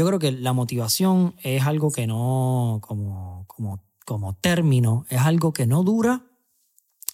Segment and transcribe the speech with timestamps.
[0.00, 5.52] yo creo que la motivación es algo que no, como, como, como término, es algo
[5.52, 6.24] que no dura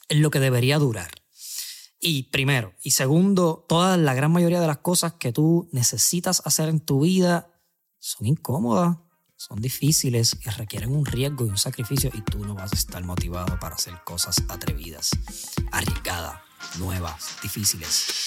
[0.09, 1.11] en lo que debería durar.
[1.99, 2.75] Y primero.
[2.81, 7.01] Y segundo, toda la gran mayoría de las cosas que tú necesitas hacer en tu
[7.01, 7.51] vida
[7.99, 8.99] son incómodas,
[9.35, 13.03] son difíciles y requieren un riesgo y un sacrificio y tú no vas a estar
[13.03, 15.11] motivado para hacer cosas atrevidas,
[15.73, 16.39] arriesgadas,
[16.79, 18.27] nuevas, difíciles.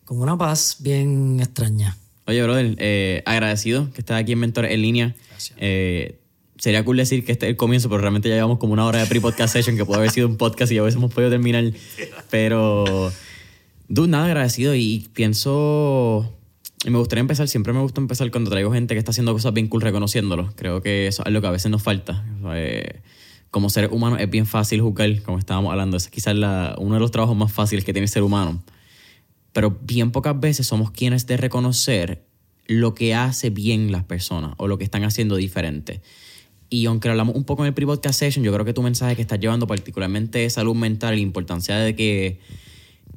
[0.04, 1.96] con una paz bien extraña.
[2.26, 5.16] Oye, brother, eh, agradecido que estés aquí en Mentor en línea.
[5.56, 6.17] Eh,
[6.58, 9.00] sería cool decir que este es el comienzo, pero realmente ya llevamos como una hora
[9.00, 11.72] de pre-podcast session que puede haber sido un podcast y a veces hemos podido terminar.
[12.30, 13.12] Pero,
[13.88, 16.34] dude, nada, agradecido y pienso...
[16.84, 19.52] Y me gustaría empezar, siempre me gusta empezar cuando traigo gente que está haciendo cosas
[19.52, 20.52] bien cool reconociéndolo.
[20.54, 22.24] Creo que eso es lo que a veces nos falta.
[22.54, 23.00] Eh,
[23.50, 25.96] como ser humano es bien fácil juzgar, como estábamos hablando.
[25.96, 26.36] es quizás
[26.78, 28.62] uno de los trabajos más fáciles que tiene el ser humano
[29.58, 32.24] pero bien pocas veces somos quienes de reconocer
[32.66, 36.00] lo que hace bien las personas o lo que están haciendo diferente.
[36.70, 39.22] Y aunque hablamos un poco en el pre-podcast session, yo creo que tu mensaje que
[39.22, 42.40] estás llevando particularmente de salud mental la importancia de que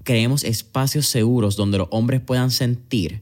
[0.04, 3.22] creemos espacios seguros donde los hombres puedan sentir,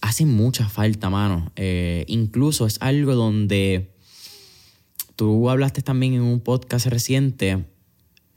[0.00, 1.50] hace mucha falta, mano.
[1.56, 3.90] Eh, incluso es algo donde
[5.16, 7.64] tú hablaste también en un podcast reciente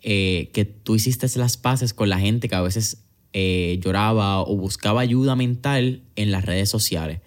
[0.02, 3.04] eh, que tú hiciste las paces con la gente que a veces
[3.34, 7.20] eh, lloraba o buscaba ayuda mental en las redes sociales.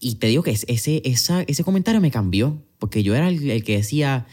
[0.00, 4.26] Y te digo que ese, ese comentario me cambió, porque yo era el, que decía,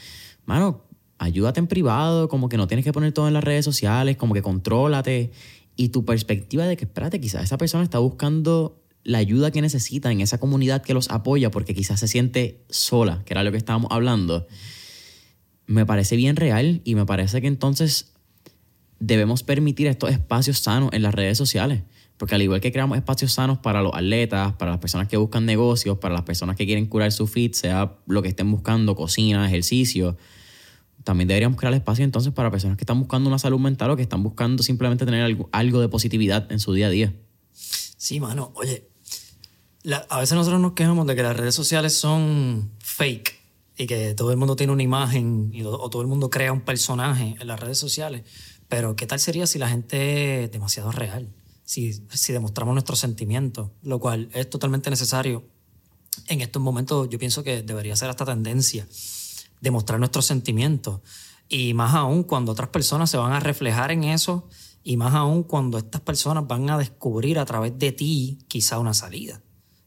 [0.45, 0.83] mano,
[1.17, 4.33] ayúdate en privado, como que no tienes que poner todo en las redes sociales, como
[4.33, 5.31] que contrólate.
[5.75, 10.11] Y tu perspectiva de que, espérate, quizás esa persona está buscando la ayuda que necesita
[10.11, 13.57] en esa comunidad que los apoya porque quizás se siente sola, que era lo que
[13.57, 14.47] estábamos hablando,
[15.67, 18.13] me parece bien real y me parece que entonces
[18.99, 21.83] debemos permitir estos espacios sanos en las redes sociales.
[22.17, 25.45] Porque al igual que creamos espacios sanos para los atletas, para las personas que buscan
[25.45, 29.45] negocios, para las personas que quieren curar su fit, sea lo que estén buscando, cocina,
[29.45, 30.17] ejercicio,
[31.05, 34.01] también deberíamos crear espacio entonces para personas que están buscando una salud mental o que
[34.01, 37.13] están buscando simplemente tener algo, de positividad en su día a día.
[37.53, 38.51] Sí, mano.
[38.55, 38.89] Oye,
[40.09, 43.39] a veces nosotros nos quejamos de que las redes sociales son fake
[43.77, 47.35] y que todo el mundo tiene una imagen o todo el mundo crea un personaje
[47.39, 48.23] en las redes sociales.
[48.67, 51.27] Pero ¿qué tal sería si la gente es demasiado real?
[51.65, 55.43] Si, si demostramos nuestros sentimientos, lo cual es totalmente necesario.
[56.27, 58.87] En estos momentos yo pienso que debería ser esta tendencia,
[59.59, 61.01] demostrar nuestros sentimientos.
[61.49, 64.47] Y más aún cuando otras personas se van a reflejar en eso
[64.83, 68.93] y más aún cuando estas personas van a descubrir a través de ti quizá una
[68.93, 69.41] salida.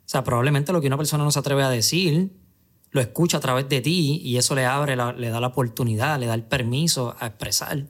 [0.09, 2.37] O sea, probablemente lo que una persona no se atreve a decir,
[2.91, 6.27] lo escucha a través de ti y eso le abre, le da la oportunidad, le
[6.27, 7.87] da el permiso a expresar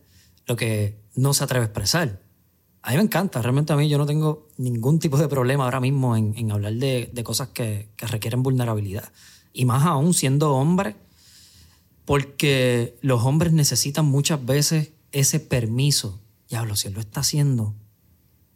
[0.47, 2.23] lo que no se atreve a expresar.
[2.83, 5.81] A mí me encanta, realmente a mí yo no tengo ningún tipo de problema ahora
[5.81, 9.13] mismo en, hablar de, cosas que, requieren vulnerabilidad.
[9.53, 10.97] Y más aún siendo hombre,
[12.05, 16.21] porque los hombres necesitan muchas veces ese permiso.
[16.49, 17.75] Diablo, si él lo está haciendo,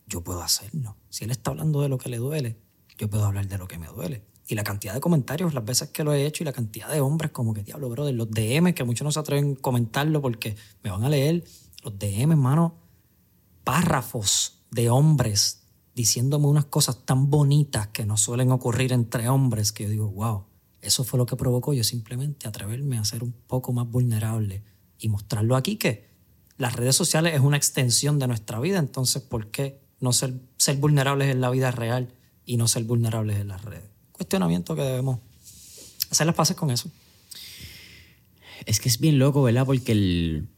[0.06, 0.96] yo puedo hacerlo.
[1.10, 2.56] Si él está hablando de lo que le duele,
[2.96, 4.22] yo puedo hablar de lo que me duele.
[4.46, 7.00] Y la cantidad de comentarios, las veces que lo he hecho y la cantidad de
[7.00, 10.20] hombres como que, diablo, bro, de los DM, que muchos no se atreven a comentarlo
[10.20, 11.44] porque me van a leer,
[11.82, 12.81] los DM, hermano,
[13.64, 15.62] párrafos de hombres
[15.94, 20.44] diciéndome unas cosas tan bonitas que no suelen ocurrir entre hombres que yo digo, wow,
[20.80, 24.62] eso fue lo que provocó yo simplemente atreverme a ser un poco más vulnerable
[24.98, 26.10] y mostrarlo aquí que
[26.56, 30.34] las redes sociales es una extensión de nuestra vida, entonces ¿por qué no ser,
[30.78, 32.08] vulnerables en la vida real
[32.44, 33.88] y no ser vulnerables en las redes?
[34.12, 35.20] Cuestionamiento que debemos
[36.10, 36.90] hacer las paces con eso.
[38.66, 39.66] Es que es bien loco, ¿verdad?
[39.66, 40.48] Porque el,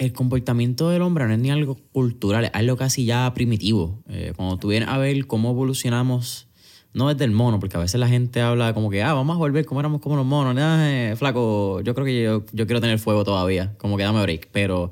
[0.00, 4.02] el comportamiento del hombre no es ni algo cultural, es algo casi ya primitivo.
[4.08, 6.48] Eh, cuando tú vienes a ver cómo evolucionamos,
[6.94, 9.38] no desde el mono, porque a veces la gente habla como que, ah, vamos a
[9.38, 12.98] volver como éramos como los monos, eh, flaco, yo creo que yo, yo, quiero tener
[12.98, 14.48] fuego todavía, como que dame break.
[14.52, 14.90] Pero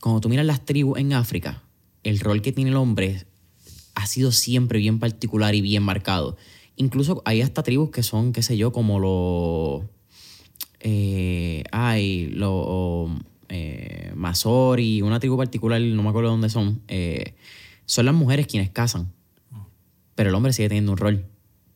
[0.00, 1.62] cuando tú miras las tribus en África,
[2.02, 3.26] el rol que tiene el hombre
[3.94, 6.36] ha sido siempre bien particular y bien marcado.
[6.74, 9.88] Incluso hay hasta tribus que son, qué sé yo, como los...
[10.80, 13.10] Eh, ay, los
[13.50, 17.34] eh, Masori, una tribu particular, no me acuerdo dónde son, eh,
[17.84, 19.12] son las mujeres quienes casan.
[20.14, 21.26] Pero el hombre sigue teniendo un rol.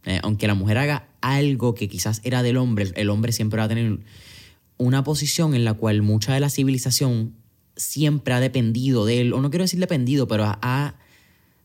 [0.05, 3.65] Eh, aunque la mujer haga algo que quizás era del hombre, el hombre siempre va
[3.65, 3.99] a tener
[4.77, 7.35] una posición en la cual mucha de la civilización
[7.77, 10.95] siempre ha dependido de él, o no quiero decir dependido, pero ha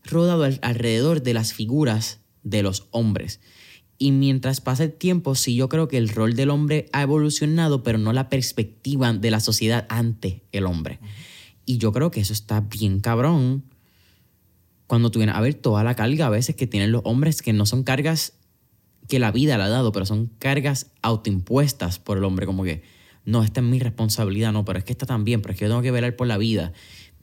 [0.06, 3.42] rodado alrededor de las figuras de los hombres.
[4.02, 7.84] Y mientras pasa el tiempo, sí yo creo que el rol del hombre ha evolucionado,
[7.84, 11.00] pero no la perspectiva de la sociedad ante el hombre.
[11.66, 13.66] Y yo creo que eso está bien cabrón
[14.88, 17.52] cuando tú vienes a ver toda la carga a veces que tienen los hombres, que
[17.52, 18.34] no son cargas
[19.10, 22.84] que la vida le ha dado, pero son cargas autoimpuestas por el hombre, como que,
[23.26, 25.70] no, esta es mi responsabilidad, no, pero es que está también, pero es que yo
[25.70, 26.72] tengo que velar por la vida.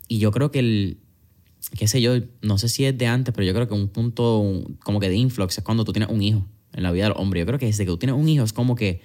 [0.08, 0.99] Y yo creo que el,
[1.76, 2.12] qué sé yo,
[2.43, 5.17] no sé si es de antes, pero yo creo que un punto como que de
[5.17, 6.46] influx es cuando tú tienes un hijo
[6.76, 7.40] en la vida del hombre.
[7.40, 9.00] Yo creo que desde que tú tienes un hijo es como que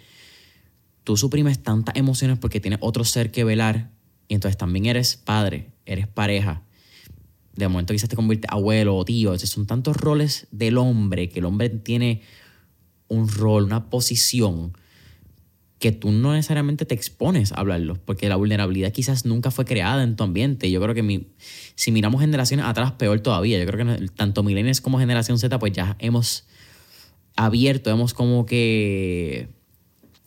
[1.03, 3.91] tú suprimes tantas emociones porque tienes otro ser que velar
[4.27, 6.63] y entonces también eres padre, eres pareja.
[7.55, 9.29] De momento quizás te conviertes abuelo o tío.
[9.29, 12.21] Entonces son tantos roles del hombre que el hombre tiene
[13.07, 14.73] un rol, una posición
[15.79, 20.03] que tú no necesariamente te expones a hablarlo, porque la vulnerabilidad quizás nunca fue creada
[20.03, 20.69] en tu ambiente.
[20.69, 21.25] Yo creo que
[21.75, 23.59] si miramos generaciones atrás, peor todavía.
[23.59, 26.45] Yo creo que tanto millennials como generación Z, pues ya hemos
[27.35, 29.49] abierto, hemos como que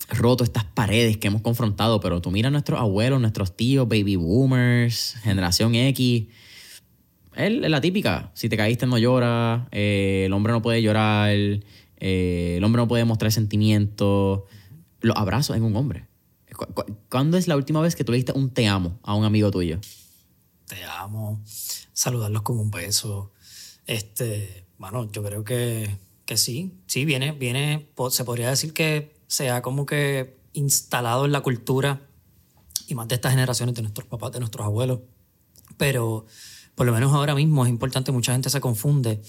[0.08, 4.16] roto estas paredes que hemos confrontado, pero tú mira a nuestros abuelos, nuestros tíos, baby
[4.16, 6.26] boomers, generación X.
[7.34, 12.54] Es la típica, si te caíste no llora, eh, el hombre no puede llorar, eh,
[12.56, 14.42] el hombre no puede mostrar sentimientos.
[15.00, 16.06] Los abrazos en un hombre.
[17.08, 19.50] ¿Cuándo es la última vez que tú le diste un te amo a un amigo
[19.50, 19.80] tuyo?
[20.66, 21.42] Te amo,
[21.92, 23.32] saludarlos con un beso.
[23.86, 29.50] Este, bueno, yo creo que que sí, sí, viene, viene, se podría decir que se
[29.50, 32.00] ha como que instalado en la cultura
[32.86, 35.00] y más de estas generaciones de nuestros papás, de nuestros abuelos.
[35.76, 36.26] Pero
[36.74, 39.22] por lo menos ahora mismo es importante, mucha gente se confunde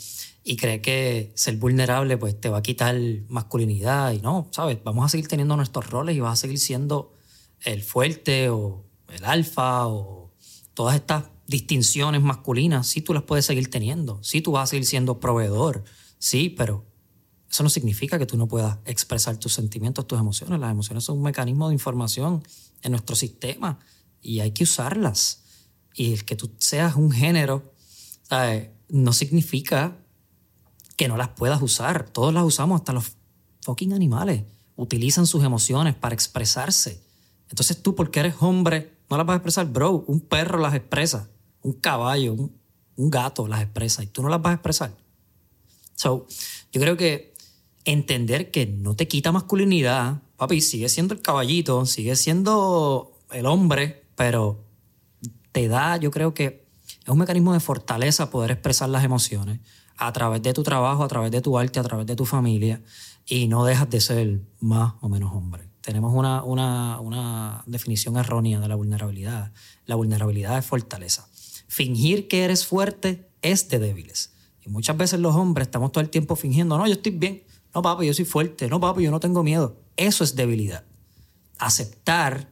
[0.43, 2.95] y cree que ser vulnerable pues te va a quitar
[3.27, 4.77] masculinidad y no, ¿sabes?
[4.83, 7.13] Vamos a seguir teniendo nuestros roles y vas a seguir siendo
[7.61, 10.31] el fuerte o el alfa o
[10.73, 14.85] todas estas distinciones masculinas, sí tú las puedes seguir teniendo, sí tú vas a seguir
[14.85, 15.83] siendo proveedor,
[16.19, 16.85] Sí, pero
[17.49, 20.59] eso no significa que tú no puedas expresar tus sentimientos, tus emociones.
[20.59, 22.43] Las emociones son un mecanismo de información
[22.81, 23.79] en nuestro sistema
[24.21, 25.43] y hay que usarlas.
[25.93, 27.73] Y el que tú seas un género
[28.89, 29.97] no significa
[30.97, 32.09] que no las puedas usar.
[32.09, 33.13] Todos las usamos, hasta los
[33.61, 34.43] fucking animales
[34.75, 37.01] utilizan sus emociones para expresarse.
[37.49, 40.03] Entonces tú, porque eres hombre, no las vas a expresar, bro.
[40.07, 41.29] Un perro las expresa,
[41.61, 42.59] un caballo, un,
[42.95, 45.04] un gato las expresa y tú no las vas a expresar.
[45.95, 46.27] So,
[46.71, 47.33] yo creo que
[47.85, 54.05] entender que no te quita masculinidad, papi, sigue siendo el caballito, sigue siendo el hombre,
[54.15, 54.65] pero
[55.51, 56.65] te da, yo creo que
[57.03, 59.59] es un mecanismo de fortaleza poder expresar las emociones
[59.97, 62.81] a través de tu trabajo, a través de tu arte, a través de tu familia,
[63.25, 65.69] y no dejas de ser más o menos hombre.
[65.81, 69.53] Tenemos una, una, una definición errónea de la vulnerabilidad.
[69.85, 71.29] La vulnerabilidad es fortaleza.
[71.67, 74.34] Fingir que eres fuerte es de débiles.
[74.65, 77.43] Y muchas veces los hombres estamos todo el tiempo fingiendo, no, yo estoy bien,
[77.73, 79.77] no, papi, yo soy fuerte, no, papi, yo no tengo miedo.
[79.95, 80.83] Eso es debilidad.
[81.57, 82.49] Aceptar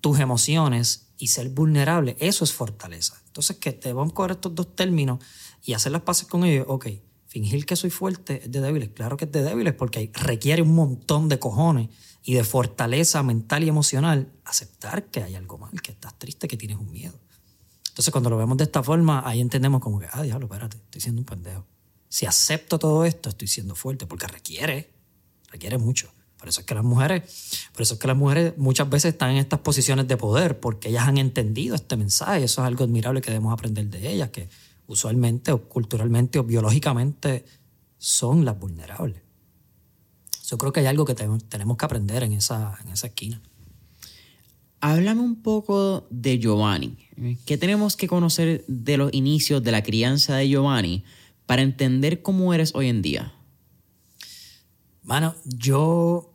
[0.00, 3.20] tus emociones y ser vulnerable, eso es fortaleza.
[3.26, 5.24] Entonces, que te vamos a coger estos dos términos
[5.64, 6.88] y hacer las paces con ellos, ok,
[7.26, 10.74] fingir que soy fuerte es de débiles, claro que es de débiles porque requiere un
[10.74, 11.88] montón de cojones
[12.22, 16.56] y de fortaleza mental y emocional aceptar que hay algo mal, que estás triste, que
[16.56, 17.18] tienes un miedo.
[17.98, 21.00] Entonces, cuando lo vemos de esta forma, ahí entendemos como que, ah, diablo, espérate, estoy
[21.00, 21.66] siendo un pendejo.
[22.08, 24.92] Si acepto todo esto, estoy siendo fuerte, porque requiere,
[25.50, 26.08] requiere mucho.
[26.38, 29.30] Por eso es que las mujeres, por eso es que las mujeres muchas veces están
[29.32, 32.44] en estas posiciones de poder, porque ellas han entendido este mensaje.
[32.44, 34.48] Eso es algo admirable que debemos aprender de ellas, que
[34.86, 37.46] usualmente o culturalmente o biológicamente
[37.98, 39.22] son las vulnerables.
[40.46, 43.42] Yo creo que hay algo que tenemos que aprender en esa, en esa esquina.
[44.80, 46.96] Háblame un poco de Giovanni.
[47.46, 51.02] ¿Qué tenemos que conocer de los inicios de la crianza de Giovanni
[51.46, 53.32] para entender cómo eres hoy en día?
[55.02, 56.32] Bueno, yo.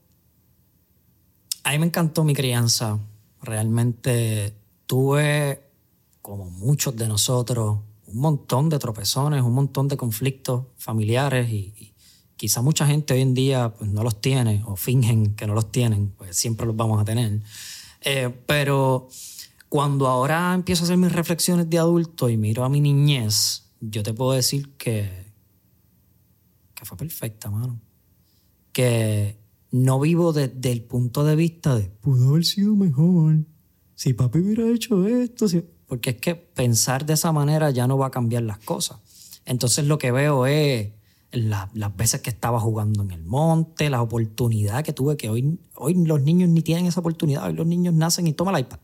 [1.63, 2.99] A mí me encantó mi crianza.
[3.41, 4.53] Realmente
[4.85, 5.61] tuve,
[6.21, 11.93] como muchos de nosotros, un montón de tropezones, un montón de conflictos familiares y,
[12.35, 15.71] quizá mucha gente hoy en día pues, no los tiene o fingen que no los
[15.71, 17.41] tienen, pues siempre los vamos a tener.
[18.03, 19.07] Eh, pero
[19.69, 24.03] cuando ahora empiezo a hacer mis reflexiones de adulto y miro a mi niñez, yo
[24.03, 25.33] te puedo decir que,
[26.75, 27.79] que fue perfecta, mano.
[28.71, 29.39] Que
[29.71, 33.45] no vivo desde el punto de vista de pudo haber sido mejor.
[33.95, 35.47] Si papi hubiera hecho esto,
[35.87, 38.99] porque es que pensar de esa manera ya no va a cambiar las cosas.
[39.45, 40.91] Entonces lo que veo es
[41.33, 45.95] las veces que estaba jugando en el monte, la oportunidad que tuve, que hoy, hoy
[46.05, 48.79] los niños ni tienen esa oportunidad, hoy los niños nacen y toman el iPad.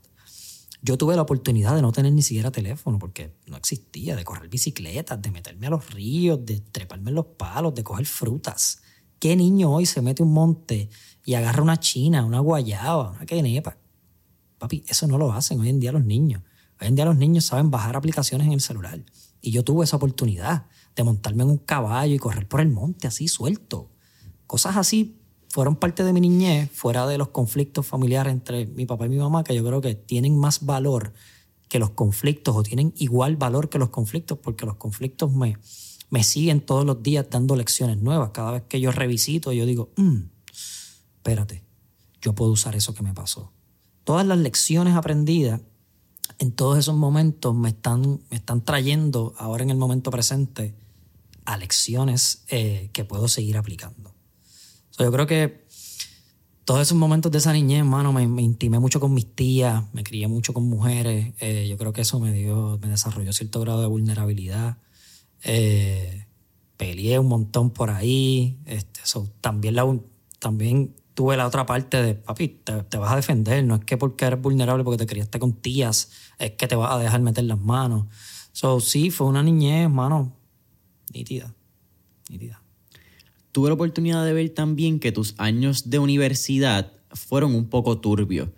[0.81, 4.49] Yo tuve la oportunidad de no tener ni siquiera teléfono porque no existía, de correr
[4.49, 8.81] bicicletas, de meterme a los ríos, de treparme en los palos, de coger frutas.
[9.19, 10.89] ¿Qué niño hoy se mete un monte
[11.25, 13.77] y agarra una china, una guayaba, una quenepa?
[14.57, 16.41] Papi, eso no lo hacen hoy en día los niños.
[16.81, 19.03] Hoy en día los niños saben bajar aplicaciones en el celular.
[19.41, 20.67] Y yo tuve esa oportunidad
[20.99, 23.89] de montarme en un caballo y correr por el monte así suelto.
[24.47, 29.05] Cosas así fueron parte de mi niñez, fuera de los conflictos familiares entre mi papá
[29.05, 31.13] y mi mamá, que yo creo que tienen más valor
[31.69, 35.57] que los conflictos o tienen igual valor que los conflictos, porque los conflictos me,
[36.09, 38.31] me siguen todos los días dando lecciones nuevas.
[38.31, 40.17] Cada vez que yo revisito, yo digo, mm,
[41.15, 41.63] espérate,
[42.21, 43.53] yo puedo usar eso que me pasó.
[44.03, 45.61] Todas las lecciones aprendidas
[46.39, 50.75] en todos esos momentos me están, me están trayendo ahora en el momento presente
[51.49, 54.13] a lecciones eh, que puedo seguir aplicando.
[54.99, 55.65] yo creo que
[56.63, 60.27] todos esos momentos de esa niñez, hermano, me, intimé mucho con mis tías, me crié
[60.27, 61.33] mucho con mujeres.
[61.39, 64.77] Eh, yo creo que eso me dio, me desarrolló cierto grado de vulnerabilidad.
[65.41, 66.27] Eh,
[66.77, 68.59] peleé un montón por ahí.
[68.67, 69.01] Este,
[69.41, 69.87] también, la,
[70.37, 74.25] también tuve la otra parte de, papi, te, vas a defender, no es que porque
[74.25, 77.59] eres vulnerable, porque te criaste con tías, es que te vas a dejar meter las
[77.59, 78.05] manos.
[78.51, 80.38] So, sí, fue una niñez, mano,
[81.13, 81.55] nítida,
[82.29, 82.61] nítida.
[83.51, 88.49] Tuve la oportunidad de ver también que tus años de universidad fueron un poco turbios,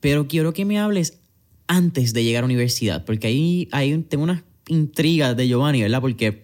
[0.00, 1.20] pero quiero que me hables
[1.66, 6.00] antes de llegar a universidad, porque ahí, ahí tengo unas intrigas de Giovanni, ¿verdad?
[6.00, 6.42] Porque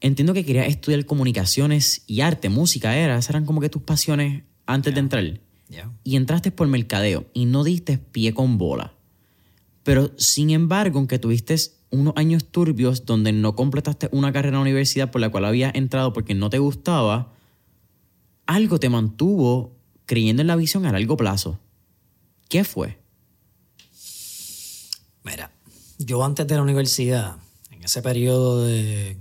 [0.00, 4.44] entiendo que querías estudiar comunicaciones y arte, música era, esas eran como que tus pasiones
[4.66, 5.40] antes de entrar.
[6.04, 8.94] Y entraste por mercadeo y no diste pie con bola.
[9.82, 11.56] Pero sin embargo, aunque tuviste
[11.92, 15.74] unos años turbios donde no completaste una carrera en la universidad por la cual habías
[15.74, 17.32] entrado porque no te gustaba,
[18.46, 21.60] algo te mantuvo creyendo en la visión a largo plazo.
[22.48, 22.98] ¿Qué fue?
[25.24, 25.52] Mira,
[25.98, 27.36] yo antes de la universidad,
[27.70, 29.18] en ese periodo de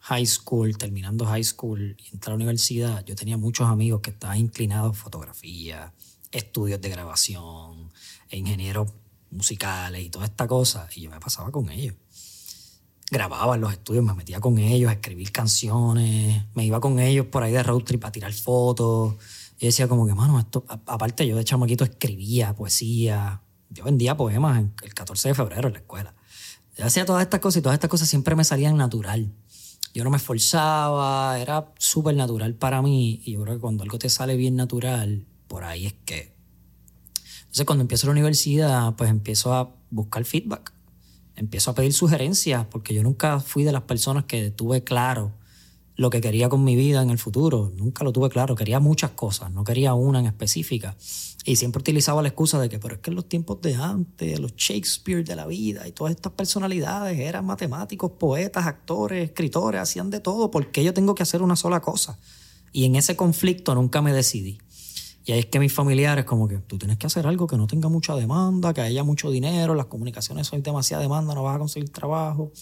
[0.00, 4.10] high school, terminando high school y entrar a la universidad, yo tenía muchos amigos que
[4.10, 5.92] estaban inclinados a fotografía,
[6.30, 7.90] estudios de grabación,
[8.30, 8.92] ingenieros
[9.30, 11.94] musicales y toda esta cosa, y yo me pasaba con ellos.
[13.10, 17.26] Grababa en los estudios, me metía con ellos a escribir canciones, me iba con ellos
[17.26, 19.16] por ahí de road trip a tirar fotos.
[19.58, 24.64] Y decía como que, mano, esto, aparte yo de chamaquito escribía poesía, yo vendía poemas
[24.82, 26.14] el 14 de febrero en la escuela.
[26.76, 29.32] Yo hacía todas estas cosas y todas estas cosas siempre me salían natural.
[29.92, 33.20] Yo no me esforzaba, era súper natural para mí.
[33.24, 36.32] Y yo creo que cuando algo te sale bien natural, por ahí es que.
[37.40, 40.72] Entonces, cuando empiezo la universidad, pues empiezo a buscar feedback.
[41.40, 45.32] Empiezo a pedir sugerencias, porque yo nunca fui de las personas que tuve claro
[45.96, 47.72] lo que quería con mi vida en el futuro.
[47.76, 48.54] Nunca lo tuve claro.
[48.54, 50.98] Quería muchas cosas, no quería una en específica.
[51.46, 54.38] Y siempre utilizaba la excusa de que, pero es que en los tiempos de antes,
[54.38, 60.10] los Shakespeare de la vida y todas estas personalidades eran matemáticos, poetas, actores, escritores, hacían
[60.10, 60.50] de todo.
[60.50, 62.18] ¿Por qué yo tengo que hacer una sola cosa?
[62.70, 64.58] Y en ese conflicto nunca me decidí.
[65.24, 67.66] Y ahí es que mis familiares, como que tú tienes que hacer algo que no
[67.66, 71.58] tenga mucha demanda, que haya mucho dinero, las comunicaciones son demasiada demanda, no vas a
[71.58, 72.52] conseguir trabajo.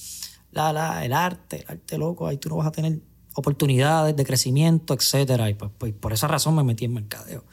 [0.50, 3.00] La, la, el arte, el arte loco, ahí tú no vas a tener
[3.34, 5.48] oportunidades de crecimiento, etcétera.
[5.48, 7.44] Y pues, pues, por esa razón me metí en mercadeo.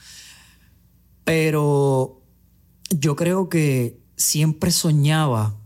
[1.24, 2.22] Pero
[2.90, 5.58] yo creo que siempre soñaba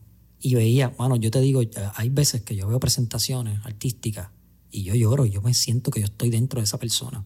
[0.42, 1.62] y veía, bueno, yo te digo,
[1.96, 4.30] hay veces que yo veo presentaciones artísticas
[4.72, 7.26] y yo lloro, yo me siento que yo estoy dentro de esa persona.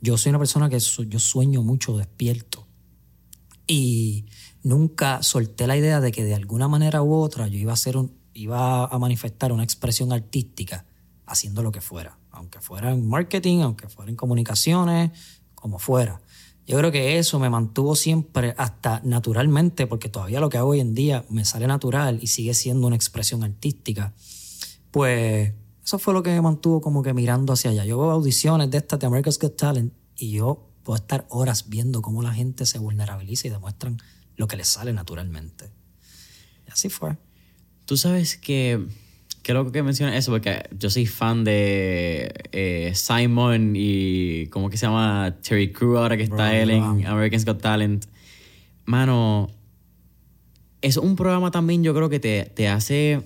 [0.00, 2.66] Yo soy una persona que yo sueño mucho despierto
[3.66, 4.26] y
[4.62, 7.96] nunca solté la idea de que de alguna manera u otra yo iba a hacer
[7.96, 10.86] un, iba a manifestar una expresión artística
[11.26, 15.12] haciendo lo que fuera, aunque fuera en marketing, aunque fuera en comunicaciones,
[15.54, 16.20] como fuera.
[16.66, 20.80] Yo creo que eso me mantuvo siempre hasta naturalmente, porque todavía lo que hago hoy
[20.80, 24.14] en día me sale natural y sigue siendo una expresión artística.
[24.90, 25.52] Pues
[25.84, 27.84] eso fue lo que me mantuvo como que mirando hacia allá.
[27.84, 32.02] Yo veo audiciones de estas de America's Got Talent y yo puedo estar horas viendo
[32.02, 33.98] cómo la gente se vulnerabiliza y demuestran
[34.36, 35.70] lo que les sale naturalmente.
[36.66, 37.16] Y así fue.
[37.86, 38.86] Tú sabes que,
[39.42, 44.76] qué loco que mencionas eso, porque yo soy fan de eh, Simon y, ¿cómo que
[44.76, 45.36] se llama?
[45.42, 48.06] Terry Crew ahora que está él en American's Got Talent.
[48.84, 49.48] Mano,
[50.82, 53.22] es un programa también yo creo que te, te hace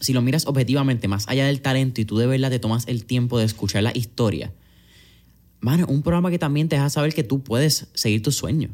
[0.00, 3.04] si lo miras objetivamente, más allá del talento y tú de verdad te tomas el
[3.04, 4.52] tiempo de escuchar la historia,
[5.60, 8.72] mano, un programa que también te deja saber que tú puedes seguir tus sueños.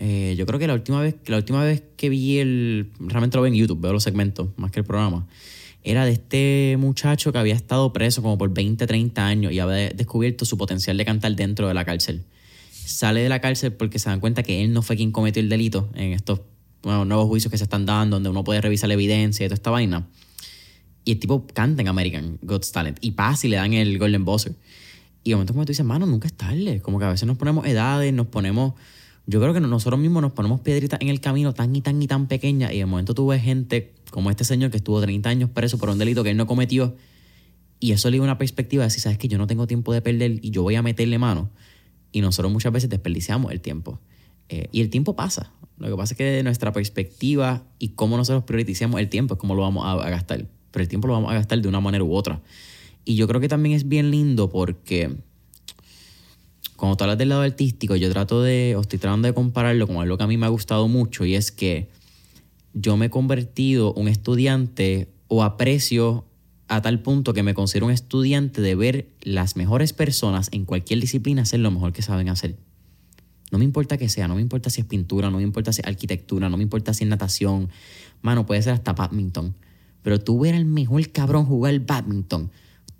[0.00, 3.42] Eh, yo creo que la última vez, la última vez que vi el, realmente lo
[3.42, 5.26] veo en YouTube, veo los segmentos más que el programa,
[5.82, 9.90] era de este muchacho que había estado preso como por 20, 30 años y había
[9.90, 12.24] descubierto su potencial de cantar dentro de la cárcel.
[12.70, 15.48] Sale de la cárcel porque se dan cuenta que él no fue quien cometió el
[15.48, 16.40] delito en estos
[16.82, 19.70] nuevos juicios que se están dando, donde uno puede revisar la evidencia y toda esta
[19.70, 20.06] vaina.
[21.08, 22.98] Y el tipo canta en American God's Talent.
[23.00, 24.54] Y pasa y le dan el Golden Buzzer.
[25.24, 26.82] Y de momento como tú dices, mano, nunca es tarde.
[26.82, 28.74] Como que a veces nos ponemos edades, nos ponemos...
[29.24, 32.06] Yo creo que nosotros mismos nos ponemos piedritas en el camino tan y tan y
[32.06, 32.74] tan pequeñas.
[32.74, 35.88] Y de momento tú ves gente como este señor que estuvo 30 años preso por
[35.88, 36.94] un delito que él no cometió.
[37.80, 40.02] Y eso le da una perspectiva de decir, sabes que yo no tengo tiempo de
[40.02, 41.48] perder y yo voy a meterle mano.
[42.12, 43.98] Y nosotros muchas veces desperdiciamos el tiempo.
[44.50, 45.54] Eh, y el tiempo pasa.
[45.78, 49.40] Lo que pasa es que de nuestra perspectiva y cómo nosotros priorizamos el tiempo es
[49.40, 52.04] cómo lo vamos a gastar pero el tiempo lo vamos a gastar de una manera
[52.04, 52.40] u otra.
[53.04, 55.16] Y yo creo que también es bien lindo porque
[56.76, 59.96] cuando tú hablas del lado artístico, yo trato de, o estoy tratando de compararlo con
[59.96, 61.88] algo que a mí me ha gustado mucho y es que
[62.74, 66.24] yo me he convertido un estudiante o aprecio
[66.68, 71.00] a tal punto que me considero un estudiante de ver las mejores personas en cualquier
[71.00, 72.56] disciplina hacer lo mejor que saben hacer.
[73.50, 75.80] No me importa que sea, no me importa si es pintura, no me importa si
[75.80, 77.70] es arquitectura, no me importa si es natación,
[78.20, 79.54] mano, puede ser hasta badminton.
[80.08, 82.50] Pero tú ver al mejor cabrón jugar badminton,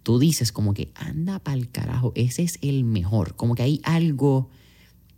[0.03, 3.35] tú dices como que anda pa'l carajo, ese es el mejor.
[3.35, 4.51] Como que hay algo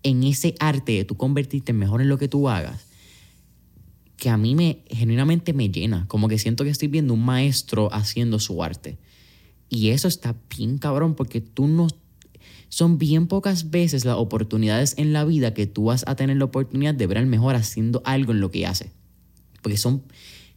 [0.04, 2.86] en ese arte de tú convertirte mejor en lo que tú hagas
[4.16, 6.06] que a mí me genuinamente me llena.
[6.06, 8.96] Como que siento que estoy viendo un maestro haciendo su arte.
[9.68, 11.88] Y eso está bien cabrón porque tú no...
[12.68, 16.44] Son bien pocas veces las oportunidades en la vida que tú vas a tener la
[16.44, 18.92] oportunidad de ver al mejor haciendo algo en lo que hace.
[19.60, 20.04] Porque son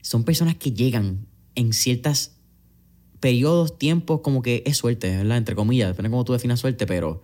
[0.04, 2.32] son personas que llegan en ciertos
[3.22, 5.38] periodos, tiempos, como que es suerte, ¿verdad?
[5.38, 7.24] Entre comillas, depende de cómo tú definas suerte, pero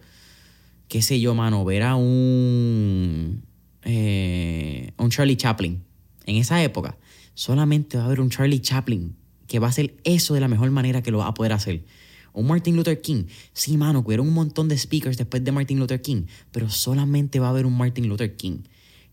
[0.87, 3.43] qué sé yo, mano, ver a un,
[3.83, 5.83] eh, un Charlie Chaplin
[6.25, 6.97] en esa época,
[7.33, 9.13] solamente va a haber un Charlie Chaplin
[9.45, 11.83] que va a hacer eso de la mejor manera que lo va a poder hacer.
[12.31, 13.25] Un Martin Luther King.
[13.51, 17.47] Sí, mano, hubieron un montón de speakers después de Martin Luther King, pero solamente va
[17.47, 18.59] a haber un Martin Luther King.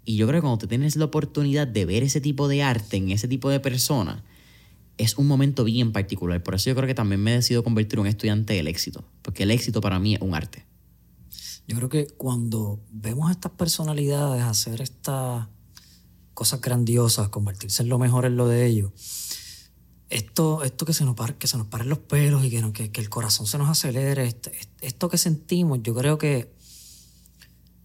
[0.06, 2.96] Y yo creo que cuando tú tienes la oportunidad de ver ese tipo de arte
[2.96, 4.24] en ese tipo de persona,
[4.98, 6.42] es un momento bien particular.
[6.44, 9.04] Por eso yo creo que también me he decidido convertir en un estudiante del éxito,
[9.22, 10.64] porque el éxito para mí es un arte.
[11.66, 15.48] Yo creo que cuando vemos a estas personalidades hacer estas
[16.32, 18.92] cosas grandiosas, convertirse en lo mejor en lo de ellos,
[20.08, 23.08] esto, esto que, se nos que se nos paren los pelos y que, que, el
[23.08, 26.54] corazón se nos acelere, esto, esto que sentimos, yo creo que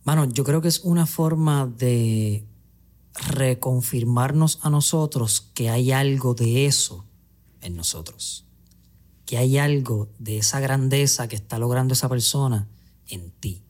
[0.03, 2.47] Mano, yo creo que es una forma de
[3.13, 7.05] reconfirmarnos a nosotros que hay algo de eso
[7.61, 8.45] en nosotros.
[9.25, 12.67] Que hay algo de esa grandeza que está logrando esa persona
[13.07, 13.63] en ti.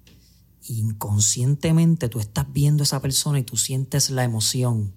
[0.68, 4.94] Inconscientemente tú estás viendo a esa persona y tú sientes la emoción.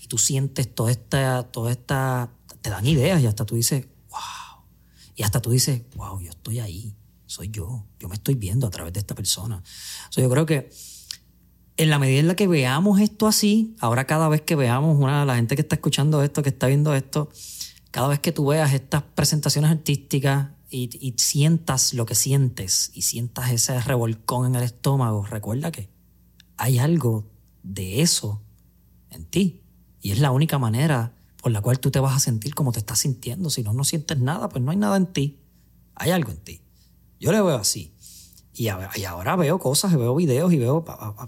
[0.00, 2.30] Y tú sientes toda esta, toda esta,
[2.62, 4.62] te dan ideas y hasta tú dices, wow.
[5.16, 6.94] Y hasta tú dices, wow, yo estoy ahí
[7.28, 7.86] soy yo.
[8.00, 9.62] Yo me estoy viendo a través de esta persona.
[10.16, 10.70] yo creo que
[11.76, 15.24] en la medida en la que veamos esto así, ahora cada vez que veamos una
[15.24, 17.30] la gente que está escuchando esto, que está viendo esto,
[17.92, 23.02] cada vez que tú veas estas presentaciones artísticas y, y sientas lo que sientes y
[23.02, 25.88] sientas ese revolcón en el estómago, recuerda que
[26.56, 27.30] hay algo
[27.62, 28.42] de eso
[29.10, 29.62] en ti.
[30.00, 32.80] Y es la única manera por la cual tú te vas a sentir como te
[32.80, 33.50] estás sintiendo.
[33.50, 35.38] Si no, no sientes nada, pues no hay nada en ti.
[35.94, 36.62] Hay algo en ti.
[37.20, 37.92] Yo le veo así.
[38.54, 40.84] Y, ahora veo cosas, veo videos y veo...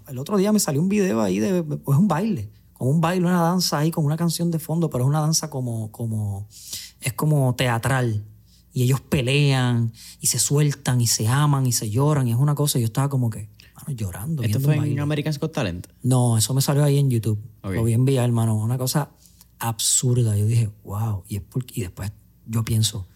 [0.08, 1.62] El otro día me salió un video ahí de...
[1.62, 2.50] Pues un baile.
[2.72, 5.48] Con un baile, una danza ahí con una canción de fondo, pero es una danza
[5.48, 5.90] como...
[5.92, 6.48] como
[7.00, 8.26] es como teatral.
[8.72, 12.54] y ellos pelean y se sueltan y se aman y se lloran y es una
[12.54, 12.78] cosa.
[12.78, 13.48] Y yo estaba como que,
[13.88, 14.42] llorando.
[14.42, 15.00] ¿Esto fue en baile.
[15.00, 15.86] American's Got Talent?
[16.02, 17.40] No, eso me salió ahí en YouTube.
[17.62, 17.74] Ok.
[17.74, 18.56] Lo vi enviar, hermano.
[18.56, 19.10] Una cosa
[19.58, 20.36] absurda.
[20.36, 21.24] Yo dije, wow.
[21.28, 22.12] Y, es por- y después
[22.46, 23.06] yo pienso,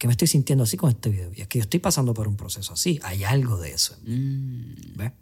[0.00, 1.30] ¿por qué me estoy sintiendo así con este video?
[1.36, 2.98] Y es que yo estoy pasando por un proceso así.
[3.02, 3.98] Hay algo de eso.
[4.02, 5.12] ¿Ves?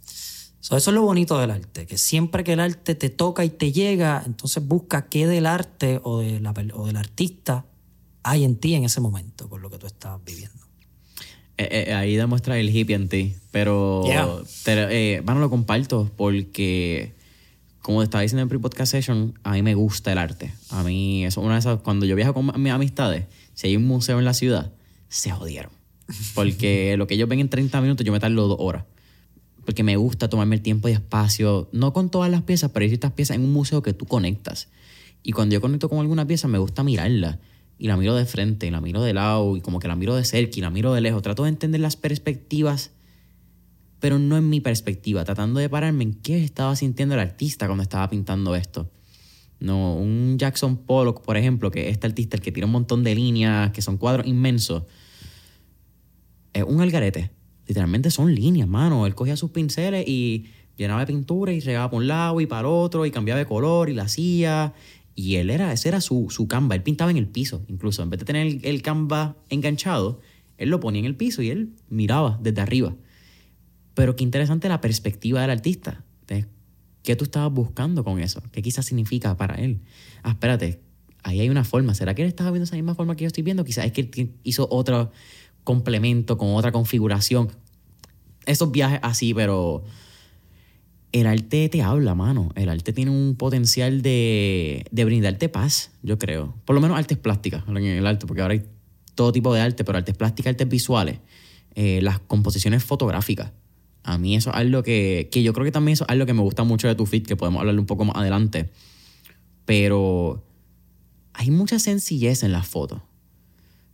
[0.61, 3.49] So, eso es lo bonito del arte, que siempre que el arte te toca y
[3.51, 7.64] te llega, entonces busca qué del arte o, de la o del artista
[8.23, 10.64] hay en ti en ese momento, por lo que tú estás viviendo.
[11.57, 13.35] Eh, eh, ahí demuestra el hippie en ti.
[13.51, 14.29] Pero, Yeah.
[14.64, 17.17] te- eh, bueno, lo comparto porque,
[17.83, 20.53] como estaba diciendo en pre-podcast session, a mí me gusta el arte.
[20.71, 23.25] A mí, eso es una de esas, cuando yo viajo con mis amistades,
[23.59, 24.71] si hay un museo en la ciudad,
[25.09, 25.73] se jodieron.
[26.37, 28.85] Porque lo que ellos ven en 30 minutos, yo me tardo dos horas.
[29.64, 32.90] Porque me gusta tomarme el tiempo y espacio, no con todas las piezas, pero hay
[32.90, 34.68] ciertas piezas en un museo que tú conectas.
[35.25, 37.40] Y cuando yo conecto con alguna pieza, me gusta mirarla.
[37.81, 40.14] Y la miro de frente, y la miro de lado, y como que la miro
[40.14, 41.23] de cerca, y la miro de lejos.
[41.23, 42.92] Trato de entender las perspectivas,
[43.99, 45.25] pero no en mi perspectiva.
[45.25, 48.88] Tratando de pararme en qué estaba sintiendo el artista cuando estaba pintando esto.
[49.61, 53.03] No, un Jackson Pollock, por ejemplo, que es este artista el que tira un montón
[53.03, 54.85] de líneas, que son cuadros inmensos,
[56.53, 57.31] es un algarete.
[57.66, 59.07] Literalmente son líneas, mano.
[59.07, 62.68] Él cogía sus pinceles y llenaba de pintura y regaba por un lado y para
[62.68, 64.75] otro y cambiaba de color y la hacía.
[65.14, 66.77] Y él era, ese era su, su canva.
[66.77, 68.03] Él pintaba en el piso, incluso.
[68.03, 70.21] En vez de tener el, el canva enganchado,
[70.57, 72.94] él lo ponía en el piso y él miraba desde arriba.
[73.94, 76.05] Pero qué interesante la perspectiva del artista.
[77.09, 78.42] ¿Qué tú estabas buscando con eso?
[78.53, 79.81] ¿Qué quizás significa para él?
[80.23, 80.83] Ah, espérate,
[81.23, 81.94] ahí hay una forma.
[81.94, 83.64] ¿Será que él estaba viendo esa misma forma que yo estoy viendo?
[83.64, 85.11] Quizás es que él hizo otro
[85.64, 87.49] complemento con otra configuración.
[88.44, 89.85] Esos viajes así, pero
[91.12, 92.51] el arte te habla, mano.
[92.57, 96.57] El arte tiene un potencial de, de brindarte paz, yo creo.
[96.66, 98.66] Por lo menos artes plásticas en el arte, porque ahora hay
[99.14, 101.21] todo tipo de arte, pero artes plásticas, artes visuales,
[101.75, 103.53] eh, las composiciones fotográficas.
[104.09, 106.33] A mí eso es algo que, que yo creo que también eso es algo que
[106.33, 108.71] me gusta mucho de tu fit, que podemos hablarle un poco más adelante.
[109.66, 110.42] Pero
[111.35, 113.03] hay mucha sencillez en las fotos.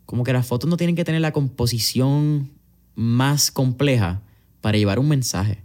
[0.05, 2.49] Como que las fotos no tienen que tener la composición
[2.95, 4.21] más compleja
[4.61, 5.59] para llevar un mensaje.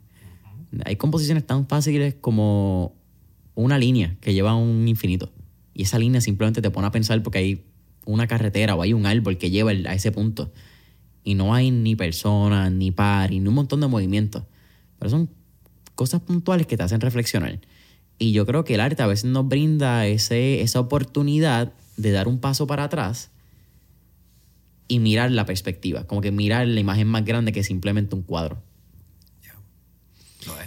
[0.84, 2.96] Hay composiciones tan fáciles como
[3.54, 5.30] una línea que lleva a un infinito.
[5.74, 7.62] Y esa línea simplemente te pone a pensar porque hay
[8.04, 10.50] una carretera o hay un árbol que lleva a ese punto.
[11.24, 14.44] Y no hay ni personas, ni par, ni un montón de movimientos.
[14.98, 15.30] Pero son
[15.94, 17.61] cosas puntuales que te hacen reflexionar.
[18.18, 22.28] Y yo creo que el arte a veces nos brinda ese, esa oportunidad de dar
[22.28, 23.30] un paso para atrás
[24.88, 26.04] y mirar la perspectiva.
[26.06, 28.62] Como que mirar la imagen más grande que simplemente un cuadro.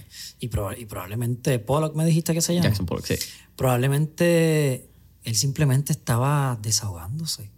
[0.08, 0.36] Es.
[0.40, 2.66] Y, proba- y probablemente Pollock me dijiste que se llama.
[2.66, 3.16] Jackson Pollock, sí.
[3.56, 4.90] Probablemente
[5.24, 7.50] él simplemente estaba desahogándose.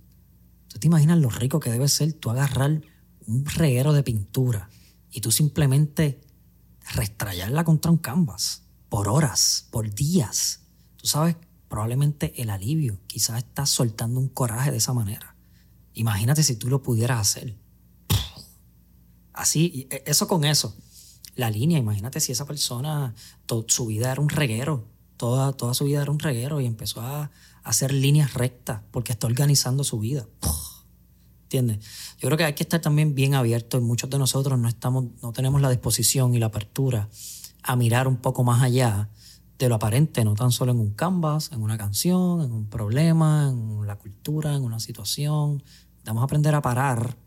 [0.76, 2.82] ¿Tú te imaginas lo rico que debe ser tú agarrar
[3.28, 4.70] un reguero de pintura
[5.10, 6.20] y tú simplemente
[6.96, 10.64] restrayarla contra un canvas por horas, por días?
[10.98, 11.38] Tú sabes,
[11.70, 15.38] probablemente el alivio, quizás estás soltando un coraje de esa manera.
[15.94, 17.56] Imagínate si tú lo pudieras hacer.
[19.32, 20.76] Así, eh, eso con eso.
[21.36, 25.86] La línea, imagínate si esa persona, to- su vida era un reguero, toda, toda su
[25.86, 27.32] vida era un reguero y empezó a
[27.66, 30.26] hacer líneas rectas porque está organizando su vida.
[31.44, 31.80] ¿Entiendes?
[32.20, 35.06] Yo creo que hay que estar también bien abierto y muchos de nosotros no, estamos,
[35.22, 37.10] no tenemos la disposición y la apertura
[37.64, 39.10] a mirar un poco más allá
[39.58, 43.50] de lo aparente, no tan solo en un canvas, en una canción, en un problema,
[43.50, 45.64] en la cultura, en una situación.
[46.06, 47.18] A aprender a parar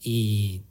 [0.00, 0.64] y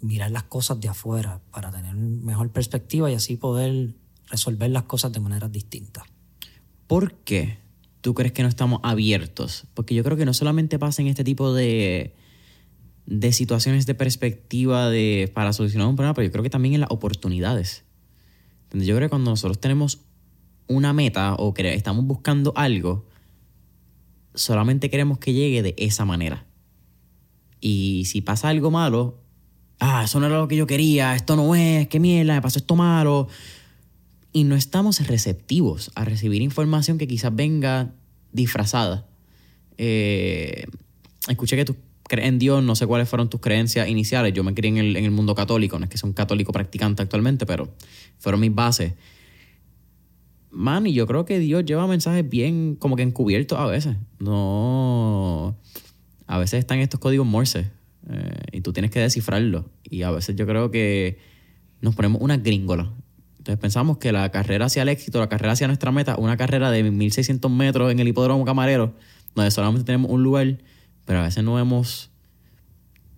[0.00, 3.96] mirar las cosas de afuera para tener mejor perspectiva y así poder
[4.28, 6.04] resolver las cosas de maneras distintas.
[6.86, 7.63] ¿Por qué
[8.04, 9.66] tú crees que no estamos abiertos?
[9.72, 12.14] Porque yo creo que no solamente pasa en este tipo de,
[13.06, 16.82] de situaciones de perspectiva de, para solucionar un problema, pero yo creo que también en
[16.82, 17.82] las oportunidades.
[18.74, 20.02] Yo creo que cuando nosotros tenemos
[20.66, 23.08] una meta o que estamos buscando algo,
[24.34, 26.44] solamente queremos que llegue de esa manera.
[27.58, 29.22] Y si pasa algo malo,
[29.80, 32.58] ah, eso no era lo que yo quería, esto no es, qué mierda, me pasó
[32.58, 33.28] esto malo.
[34.34, 37.94] Y no estamos receptivos a recibir información que quizás venga
[38.32, 39.06] disfrazada.
[39.78, 40.64] Eh,
[41.28, 44.34] escuché que tú crees en Dios, no sé cuáles fueron tus creencias iniciales.
[44.34, 46.50] Yo me crié en el, en el mundo católico, no es que sea un católico
[46.50, 47.72] practicante actualmente, pero
[48.18, 48.94] fueron mis bases.
[50.50, 53.96] Man, y yo creo que Dios lleva mensajes bien como que encubiertos a veces.
[54.18, 55.56] No.
[56.26, 57.70] A veces están estos códigos Morse
[58.10, 59.64] eh, y tú tienes que descifrarlos.
[59.84, 61.18] Y a veces yo creo que
[61.80, 62.92] nos ponemos una gringola.
[63.44, 66.70] Entonces pensamos que la carrera hacia el éxito, la carrera hacia nuestra meta, una carrera
[66.70, 68.94] de 1600 metros en el hipódromo camarero,
[69.34, 70.56] donde solamente tenemos un lugar,
[71.04, 72.08] pero a veces no vemos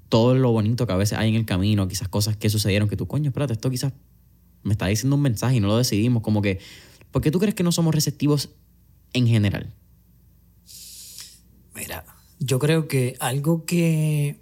[0.08, 2.96] todo lo bonito que a veces hay en el camino, quizás cosas que sucedieron que
[2.96, 3.92] tú, coño, espérate, esto quizás
[4.64, 6.24] me está diciendo un mensaje y no lo decidimos.
[6.24, 6.58] Como que,
[7.12, 8.50] ¿por qué tú crees que no somos receptivos
[9.12, 9.72] en general?
[11.72, 12.04] Mira,
[12.40, 14.40] yo creo que algo que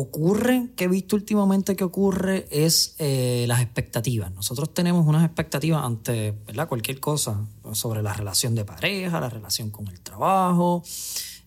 [0.00, 4.32] ocurre, que he visto últimamente que ocurre, es eh, las expectativas.
[4.32, 6.68] Nosotros tenemos unas expectativas ante ¿verdad?
[6.68, 10.84] cualquier cosa sobre la relación de pareja, la relación con el trabajo,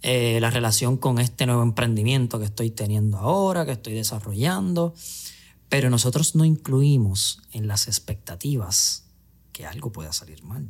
[0.02, 4.94] eh, la relación con este nuevo emprendimiento que estoy teniendo ahora, que estoy desarrollando.
[5.70, 9.06] Pero nosotros no incluimos en las expectativas
[9.54, 10.70] que algo pueda salir mal.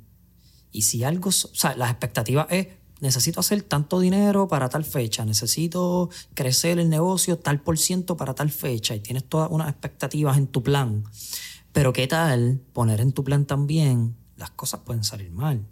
[0.71, 2.67] Y si algo, o sea, las expectativas es,
[3.01, 8.33] necesito hacer tanto dinero para tal fecha, necesito crecer el negocio tal por ciento para
[8.33, 11.03] tal fecha y tienes todas unas expectativas en tu plan.
[11.73, 15.67] Pero qué tal poner en tu plan también, las cosas pueden salir mal.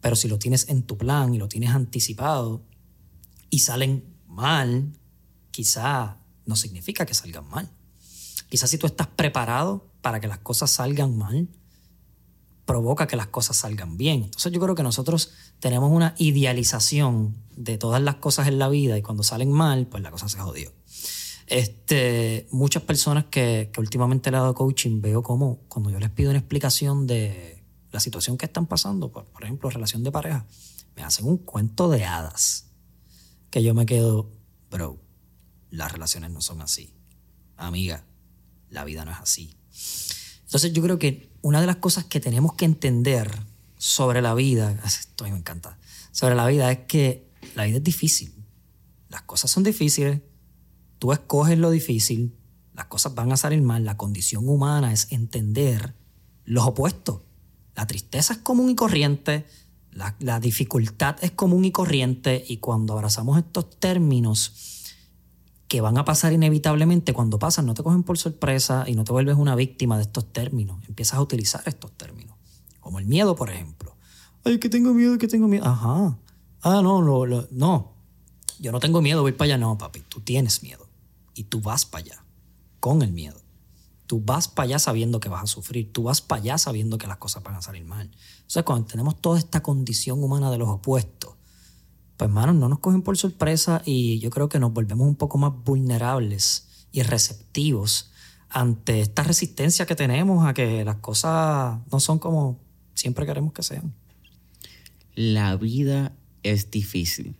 [0.00, 2.62] Pero si lo tienes en tu plan y lo tienes anticipado
[3.50, 4.92] y salen mal,
[5.50, 7.68] quizá no significa que salgan mal.
[8.48, 11.48] Quizás si tú estás preparado para que las cosas salgan mal,
[12.70, 14.22] provoca que las cosas salgan bien.
[14.22, 18.96] Entonces yo creo que nosotros tenemos una idealización de todas las cosas en la vida
[18.96, 20.72] y cuando salen mal, pues la cosa se jodió.
[21.48, 26.10] Este, muchas personas que, que últimamente le he dado coaching veo como cuando yo les
[26.10, 30.46] pido una explicación de la situación que están pasando, por, por ejemplo, relación de pareja,
[30.94, 32.66] me hacen un cuento de hadas
[33.50, 34.30] que yo me quedo,
[34.70, 34.96] bro,
[35.70, 36.94] las relaciones no son así.
[37.56, 38.04] Amiga,
[38.68, 39.56] la vida no es así.
[40.44, 43.30] Entonces yo creo que una de las cosas que tenemos que entender
[43.76, 45.78] sobre la vida, esto me encanta,
[46.12, 48.32] sobre la vida es que la vida es difícil.
[49.08, 50.20] Las cosas son difíciles,
[50.98, 52.36] tú escoges lo difícil,
[52.74, 55.94] las cosas van a salir mal, la condición humana es entender
[56.44, 57.22] los opuestos.
[57.74, 59.46] La tristeza es común y corriente,
[59.90, 64.52] la, la, dificultad es común y corriente y cuando abrazamos estos términos
[65.70, 69.12] que van a pasar inevitablemente, cuando pasan no te cogen por sorpresa y no te
[69.12, 72.36] vuelves una víctima de estos términos, empiezas a utilizar estos términos,
[72.80, 73.94] como el miedo, por ejemplo.
[74.44, 75.64] Ay, que tengo miedo, que tengo miedo.
[75.64, 76.18] Ajá.
[76.62, 77.92] Ah, no, no, no, no.
[78.58, 79.58] Yo no tengo miedo, voy para allá.
[79.58, 80.88] No, papi, tú tienes miedo
[81.34, 82.24] y tú vas para allá
[82.80, 83.40] con el miedo.
[84.08, 87.06] Tú vas para allá sabiendo que vas a sufrir, tú vas para allá sabiendo que
[87.06, 88.10] las cosas van a salir mal.
[88.40, 91.36] O sea, cuando tenemos toda esta condición humana de los opuestos,
[92.20, 95.38] pues hermanos, no nos cogen por sorpresa y yo creo que nos volvemos un poco
[95.38, 98.12] más vulnerables y receptivos
[98.48, 102.58] ante esta resistencia que tenemos a que las cosas no son como
[102.94, 103.94] siempre queremos que sean.
[105.14, 107.36] La vida es difícil.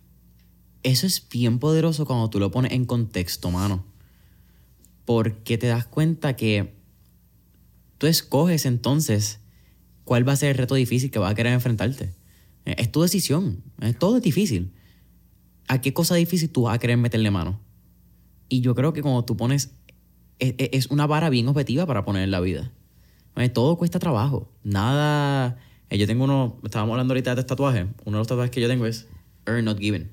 [0.83, 3.91] Eso es bien poderoso cuando tú lo pones en contexto, mano
[5.05, 6.73] porque te das cuenta que
[7.97, 9.39] tú escoges entonces
[10.05, 12.13] cuál va a ser el reto difícil que vas a querer enfrentarte.
[12.71, 14.71] Eh, es tu decisión, es todo es difícil.
[15.67, 17.59] ¿A qué cosa difícil tú vas a querer meterle mano?
[18.49, 19.71] Y yo creo que cuando tú pones,
[20.39, 22.71] es, e, es una vara bien objetiva para poner en la vida.
[23.35, 24.51] Eh, todo cuesta trabajo.
[24.63, 25.57] Nada.
[25.89, 27.87] Eh, yo tengo uno, estábamos hablando ahorita de tatuajes.
[28.05, 29.07] Uno de los tatuajes que yo tengo es
[29.45, 30.11] Earn Not Given.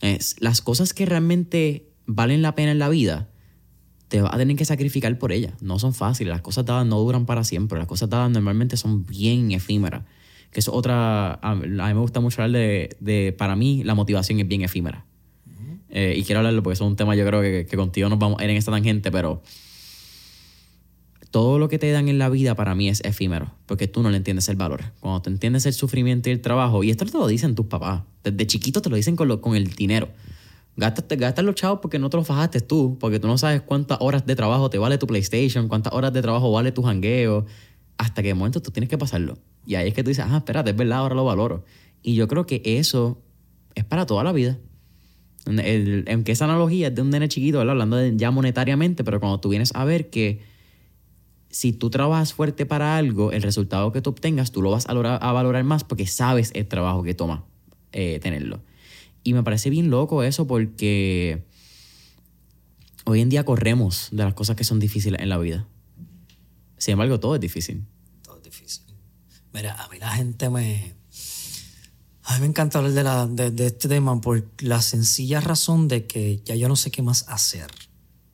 [0.00, 3.28] Es, las cosas que realmente valen la pena en la vida
[4.08, 5.54] te vas a tener que sacrificar por ellas.
[5.60, 6.32] No son fáciles.
[6.32, 7.78] Las cosas dadas no duran para siempre.
[7.78, 10.04] Las cosas dadas normalmente son bien efímeras.
[10.50, 11.34] Que es otra.
[11.34, 12.96] A mí me gusta mucho hablar de.
[13.00, 15.04] de para mí, la motivación es bien efímera.
[15.90, 18.40] Eh, y quiero hablarlo porque es un tema, yo creo que, que contigo nos vamos
[18.40, 19.42] a ir en esta tangente, pero.
[21.30, 24.10] Todo lo que te dan en la vida para mí es efímero, porque tú no
[24.10, 24.84] le entiendes el valor.
[25.00, 28.02] Cuando te entiendes el sufrimiento y el trabajo, y esto te lo dicen tus papás,
[28.24, 30.08] desde chiquito te lo dicen con, lo, con el dinero.
[30.78, 34.24] Gastas, los chavos porque no te los fajaste tú, porque tú no sabes cuántas horas
[34.24, 37.46] de trabajo te vale tu PlayStation, cuántas horas de trabajo vale tu jangueo,
[37.96, 39.38] hasta que de momento tú tienes que pasarlo.
[39.68, 41.62] Y ahí es que tú dices, ah, espérate, es verdad, ahora lo valoro.
[42.02, 43.20] Y yo creo que eso
[43.74, 44.58] es para toda la vida.
[45.44, 49.72] aunque esa analogía es de un nene chiquito, hablando ya monetariamente, pero cuando tú vienes
[49.74, 50.40] a ver que
[51.50, 54.88] si tú trabajas fuerte para algo, el resultado que tú obtengas, tú lo vas a
[54.88, 57.44] valorar, a valorar más porque sabes el trabajo que toma
[57.92, 58.62] eh, tenerlo.
[59.22, 61.44] Y me parece bien loco eso porque
[63.04, 65.68] hoy en día corremos de las cosas que son difíciles en la vida.
[66.78, 67.84] Sin embargo, todo es difícil.
[68.22, 68.87] Todo es difícil.
[69.58, 70.94] Mira, a mí la gente me...
[72.22, 76.06] A mí me encanta hablar de, la, de, este tema por la sencilla razón de
[76.06, 77.68] que ya yo no sé qué más hacer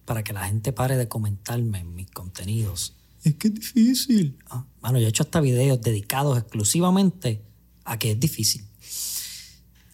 [0.05, 2.97] para que la gente pare de comentarme en mis contenidos.
[3.23, 4.39] Es que es difícil.
[4.51, 7.43] Ah, bueno, yo he hecho hasta videos dedicados exclusivamente
[7.85, 8.69] a que es difícil.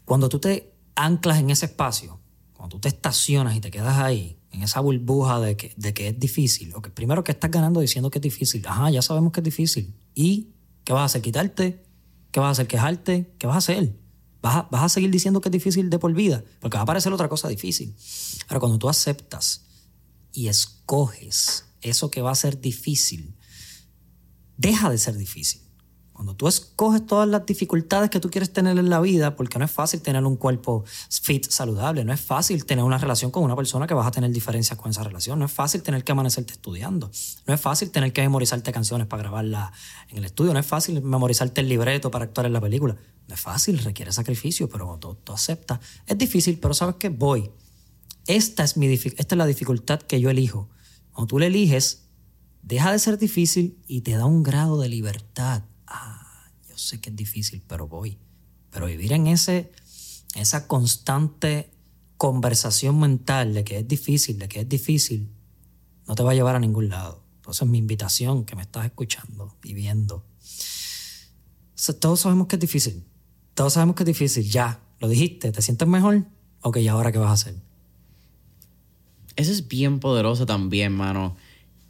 [0.05, 2.19] Cuando tú te anclas en ese espacio,
[2.55, 6.09] cuando tú te estacionas y te quedas ahí, en esa burbuja de que, de que
[6.09, 9.31] es difícil, o que primero que estás ganando diciendo que es difícil, ajá, ya sabemos
[9.31, 9.95] que es difícil.
[10.12, 10.49] ¿Y
[10.85, 11.23] qué vas a hacer?
[11.23, 11.85] ¿Quitarte?
[12.31, 12.66] ¿Qué vas a hacer?
[12.66, 13.35] ¿Quejarte?
[13.38, 13.97] ¿Qué vas a hacer?
[14.43, 16.87] Vas a, vas a seguir diciendo que es difícil de por vida, porque va a
[16.87, 17.95] parecer otra cosa difícil.
[18.49, 19.64] Pero cuando tú aceptas
[20.33, 23.37] y escoges eso que va a ser difícil,
[24.57, 25.62] deja de ser difícil.
[26.20, 29.64] Cuando tú escoges todas las dificultades que tú quieres tener en la vida, porque no
[29.64, 33.56] es fácil tener un cuerpo fit, saludable, no es fácil tener una relación con una
[33.56, 36.52] persona que vas a tener diferencias con esa relación, no es fácil tener que amanecerte
[36.52, 37.11] estudiando,
[37.46, 39.70] no es fácil tener que memorizarte canciones para grabarlas
[40.11, 42.98] en el estudio, no es fácil memorizarte el libreto para actuar en la película.
[43.26, 45.80] No es fácil, requiere sacrificio, pero tú, tú aceptas.
[46.06, 47.50] Es difícil, pero sabes que voy.
[48.26, 50.68] Esta es, mi, esta es la dificultad que yo elijo.
[51.12, 52.11] Cuando tú le eliges,
[52.61, 55.62] deja de ser difícil y te da un grado de libertad
[56.81, 58.19] sé que es difícil, pero voy.
[58.71, 59.73] Pero vivir en ese,
[60.35, 61.71] esa constante
[62.16, 65.31] conversación mental de que es difícil, de que es difícil,
[66.07, 67.23] no te va a llevar a ningún lado.
[67.37, 70.25] Entonces mi invitación que me estás escuchando y viendo.
[71.99, 73.05] todos sabemos que es difícil.
[73.55, 74.45] Todos sabemos que es difícil.
[74.45, 76.27] Ya, lo dijiste, ¿te sientes mejor?
[76.62, 77.57] Ok, ¿y ahora qué vas a hacer?
[79.37, 81.37] Eso es bien poderoso también, mano.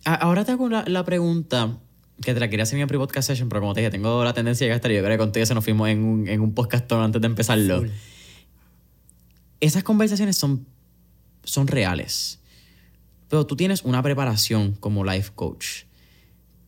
[0.05, 1.81] Ahora te hago la pregunta
[2.23, 4.67] que te la quería hacer mi pre-podcast session, pero como te dije, tengo la tendencia
[4.67, 6.91] de gastar y yo creo que contigo se nos fuimos en un, en un podcast
[6.93, 7.85] antes de empezarlo.
[9.61, 10.67] Esas conversaciones son,
[11.45, 12.41] son reales.
[13.29, 15.85] Pero tú tienes una preparación como life coach.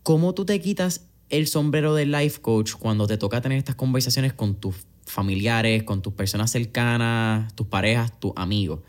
[0.03, 4.33] ¿Cómo tú te quitas el sombrero de life coach cuando te toca tener estas conversaciones
[4.33, 8.81] con tus familiares, con tus personas cercanas, tus parejas, tus amigos?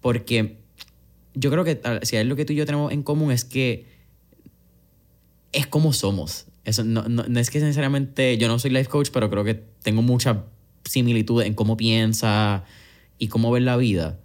[0.00, 0.58] Porque
[1.34, 3.99] yo creo que si es lo que tú y yo tenemos en común es que
[5.52, 6.46] es como somos.
[6.64, 10.02] Eso no, no, es que necesariamente yo no soy life coach, pero creo que tengo
[10.02, 10.44] mucha
[10.84, 12.64] similitud en cómo piensa
[13.18, 14.18] y cómo ver la vida.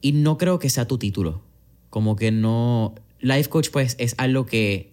[0.00, 1.42] Y no creo que sea tu título.
[1.90, 2.94] Como que no.
[3.20, 4.92] Life coach, pues, es algo que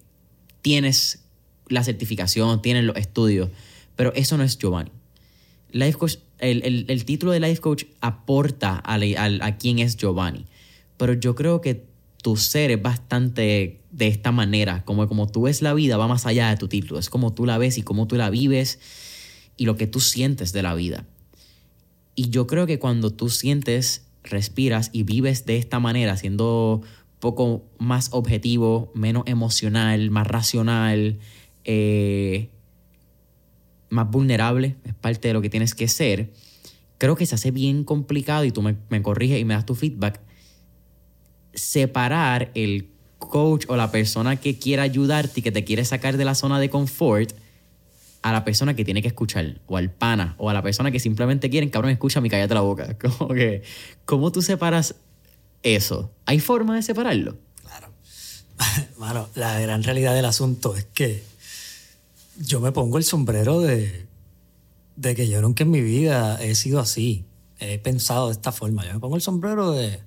[0.61, 1.23] tienes
[1.67, 3.49] la certificación, tienes los estudios,
[3.95, 4.91] pero eso no es Giovanni.
[5.71, 10.45] Life coach, el, el, título de life coach aporta a, a, a quién es Giovanni.
[10.97, 11.90] Pero yo creo que
[12.21, 16.25] tu ser es bastante de esta manera, como, como tú ves la vida va más
[16.25, 18.79] allá de tu título, es como tú la ves y cómo tú la vives
[19.57, 21.05] y lo que tú sientes de la vida.
[22.15, 26.81] Y yo creo que cuando tú sientes, respiras y vives de esta manera, siendo
[27.19, 31.19] poco más objetivo, menos emocional, más racional,
[31.63, 32.49] eh,
[33.89, 36.33] más vulnerable, es parte de lo que tienes que ser,
[36.97, 39.75] creo que se hace bien complicado y tú me, me corriges y me das tu
[39.75, 40.21] feedback
[41.53, 46.25] separar el coach o la persona que quiere ayudarte y que te quiere sacar de
[46.25, 47.33] la zona de confort
[48.21, 50.99] a la persona que tiene que escuchar, o al pana, o a la persona que
[50.99, 52.97] simplemente quieren, cabrón, escucha mi cállate la boca.
[53.17, 53.63] Como que,
[54.05, 54.95] ¿cómo tú separas
[55.63, 56.11] eso?
[56.25, 57.37] ¿Hay forma de separarlo?
[57.61, 57.87] Claro.
[58.97, 61.23] Bueno, la gran realidad del asunto es que
[62.37, 64.05] yo me pongo el sombrero de,
[64.95, 67.25] de que yo nunca en mi vida he sido así.
[67.59, 68.85] He pensado de esta forma.
[68.85, 69.99] Yo me pongo el sombrero de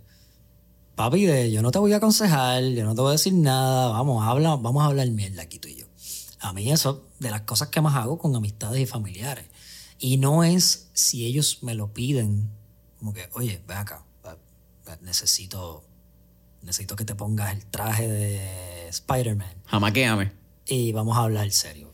[0.95, 3.89] papi, de, yo no te voy a aconsejar, yo no te voy a decir nada,
[3.89, 5.87] vamos, habla, vamos a hablar mierda aquí tú y yo.
[6.41, 9.47] A mí eso, de las cosas que más hago con amistades y familiares.
[9.99, 12.51] Y no es si ellos me lo piden,
[12.99, 14.05] como que, oye, ven acá,
[15.01, 15.85] necesito,
[16.63, 19.63] necesito que te pongas el traje de Spider-Man.
[19.67, 20.33] Jamaquéame.
[20.67, 21.91] Y vamos a hablar serio,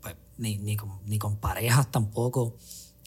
[0.00, 2.56] Pues, ni, ni, con, ni con parejas tampoco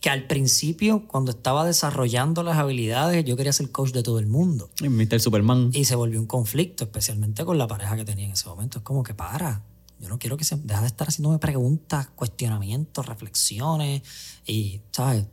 [0.01, 4.27] que al principio, cuando estaba desarrollando las habilidades, yo quería ser coach de todo el
[4.27, 4.69] mundo.
[4.81, 5.19] Y Mr.
[5.19, 5.71] Superman.
[5.73, 8.79] Y se volvió un conflicto, especialmente con la pareja que tenía en ese momento.
[8.79, 9.63] Es como que para.
[9.99, 14.01] Yo no quiero que se deja de estar haciéndome preguntas, cuestionamientos, reflexiones
[14.45, 15.25] y, ¿sabes?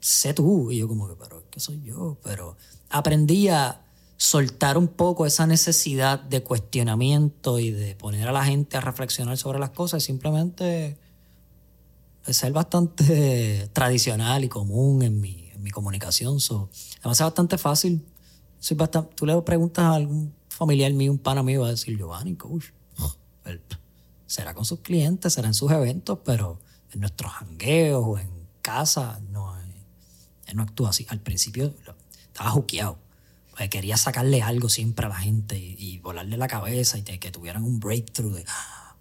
[0.00, 0.70] Sé tú.
[0.70, 2.16] Y yo como que, pero ¿qué soy yo?
[2.24, 2.56] Pero
[2.88, 3.82] aprendí a
[4.16, 9.36] soltar un poco esa necesidad de cuestionamiento y de poner a la gente a reflexionar
[9.36, 10.98] sobre las cosas y simplemente
[12.26, 16.40] ser bastante tradicional y común en mi, en mi comunicación.
[16.40, 18.04] So, además es bastante fácil.
[18.58, 21.96] Soy bastante, tú le preguntas a algún familiar mío, un pana mío, va a decir,
[21.96, 22.66] Giovanni, coach.
[24.26, 26.60] será con sus clientes, será en sus eventos, pero
[26.92, 28.30] en nuestros jangueos o en
[28.60, 29.56] casa, no,
[30.46, 31.06] él no actúa así.
[31.08, 31.74] Al principio
[32.26, 32.98] estaba juqueado.
[33.70, 37.78] Quería sacarle algo siempre a la gente y, volarle la cabeza y que tuvieran un
[37.78, 38.44] breakthrough de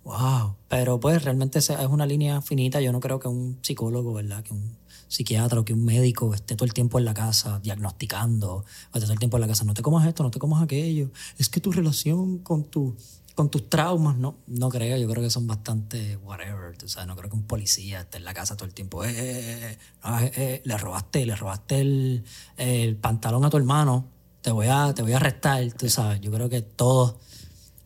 [0.04, 0.56] Wow.
[0.68, 2.82] Pero pues realmente es una línea finita.
[2.82, 4.44] Yo no creo que un psicólogo, ¿verdad?
[4.44, 4.78] Que un
[5.08, 9.02] psiquiatra o que un médico esté todo el tiempo en la casa diagnosticando, o esté
[9.02, 11.12] todo el tiempo en la casa, no te comas esto, no te comas aquello.
[11.38, 12.96] Es que tu relación con tu
[13.36, 17.16] con tus traumas, no, no creo, yo creo que son bastante whatever, tú sabes, no
[17.16, 20.62] creo que un policía esté en la casa todo el tiempo, eh, eh, eh, eh
[20.66, 22.26] le robaste, le robaste el,
[22.58, 24.08] el, pantalón a tu hermano,
[24.42, 27.16] te voy a, te voy a arrestar, tú sabes, yo creo que todos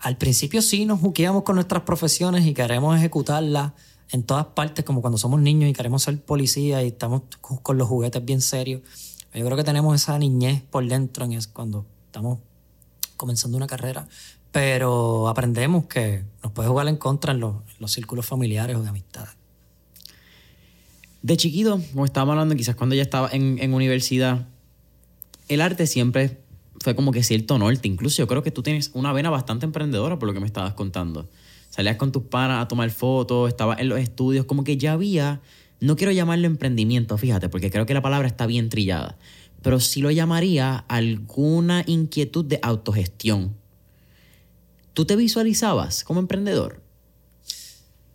[0.03, 3.71] al principio sí nos juqueamos con nuestras profesiones y queremos ejecutarlas
[4.11, 7.87] en todas partes, como cuando somos niños y queremos ser policía y estamos con los
[7.87, 8.81] juguetes bien serios.
[9.33, 12.39] Yo creo que tenemos esa niñez por dentro en es cuando estamos
[13.15, 14.05] comenzando una carrera,
[14.51, 17.53] pero aprendemos que nos puede jugar en contra en los,
[17.85, 19.31] círculos familiares o de amistades.
[21.21, 24.47] De chiquito, como estábamos hablando, quizás cuando ya estaba en, en universidad,
[25.47, 26.42] el arte siempre
[26.83, 27.87] fue como que cierto norte.
[27.87, 30.73] Incluso yo creo que tú tienes una vena bastante emprendedora por lo que me estabas
[30.75, 31.27] contando
[31.73, 35.41] salías con tus panas a tomar fotos, estabas en los estudios, como que ya había,
[35.79, 39.17] no quiero llamarlo emprendimiento, fíjate, porque creo que la palabra está bien trillada,
[39.63, 43.55] pero sí lo llamaría alguna inquietud de autogestión.
[44.93, 46.83] ¿Tú te visualizabas como emprendedor?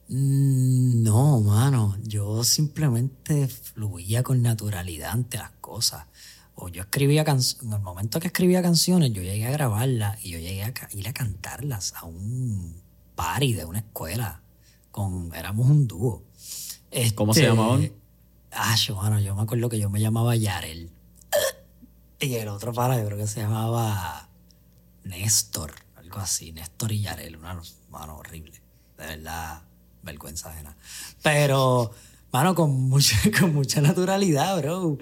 [0.09, 6.05] Mm, no, mano, yo simplemente fluía con naturalidad ante las cosas.
[6.61, 10.30] O yo escribía canciones, en el momento que escribía canciones, yo llegué a grabarlas y
[10.30, 12.82] yo llegué a ir a cantarlas a un
[13.14, 14.42] party de una escuela.
[14.90, 16.24] Con, éramos un dúo.
[17.14, 17.92] ¿Cómo se este, llamaban?
[18.50, 20.90] Ah, yo, bueno, yo me acuerdo que yo me llamaba Yarel.
[22.18, 24.28] Y el otro para, yo creo que se llamaba
[25.04, 26.50] Néstor, algo así.
[26.50, 28.61] Néstor y Yarel, una mano horrible.
[28.96, 29.62] De verdad,
[30.02, 30.76] vergüenza ajena.
[31.22, 31.92] Pero,
[32.32, 34.98] mano, con mucha, con mucha naturalidad, bro.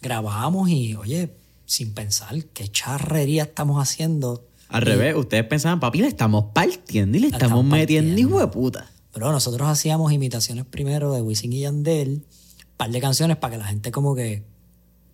[0.00, 1.34] Grabamos y, oye,
[1.66, 7.20] sin pensar qué charrería estamos haciendo al revés, ustedes pensaban, papi, le estamos partiendo y
[7.20, 8.90] le estamos, metiendo hijo de puta.
[9.12, 13.58] Pero nosotros hacíamos imitaciones primero de Wisin y Yandel, un par de canciones para que
[13.58, 14.44] la gente como que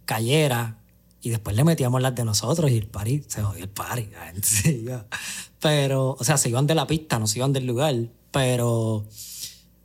[0.05, 0.79] cayera
[1.23, 4.27] y después le metíamos las de nosotros y el party, se jodió el party, la
[4.27, 5.07] gente se iba.
[5.61, 7.95] Pero, o sea, se iban de la pista, no se iban del lugar,
[8.33, 9.07] pero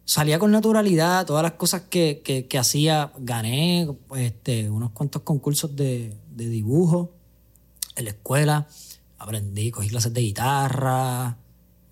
[0.09, 6.17] salía con naturalidad, todas las cosas que, que, hacía, gané este, unos cuantos concursos de,
[6.31, 7.11] de dibujo
[7.95, 8.67] en la escuela
[9.19, 11.37] aprendí, cogí clases de guitarra.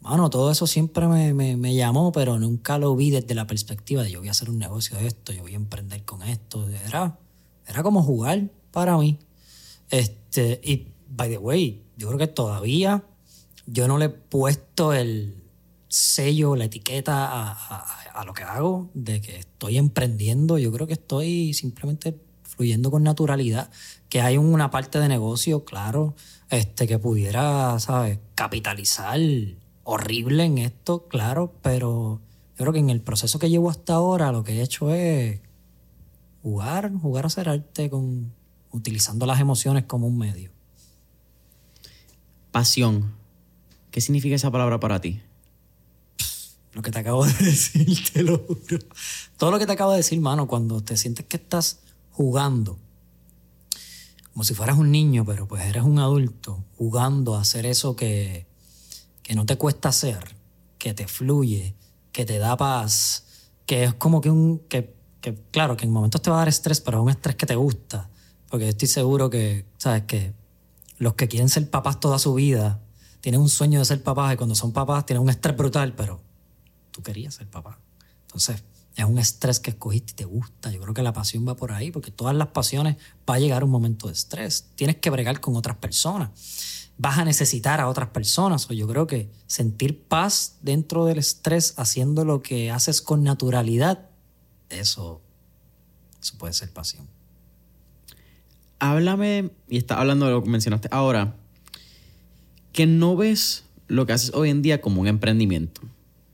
[0.01, 4.17] Bueno, todo eso siempre me, llamó, pero nunca lo vi desde la perspectiva de yo
[4.17, 6.67] voy a hacer un negocio de esto, yo voy a emprender con esto.
[6.87, 7.19] Era,
[7.67, 9.19] era como jugar para mí.
[9.91, 13.03] Este, y, by the way, yo creo que todavía
[13.67, 15.35] yo no le he puesto el
[15.87, 20.57] sello, la etiqueta a, lo que hago, de que estoy emprendiendo.
[20.57, 23.69] Yo creo que estoy simplemente fluyendo con naturalidad,
[24.09, 26.15] que hay una parte de negocio, claro,
[26.49, 29.19] este, que pudiera, ¿sabes?, capitalizar
[29.83, 32.19] horrible en esto, claro, pero
[32.57, 35.39] yo creo que en el proceso que llevo hasta ahora lo que he hecho es
[36.41, 38.33] jugar, jugar a hacer arte con,
[38.71, 40.51] utilizando las emociones como un medio.
[42.51, 43.15] Pasión.
[43.91, 45.21] ¿Qué significa esa palabra para ti?
[46.77, 48.77] Lo que te acabo de decir, te lo juro.
[49.35, 51.79] Todo lo que te acabo de decir, mano, cuando te sientes que estás
[52.11, 52.77] jugando
[54.31, 58.45] como si fueras un niño, pero pues eres un adulto jugando a hacer eso que,
[59.23, 60.35] que no te cuesta hacer,
[60.77, 61.73] que te fluye,
[62.11, 63.25] que te da paz,
[63.65, 64.59] que es como que un...
[64.69, 67.47] Que, que, claro, que en momentos te va a dar estrés, pero un estrés que
[67.47, 68.11] te gusta,
[68.47, 70.03] porque estoy seguro que, ¿sabes?
[70.03, 70.35] Que
[70.99, 72.79] los que quieren ser papás toda su vida
[73.21, 76.26] tienen un sueño de ser papás y cuando son papás tienen un estrés brutal, pero
[76.97, 77.79] tú querías ser papá.
[78.23, 78.63] Entonces,
[78.95, 80.71] es un estrés que escogiste y te gusta.
[80.71, 82.97] Yo creo que la pasión va por ahí, porque todas las pasiones
[83.29, 84.71] va a llegar un momento de estrés.
[84.73, 86.31] Tienes que bregar con otras personas.
[86.97, 88.67] Vas a necesitar a otras personas.
[88.67, 94.09] Yo creo que sentir paz dentro del estrés, haciendo lo que haces con naturalidad,
[94.69, 95.21] eso,
[96.19, 97.07] eso puede ser pasión.
[98.79, 101.35] Háblame, y está hablando de lo que mencionaste ahora,
[102.73, 105.81] que no ves lo que haces hoy en día como un emprendimiento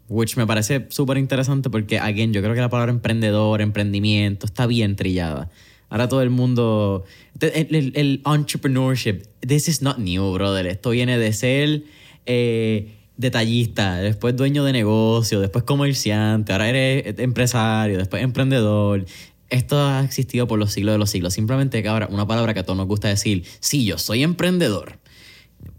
[0.10, 4.68] Which me parece súper interesante porque, again, yo creo que la palabra emprendedor, emprendimiento, está
[4.68, 5.50] bien trillada.
[5.90, 7.06] Ahora todo el mundo.
[7.40, 10.66] El, entrepreneurship, this is not new, brother.
[10.68, 11.84] Esto viene de ser
[12.26, 19.06] eh, detallista, después dueño de negocio, después comerciante, ahora eres empresario, después emprendedor.
[19.50, 21.34] Esto ha existido por los siglos de los siglos.
[21.34, 24.98] Simplemente que ahora, una palabra que a todos nos gusta decir, sí, yo soy emprendedor.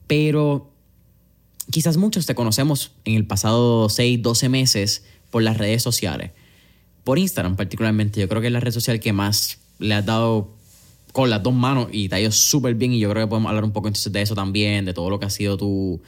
[0.06, 0.73] Pero
[1.74, 6.30] quizás muchos te conocemos en el pasado 6, 12 meses por las redes sociales.
[7.02, 10.54] Por Instagram particularmente, yo creo que es la red social que más le has dado
[11.12, 13.48] con las dos manos y te ha ido súper bien y yo creo que podemos
[13.48, 16.00] hablar un poco entonces de eso también, de todo lo que ha sido tu...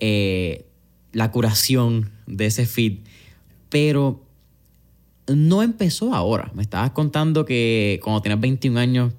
[0.00, 0.64] Eh,
[1.12, 3.00] la curación de ese feed.
[3.68, 4.24] Pero
[5.26, 6.50] no empezó ahora.
[6.54, 9.12] Me estabas contando que cuando tenías 21 años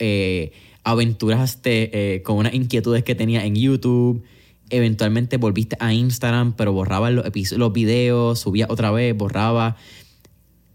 [0.00, 0.50] eh,
[0.82, 4.24] aventuraste eh, con unas inquietudes que tenías en YouTube
[4.70, 9.76] eventualmente volviste a Instagram, pero borrabas los, los videos, subías otra vez, borraba.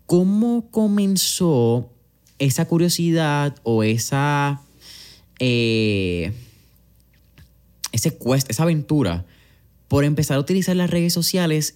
[0.05, 1.89] ¿Cómo comenzó
[2.37, 4.61] esa curiosidad o esa.
[5.39, 6.31] Eh,
[7.91, 9.25] ese quest, esa aventura
[9.87, 11.75] por empezar a utilizar las redes sociales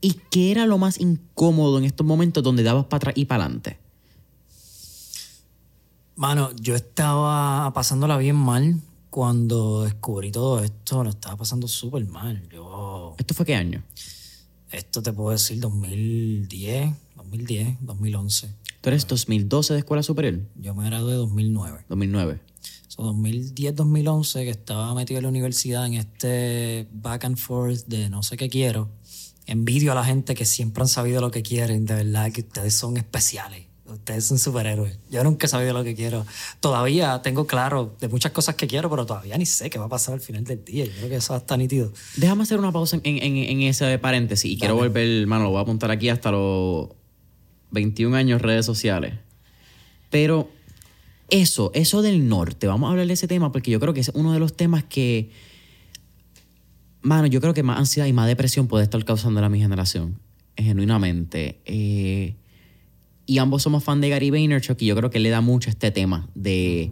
[0.00, 3.44] ¿Y qué era lo más incómodo en estos momentos donde dabas para atrás y para
[3.44, 3.78] adelante?
[6.14, 8.80] Mano, yo estaba pasándola bien mal
[9.18, 11.02] cuando descubrí todo esto.
[11.02, 12.48] Lo estaba pasando súper mal.
[12.52, 13.82] Yo, ¿Esto fue qué año?
[14.70, 18.54] esto te puedo decir 2010, 2010, 2011.
[18.80, 20.40] ¿Tú eres 2012 de escuela superior?
[20.54, 21.86] Yo me gradué en 2009.
[21.88, 22.40] 2009.
[22.86, 28.08] So, 2010, 2011, que estaba metido en la universidad en este back and forth de
[28.10, 28.88] no sé qué quiero.
[29.46, 31.86] Envidio a la gente que siempre han sabido lo que quieren.
[31.86, 33.67] De verdad que ustedes son especiales.
[33.88, 34.98] Ustedes son superhéroes.
[35.10, 36.26] Yo nunca he sabido lo que quiero.
[36.60, 39.88] Todavía tengo claro de muchas cosas que quiero, pero todavía ni sé qué va a
[39.88, 40.84] pasar al final del día.
[40.84, 41.92] Yo creo que eso está nítido.
[42.16, 45.58] Déjame hacer una pausa en, en, en ese paréntesis y quiero volver, mano, lo voy
[45.58, 46.88] a apuntar aquí hasta los
[47.70, 49.14] 21 años redes sociales.
[50.10, 50.50] Pero
[51.30, 54.10] eso, eso del norte, vamos a hablar de ese tema porque yo creo que es
[54.14, 55.30] uno de los temas que,
[57.02, 60.18] mano, yo creo que más ansiedad y más depresión puede estar causando a mi generación,
[60.56, 61.60] genuinamente.
[61.64, 62.36] Eh,
[63.28, 65.90] y ambos somos fan de Gary Vaynerchuk y yo creo que le da mucho este
[65.90, 66.90] tema de...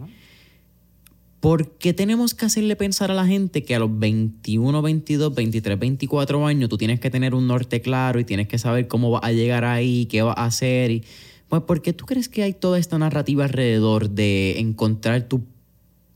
[1.39, 5.79] ¿Por qué tenemos que hacerle pensar a la gente que a los 21, 22, 23,
[5.79, 9.23] 24 años tú tienes que tener un norte claro y tienes que saber cómo vas
[9.23, 10.91] a llegar ahí, qué vas a hacer?
[10.91, 11.03] Y,
[11.47, 15.43] pues, ¿por qué tú crees que hay toda esta narrativa alrededor de encontrar tu,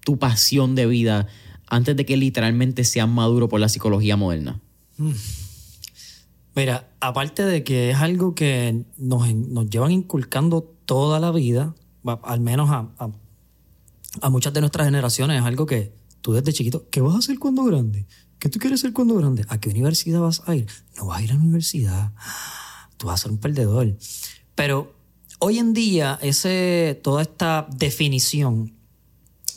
[0.01, 1.27] tu pasión de vida
[1.67, 4.59] antes de que literalmente seas maduro por la psicología moderna?
[6.55, 11.73] Mira, aparte de que es algo que nos, nos llevan inculcando toda la vida,
[12.23, 13.09] al menos a, a-
[14.21, 17.39] a muchas de nuestras generaciones, es algo que tú desde chiquito, ¿qué vas a hacer
[17.39, 18.05] cuando grande?
[18.39, 19.45] ¿Qué tú quieres ser cuando grande?
[19.47, 20.67] ¿A qué universidad vas a ir?
[20.97, 22.11] No vas a ir a la universidad.
[22.97, 23.95] Tú vas a ser un perdedor.
[24.55, 24.93] Pero
[25.39, 28.73] hoy en día, ese, toda esta definición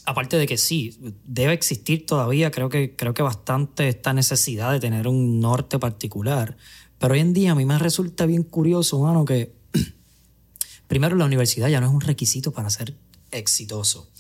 [0.05, 4.81] aparte de que sí, debe existir todavía, creo que, creo que bastante esta necesidad de
[4.81, 6.57] tener un norte particular.
[6.99, 9.53] Pero hoy en día a mí me resulta bien curioso, mano, que
[10.87, 12.95] primero la universidad ya no es un requisito para ser
[13.31, 14.11] exitoso.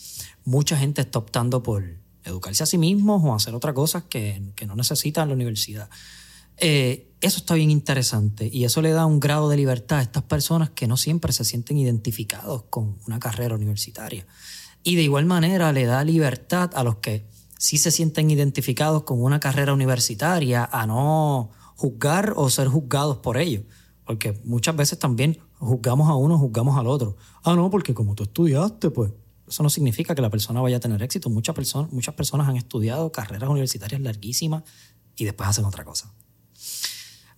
[0.44, 1.84] Mucha gente está optando por
[2.24, 5.88] educarse a sí mismos o hacer otras cosas que, que no necesitan la universidad.
[6.58, 10.22] Eh, eso está bien interesante y eso le da un grado de libertad a estas
[10.22, 14.26] personas que no siempre se sienten identificados con una carrera universitaria.
[14.84, 17.26] Y de igual manera le da libertad a los que
[17.58, 23.38] sí se sienten identificados con una carrera universitaria a no juzgar o ser juzgados por
[23.38, 23.62] ello.
[24.04, 27.16] Porque muchas veces también juzgamos a uno, juzgamos al otro.
[27.42, 29.12] Ah, no, porque como tú estudiaste, pues
[29.48, 31.30] eso no significa que la persona vaya a tener éxito.
[31.30, 34.64] Muchas, personas muchas personas han estudiado carreras universitarias larguísimas
[35.16, 36.12] y después hacen otra cosa.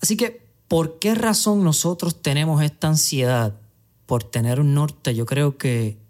[0.01, 3.61] Así que, ¿por qué razón nosotros tenemos esta ansiedad
[4.07, 5.15] por tener un norte?
[5.15, 6.05] Yo creo que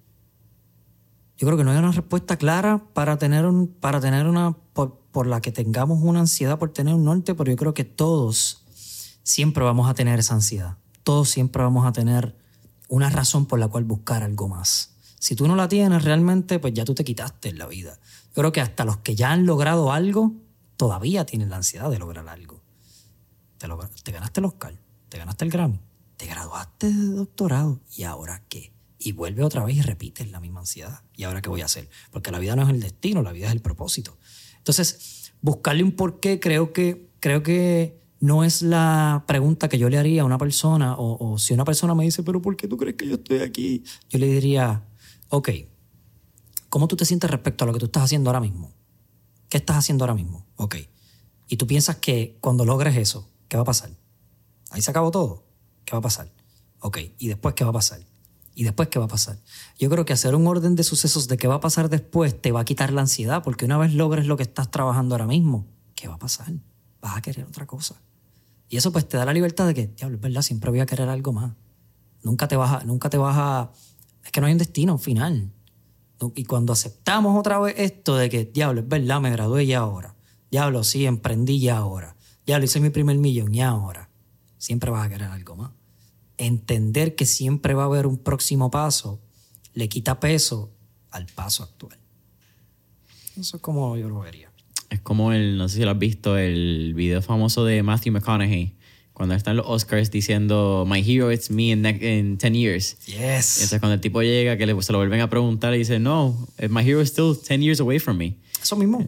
[1.38, 5.26] yo creo que no hay una respuesta clara para tener un, para tener una, por,
[5.26, 8.64] la que tengamos una ansiedad por tener un norte, pero yo creo que todos
[9.22, 10.78] siempre vamos a tener esa ansiedad.
[11.02, 12.36] Todos siempre vamos a tener
[12.88, 14.94] una razón por la cual buscar algo más.
[15.18, 17.98] Si tú no la tienes realmente, pues ya tú te quitaste en la vida.
[18.28, 20.32] Yo creo que hasta los que ya han logrado algo,
[20.76, 22.62] todavía tienen la ansiedad de lograr algo.
[23.58, 23.68] Te,
[24.02, 24.74] te ganaste el Oscar,
[25.08, 25.80] te ganaste el Grammy,
[26.16, 28.75] te graduaste de doctorado, ¿y ahora qué?
[28.98, 31.02] Y vuelve otra vez y repites la misma ansiedad.
[31.14, 31.88] ¿Y ahora qué voy a hacer?
[32.10, 34.18] Porque la vida no es el destino, la vida es el propósito.
[34.58, 39.98] Entonces, buscarle un porqué creo que, creo que no es la pregunta que yo le
[39.98, 42.76] haría a una persona, o, o si una persona me dice, pero ¿por qué tú
[42.76, 43.84] crees que yo estoy aquí?
[44.08, 44.84] Yo le diría,
[45.28, 45.50] ok,
[46.68, 48.72] ¿cómo tú te sientes respecto a lo que tú estás haciendo ahora mismo?
[49.48, 50.46] ¿Qué estás haciendo ahora mismo?
[50.56, 50.76] Ok.
[51.48, 53.90] Y tú piensas que cuando logres eso, ¿qué va a pasar?
[54.70, 55.44] Ahí se acabó todo.
[55.84, 56.32] ¿Qué va a pasar?
[56.80, 56.98] Ok.
[57.18, 58.00] ¿Y después qué va a pasar?
[58.58, 59.38] ¿Y después qué va a pasar?
[59.78, 62.52] Yo creo que hacer un orden de sucesos de qué va a pasar después te
[62.52, 65.66] va a quitar la ansiedad, porque una vez logres lo que estás trabajando ahora mismo,
[65.94, 66.50] ¿qué va a pasar?
[67.02, 67.96] Vas a querer otra cosa.
[68.70, 70.86] Y eso pues te da la libertad de que, diablo, es verdad, siempre voy a
[70.86, 71.52] querer algo más.
[72.22, 73.70] Nunca te vas a, nunca te vas a,
[74.24, 75.52] es que no hay un destino final.
[76.34, 80.16] Y cuando aceptamos otra vez esto de que, diablo, es verdad, me gradué ya ahora.
[80.50, 82.16] Diablo, sí, emprendí ya ahora.
[82.46, 84.08] Diablo, hice mi primer millón ya ahora.
[84.56, 85.72] Siempre vas a querer algo más.
[86.38, 89.20] Entender que siempre va a haber un próximo paso
[89.76, 90.72] le quita peso
[91.10, 91.96] al paso actual.
[93.38, 94.50] Eso es como yo lo vería.
[94.88, 98.74] Es como el, no sé si lo has visto, el video famoso de Matthew McConaughey,
[99.12, 102.96] cuando está en los Oscars diciendo, My hero is me in 10 years.
[103.06, 103.56] Yes.
[103.56, 106.48] Entonces cuando el tipo llega, que le, se lo vuelven a preguntar, y dice, No,
[106.56, 108.36] eh, my hero is still 10 years away from me.
[108.62, 109.04] Eso mismo.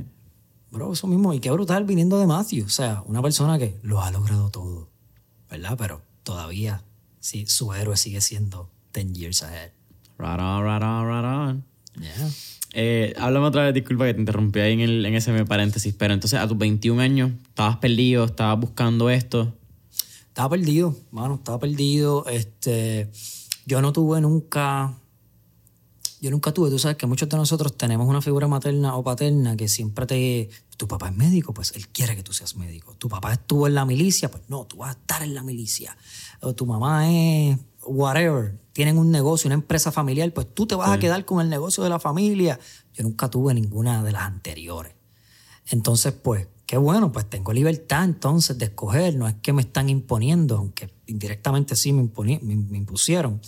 [0.70, 1.32] Bro, eso mismo.
[1.32, 2.66] Y qué brutal viniendo de Matthew.
[2.66, 4.90] O sea, una persona que lo ha logrado todo.
[5.50, 5.76] ¿Verdad?
[5.78, 6.82] Pero todavía
[7.20, 9.72] sí, su héroe sigue siendo 10 years ahead.
[10.18, 11.64] Right on, right on, right on.
[12.00, 12.30] Yeah.
[12.74, 16.14] Eh, háblame otra vez, disculpa que te interrumpí ahí en, el, en ese paréntesis, pero
[16.14, 19.54] entonces a tus 21 años estabas perdido, estabas buscando esto.
[20.28, 22.26] Estaba perdido, mano, estaba perdido.
[22.28, 23.10] Este,
[23.66, 24.94] yo no tuve nunca,
[26.20, 29.56] yo nunca tuve, tú sabes que muchos de nosotros tenemos una figura materna o paterna
[29.56, 32.94] que siempre te, tu papá es médico, pues él quiere que tú seas médico.
[32.98, 35.96] Tu papá estuvo en la milicia, pues no, tú vas a estar en la milicia.
[36.40, 40.90] O tu mamá es whatever, tienen un negocio, una empresa familiar, pues tú te vas
[40.90, 42.58] a quedar con el negocio de la familia.
[42.94, 44.92] Yo nunca tuve ninguna de las anteriores.
[45.70, 49.88] Entonces, pues, qué bueno, pues tengo libertad entonces de escoger, no es que me están
[49.88, 52.08] imponiendo, aunque indirectamente sí me,
[52.42, 53.40] me, impusieron.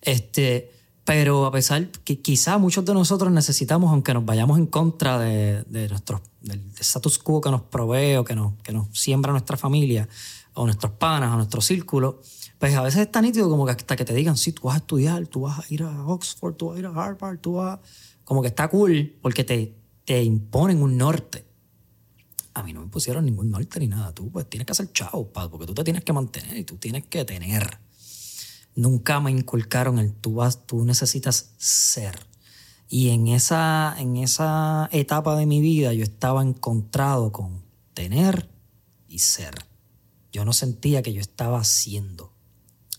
[0.00, 0.72] Este,
[1.04, 5.62] pero a pesar que quizá muchos de nosotros necesitamos, aunque nos vayamos en contra de,
[5.64, 9.56] de nuestro, del status quo que nos provee o que nos, que nos siembra nuestra
[9.56, 10.08] familia,
[10.54, 12.20] o nuestros panas, o nuestro círculo,
[12.58, 14.76] pues a veces es tan nítido como que hasta que te digan, sí, tú vas
[14.76, 17.54] a estudiar, tú vas a ir a Oxford, tú vas a ir a Harvard, tú
[17.54, 17.80] vas...
[18.24, 19.74] Como que está cool porque te,
[20.06, 21.44] te imponen un norte.
[22.54, 24.14] A mí no me pusieron ningún norte ni nada.
[24.14, 27.04] Tú pues tienes que hacer chao, porque tú te tienes que mantener y tú tienes
[27.06, 27.78] que tener.
[28.76, 32.18] Nunca me inculcaron el tú vas, tú necesitas ser.
[32.88, 37.62] Y en esa, en esa etapa de mi vida yo estaba encontrado con
[37.94, 38.48] tener
[39.08, 39.54] y ser.
[40.32, 42.34] Yo no sentía que yo estaba siendo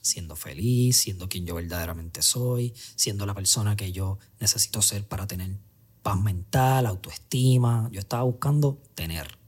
[0.05, 5.26] siendo feliz, siendo quien yo verdaderamente soy, siendo la persona que yo necesito ser para
[5.26, 5.57] tener
[6.03, 7.89] paz mental, autoestima.
[7.91, 9.39] Yo estaba buscando tener.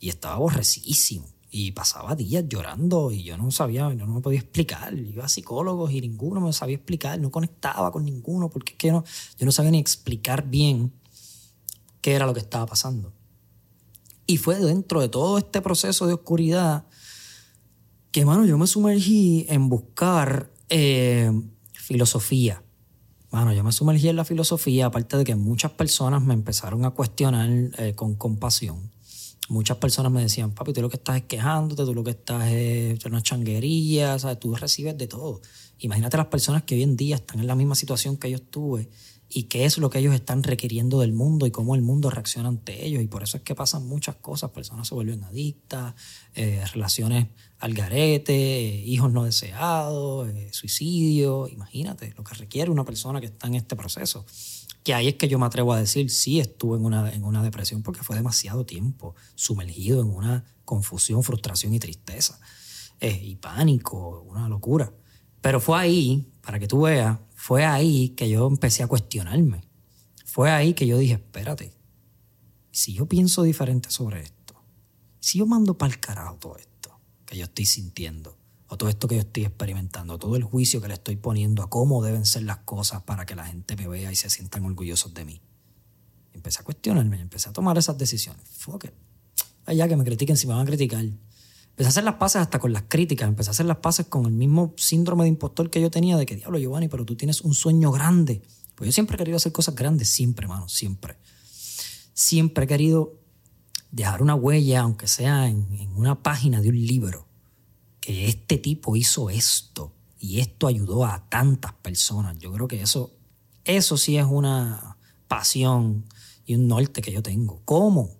[0.00, 1.31] Y estaba aborrecidísimo.
[1.54, 4.94] Y pasaba días llorando y yo no sabía, yo no me podía explicar.
[4.98, 8.90] Iba a psicólogos y ninguno me sabía explicar, no conectaba con ninguno porque es que
[8.90, 9.04] no,
[9.38, 10.92] yo no sabía ni explicar bien
[12.00, 13.12] qué era lo que estaba pasando.
[14.26, 16.86] Y fue dentro de todo este proceso de oscuridad
[18.12, 21.30] que, mano, yo me sumergí en buscar eh,
[21.74, 22.62] filosofía.
[23.30, 26.92] Mano, yo me sumergí en la filosofía, aparte de que muchas personas me empezaron a
[26.92, 27.48] cuestionar
[27.78, 28.90] eh, con compasión.
[29.48, 32.48] Muchas personas me decían, papi, tú lo que estás es quejándote, tú lo que estás
[32.50, 35.40] es una changuería, tú recibes de todo.
[35.78, 38.88] Imagínate las personas que hoy en día están en la misma situación que yo estuve
[39.34, 42.48] y qué es lo que ellos están requiriendo del mundo y cómo el mundo reacciona
[42.48, 43.02] ante ellos.
[43.02, 44.50] Y por eso es que pasan muchas cosas.
[44.50, 45.94] Personas se vuelven adictas,
[46.34, 47.28] eh, relaciones
[47.58, 51.48] al garete, hijos no deseados, eh, suicidio.
[51.48, 54.26] Imagínate lo que requiere una persona que está en este proceso.
[54.82, 57.42] Que ahí es que yo me atrevo a decir, sí, estuve en una, en una
[57.42, 62.40] depresión porque fue demasiado tiempo sumergido en una confusión, frustración y tristeza.
[63.02, 64.92] Eh, y pánico, una locura.
[65.40, 69.64] Pero fue ahí, para que tú veas, fue ahí que yo empecé a cuestionarme.
[70.24, 71.74] Fue ahí que yo dije, espérate,
[72.70, 74.54] si yo pienso diferente sobre esto,
[75.18, 78.38] si yo mando para el carajo todo esto que yo estoy sintiendo,
[78.72, 81.68] o todo esto que yo estoy experimentando, todo el juicio que le estoy poniendo a
[81.68, 85.12] cómo deben ser las cosas para que la gente me vea y se sientan orgullosos
[85.12, 85.42] de mí.
[86.32, 88.42] Empecé a cuestionarme, empecé a tomar esas decisiones.
[88.48, 88.92] Fuck it.
[89.66, 91.04] Allá que me critiquen si me van a criticar.
[91.04, 94.24] Empecé a hacer las paces hasta con las críticas, empecé a hacer las paces con
[94.24, 97.42] el mismo síndrome de impostor que yo tenía de que, diablo, Giovanni, pero tú tienes
[97.42, 98.40] un sueño grande.
[98.74, 101.18] Pues yo siempre he querido hacer cosas grandes, siempre, hermano, siempre.
[102.14, 103.20] Siempre he querido
[103.90, 107.28] dejar una huella, aunque sea en, una página de un libro,
[108.02, 112.36] que este tipo hizo esto y esto ayudó a tantas personas.
[112.38, 113.12] Yo creo que eso,
[113.64, 114.98] eso sí es una
[115.28, 116.04] pasión
[116.44, 117.62] y un norte que yo tengo.
[117.64, 118.10] ¿Cómo?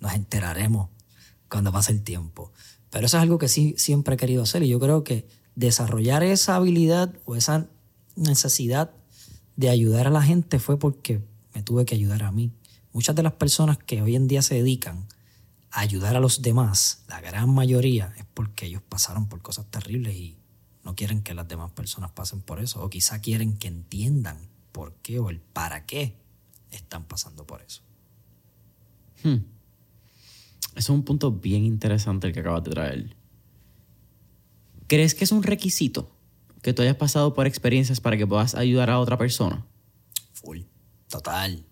[0.00, 0.88] nos enteraremos
[1.48, 2.52] cuando pase el tiempo.
[2.90, 6.22] Pero eso es algo que sí siempre he querido hacer y yo creo que desarrollar
[6.22, 7.68] esa habilidad o esa
[8.16, 8.92] necesidad
[9.56, 11.20] de ayudar a la gente fue porque
[11.54, 12.52] me tuve que ayudar a mí.
[12.92, 15.06] Muchas de las personas que hoy en día se dedican
[15.70, 20.38] ayudar a los demás, la gran mayoría es porque ellos pasaron por cosas terribles y
[20.84, 24.38] no quieren que las demás personas pasen por eso o quizá quieren que entiendan
[24.72, 26.16] por qué o el para qué
[26.70, 27.82] están pasando por eso.
[29.22, 29.44] Hmm.
[30.74, 33.16] Eso es un punto bien interesante el que acabas de traer.
[34.86, 36.10] ¿Crees que es un requisito
[36.62, 39.66] que tú hayas pasado por experiencias para que puedas ayudar a otra persona?
[40.32, 40.60] Full.
[41.08, 41.64] Total.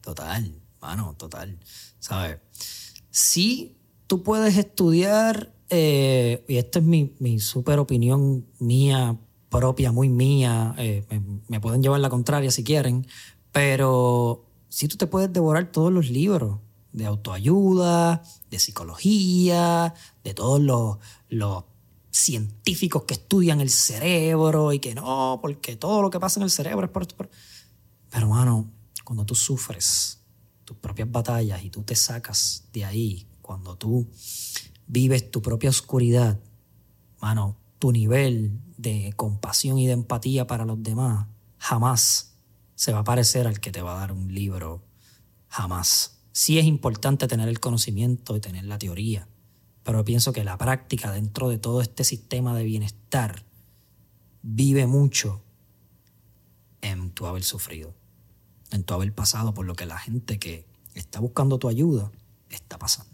[0.00, 0.60] Total.
[0.80, 1.58] Mano, total.
[1.98, 2.38] ¿Sabes?
[3.16, 9.16] Sí, tú puedes estudiar, eh, y esta es mi, mi super opinión mía,
[9.48, 11.02] propia, muy mía, eh,
[11.48, 13.06] me, pueden llevar la contraria si quieren,
[13.52, 16.58] pero sí tú te puedes devorar todos los libros
[16.92, 20.98] de autoayuda, de psicología, de todos los,
[21.30, 21.64] los
[22.10, 26.50] científicos que estudian el cerebro y que no, porque todo lo que pasa en el
[26.50, 27.08] cerebro es por...
[27.16, 27.30] por...
[28.10, 28.70] Pero hermano,
[29.04, 30.20] cuando tú sufres
[30.66, 34.06] tus propias batallas y tú te sacas de ahí, cuando tú
[34.86, 36.38] vives tu propia oscuridad,
[37.22, 41.26] mano, tu nivel de compasión y de empatía para los demás
[41.58, 42.34] jamás
[42.74, 44.84] se va a parecer al que te va a dar un libro.
[45.48, 49.28] Jamás sí es importante tener el conocimiento y tener la teoría,
[49.82, 53.44] pero pienso que la práctica dentro de todo este sistema de bienestar
[54.42, 55.42] vive mucho
[56.82, 57.94] en tu haber sufrido,
[58.70, 62.10] en tu haber pasado por lo que la gente que está buscando tu ayuda
[62.50, 63.10] está pasando.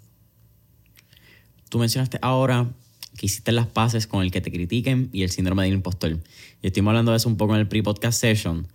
[1.69, 2.71] Tú mencionaste ahora
[3.17, 6.19] que hiciste las paces con el que te critiquen y el síndrome del impostor.
[6.63, 8.69] Y estuvimos hablando de eso un poco en el pre-podcast session.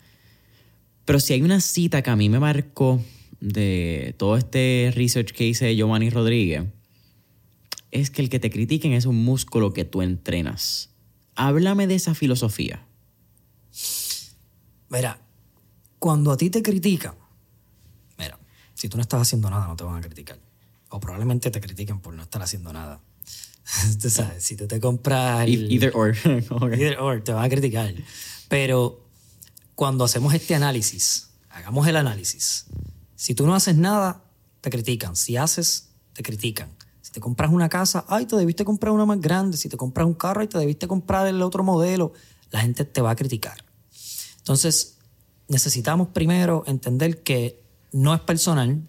[1.05, 3.01] Pero si hay una cita que a mí me marcó
[3.39, 6.65] de todo este research que hice Giovanni Rodríguez,
[7.91, 10.89] es que el que te critiquen es un músculo que tú entrenas.
[11.35, 12.85] Háblame de esa filosofía.
[14.89, 15.21] Mira,
[15.99, 17.15] cuando a ti te critican,
[18.17, 18.37] mira,
[18.73, 20.39] si tú no estás haciendo nada, no te van a criticar.
[20.89, 23.01] O probablemente te critiquen por no estar haciendo nada.
[24.01, 25.45] Tú sabes, si tú te compras...
[25.47, 26.15] el- Either or.
[26.25, 27.93] Either or, te van a criticar.
[28.47, 29.05] Pero
[29.75, 32.65] cuando hacemos este análisis, hagamos el análisis.
[33.17, 34.23] Si tú no haces nada,
[34.61, 35.17] te critican.
[35.17, 36.69] Si haces, te critican.
[37.01, 39.57] Si te compras una casa, ay, te debiste comprar una más grande.
[39.57, 42.13] Si te compras un carro, ay, te debiste comprar el otro modelo.
[42.51, 43.65] La gente te va a criticar.
[44.37, 44.96] Entonces,
[45.47, 48.87] necesitamos primero entender que no es personal.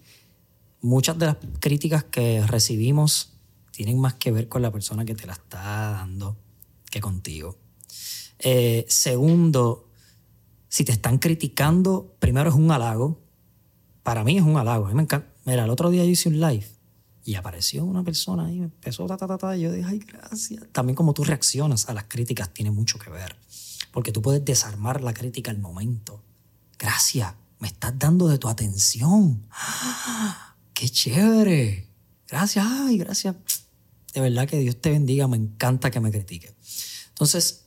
[0.81, 3.33] Muchas de las críticas que recibimos
[3.71, 6.37] tienen más que ver con la persona que te la está dando
[6.89, 7.57] que contigo.
[8.39, 9.89] Eh, segundo,
[10.67, 13.19] si te están criticando, primero es un halago.
[14.03, 14.85] Para mí es un halago.
[14.85, 15.27] A mí me encanta.
[15.45, 16.65] Mira, el otro día yo hice un live
[17.23, 19.99] y apareció una persona ahí, me empezó ta, ta, ta, ta, y yo dije, ay,
[19.99, 20.63] gracias.
[20.71, 23.35] También como tú reaccionas a las críticas tiene mucho que ver.
[23.91, 26.23] Porque tú puedes desarmar la crítica al momento.
[26.79, 29.45] Gracias, me estás dando de tu atención.
[30.73, 31.87] ¡Qué chévere!
[32.27, 33.35] Gracias, ay, gracias.
[34.13, 36.55] De verdad que Dios te bendiga, me encanta que me critique.
[37.09, 37.65] Entonces,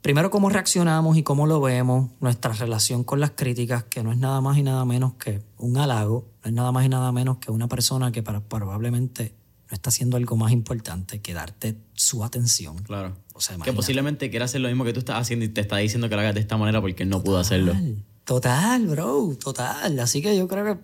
[0.00, 4.18] primero cómo reaccionamos y cómo lo vemos, nuestra relación con las críticas, que no es
[4.18, 7.36] nada más y nada menos que un halago, no es nada más y nada menos
[7.38, 9.34] que una persona que para- probablemente
[9.70, 12.78] no está haciendo algo más importante que darte su atención.
[12.78, 13.16] Claro.
[13.36, 15.76] O sea, que posiblemente quiera hacer lo mismo que tú estás haciendo y te está
[15.76, 17.72] diciendo que lo hagas de esta manera porque él no pudo hacerlo.
[17.72, 20.00] Total, Total, bro, total.
[20.00, 20.80] Así que yo creo que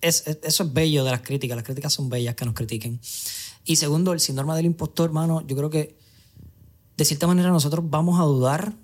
[0.00, 1.56] es- es- eso es bello de las críticas.
[1.56, 3.00] Las críticas son bellas que nos critiquen.
[3.64, 5.96] Y segundo, el síndrome del impostor, hermano, yo creo que
[6.96, 8.74] de cierta manera nosotros vamos a dudar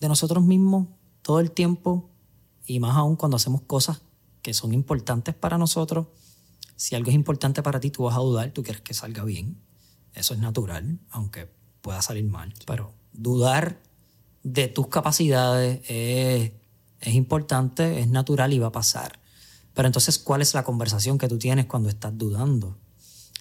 [0.00, 0.86] de nosotros mismos
[1.22, 2.10] todo el tiempo
[2.66, 4.02] y más aún cuando hacemos cosas
[4.42, 6.06] que son importantes para nosotros.
[6.76, 9.56] Si algo es importante para ti, tú vas a dudar, tú quieres que salga bien.
[10.14, 11.48] Eso es natural, aunque
[11.80, 12.52] pueda salir mal.
[12.66, 13.80] Pero dudar
[14.42, 16.52] de tus capacidades es,
[17.00, 19.18] es importante, es natural y va a pasar.
[19.74, 22.76] Pero entonces, ¿cuál es la conversación que tú tienes cuando estás dudando?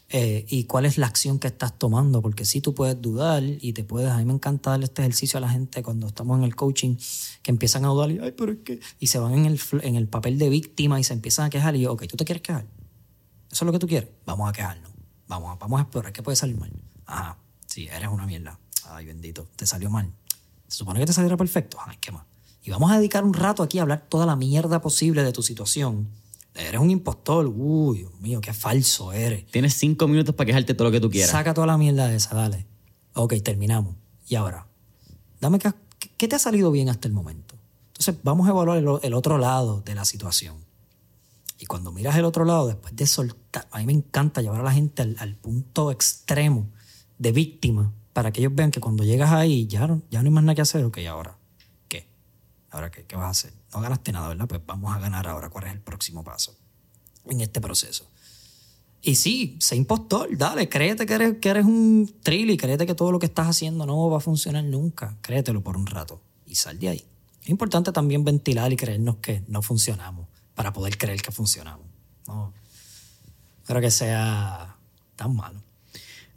[0.09, 3.73] Eh, y cuál es la acción que estás tomando, porque sí tú puedes dudar y
[3.73, 6.45] te puedes, a mí me encanta darle este ejercicio a la gente cuando estamos en
[6.45, 6.95] el coaching,
[7.43, 8.59] que empiezan a dudar y, ay, pero es
[8.99, 11.75] y se van en el, en el papel de víctima y se empiezan a quejar
[11.75, 12.65] y yo, ok, ¿tú te quieres quejar?
[13.51, 14.09] ¿Eso es lo que tú quieres?
[14.25, 14.91] Vamos a quejarnos,
[15.27, 16.71] vamos a, vamos a explorar qué puede salir mal.
[17.05, 17.37] Ajá,
[17.77, 18.59] sí, eres una mierda,
[18.89, 20.11] ay bendito, te salió mal.
[20.67, 22.23] Se supone que te saliera perfecto, ay, ¿qué más?
[22.63, 25.43] Y vamos a dedicar un rato aquí a hablar toda la mierda posible de tu
[25.43, 26.09] situación.
[26.55, 29.45] Eres un impostor, uy, Dios mío, qué falso eres.
[29.51, 31.29] Tienes cinco minutos para quejarte todo lo que tú quieras.
[31.29, 32.65] Saca toda la mierda de esa, dale.
[33.13, 33.95] Ok, terminamos.
[34.27, 34.65] Y ahora,
[35.39, 35.71] dame qué,
[36.17, 37.55] qué te ha salido bien hasta el momento.
[37.89, 40.57] Entonces, vamos a evaluar el, otro lado de la situación.
[41.59, 44.63] Y cuando miras el otro lado, después de soltar, a mí me encanta llevar a
[44.63, 46.71] la gente al, al punto extremo
[47.17, 50.33] de víctima para que ellos vean que cuando llegas ahí ya no, ya no hay
[50.33, 50.83] más nada que hacer.
[50.83, 51.37] Ok, ahora,
[51.87, 52.07] ¿qué?
[52.71, 53.05] ¿Ahora qué?
[53.05, 53.53] ¿Qué vas a hacer?
[53.73, 54.47] No ganaste nada, ¿verdad?
[54.47, 55.49] Pues vamos a ganar ahora.
[55.49, 56.55] ¿Cuál es el próximo paso
[57.25, 58.09] en este proceso?
[59.01, 63.11] Y sí, sé impostor, dale, créete que eres, que eres un trilli, créete que todo
[63.11, 65.17] lo que estás haciendo no va a funcionar nunca.
[65.21, 67.05] Créetelo por un rato y sal de ahí.
[67.43, 71.85] Es importante también ventilar y creernos que no funcionamos para poder creer que funcionamos.
[72.27, 72.51] No
[73.67, 74.77] creo que sea
[75.15, 75.61] tan malo.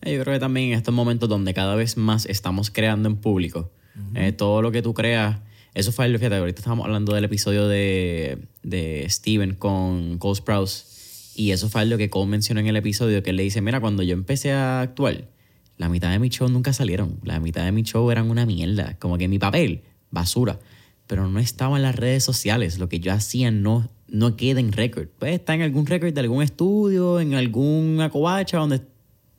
[0.02, 3.16] Eh, Yo creo que también en estos momentos donde cada vez más estamos creando en
[3.16, 3.70] público,
[4.14, 5.38] eh, todo lo que tú creas,
[5.74, 11.52] eso fue, fíjate, ahorita estábamos hablando del episodio de, de Steven con Cole Sprouse, y
[11.52, 14.02] eso fue algo que Cole mencionó en el episodio, que él le dice, mira, cuando
[14.02, 15.28] yo empecé a actuar,
[15.76, 18.96] la mitad de mi show nunca salieron, la mitad de mi show eran una mierda,
[18.98, 20.58] como que mi papel, basura,
[21.06, 24.72] pero no estaba en las redes sociales, lo que yo hacía no, no queda en
[24.72, 28.80] récord, pues está en algún récord de algún estudio, en alguna covacha, donde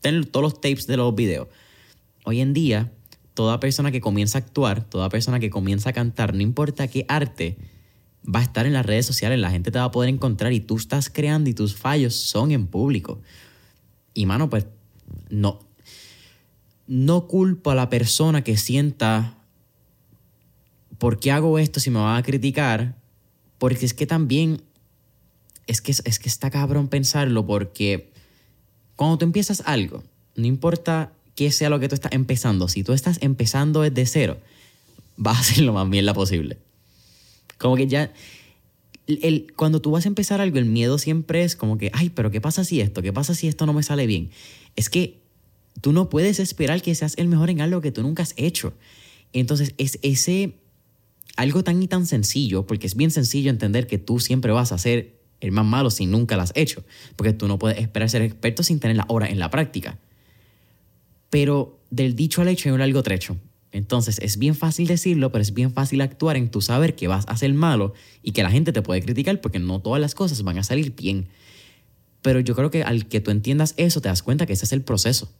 [0.01, 1.47] estén todos los tapes de los videos.
[2.25, 2.91] Hoy en día,
[3.35, 7.05] toda persona que comienza a actuar, toda persona que comienza a cantar, no importa qué
[7.07, 7.57] arte,
[8.23, 10.59] va a estar en las redes sociales, la gente te va a poder encontrar y
[10.59, 13.21] tú estás creando y tus fallos son en público.
[14.15, 14.65] Y mano, pues
[15.29, 15.59] no,
[16.87, 19.37] no culpo a la persona que sienta,
[20.97, 22.97] ¿por qué hago esto si me van a criticar?
[23.59, 24.63] Porque es que también,
[25.67, 28.10] es que, es que está cabrón pensarlo porque
[28.95, 30.03] cuando tú empiezas algo,
[30.35, 34.37] no importa qué sea lo que tú estás empezando, si tú estás empezando desde cero,
[35.17, 36.57] vas a hacer lo más bien la posible.
[37.57, 38.11] Como que ya,
[39.07, 42.31] el, cuando tú vas a empezar algo, el miedo siempre es como que, ay, pero
[42.31, 43.01] ¿qué pasa si esto?
[43.01, 44.31] ¿Qué pasa si esto no me sale bien?
[44.75, 45.19] Es que
[45.79, 48.73] tú no puedes esperar que seas el mejor en algo que tú nunca has hecho.
[49.33, 50.55] Entonces, es ese
[51.37, 54.77] algo tan y tan sencillo, porque es bien sencillo entender que tú siempre vas a
[54.77, 56.83] ser el más malo si nunca lo has hecho,
[57.15, 59.97] porque tú no puedes esperar ser experto sin tener la hora en la práctica.
[61.29, 63.37] Pero del dicho al hecho hay un largo trecho.
[63.71, 67.25] Entonces es bien fácil decirlo, pero es bien fácil actuar en tu saber que vas
[67.27, 70.43] a ser malo y que la gente te puede criticar porque no todas las cosas
[70.43, 71.27] van a salir bien.
[72.21, 74.73] Pero yo creo que al que tú entiendas eso, te das cuenta que ese es
[74.73, 75.31] el proceso.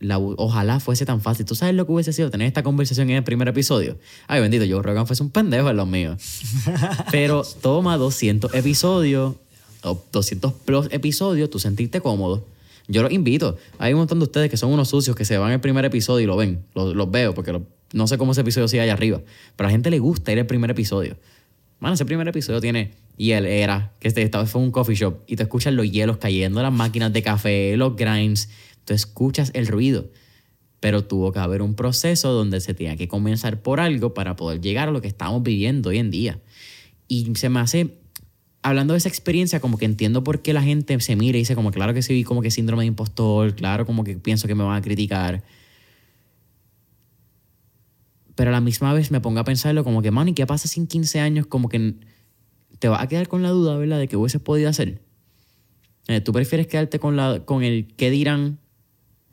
[0.00, 1.46] La, ojalá fuese tan fácil.
[1.46, 3.98] ¿Tú sabes lo que hubiese sido tener esta conversación en el primer episodio?
[4.26, 6.22] Ay, bendito, yo Rogan fuese un pendejo en los míos.
[7.10, 9.36] Pero toma 200 episodios
[9.82, 12.46] o 200 plus episodios, tú sentirte cómodo.
[12.88, 13.56] Yo los invito.
[13.78, 16.24] Hay un montón de ustedes que son unos sucios que se van el primer episodio
[16.24, 16.64] y lo ven.
[16.74, 17.58] Los, veo porque
[17.92, 19.22] no sé cómo ese episodio sigue allá arriba.
[19.56, 21.16] Pero a la gente le gusta ir el primer episodio.
[21.80, 24.94] Bueno, ese primer episodio tiene y él era, que este, esta vez fue un coffee
[24.94, 28.50] shop, y te escuchas los hielos cayendo, las máquinas de café, los grinds,
[28.86, 30.10] tú escuchas el ruido,
[30.80, 34.60] pero tuvo que haber un proceso donde se tenía que comenzar por algo para poder
[34.62, 36.40] llegar a lo que estamos viviendo hoy en día.
[37.08, 37.98] Y se me hace,
[38.62, 41.54] hablando de esa experiencia, como que entiendo por qué la gente se mira y dice
[41.54, 44.64] como, claro que sí, como que síndrome de impostor, claro, como que pienso que me
[44.64, 45.42] van a criticar.
[48.36, 50.68] Pero a la misma vez me pongo a pensarlo como que, man, ¿y qué pasa
[50.68, 51.46] sin 15 años?
[51.46, 51.94] Como que
[52.78, 53.98] te vas a quedar con la duda, ¿verdad?
[53.98, 55.02] De que hubiese podido hacer.
[56.06, 58.60] Eh, ¿Tú prefieres quedarte con, la, con el qué dirán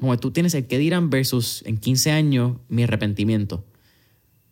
[0.03, 3.63] como tú tienes el que dirán versus en 15 años mi arrepentimiento.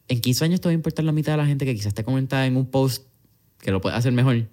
[0.07, 2.05] En 15 años te va a importar la mitad de la gente que quizás te
[2.05, 3.05] comenta en un post
[3.59, 4.47] que lo puede hacer mejor.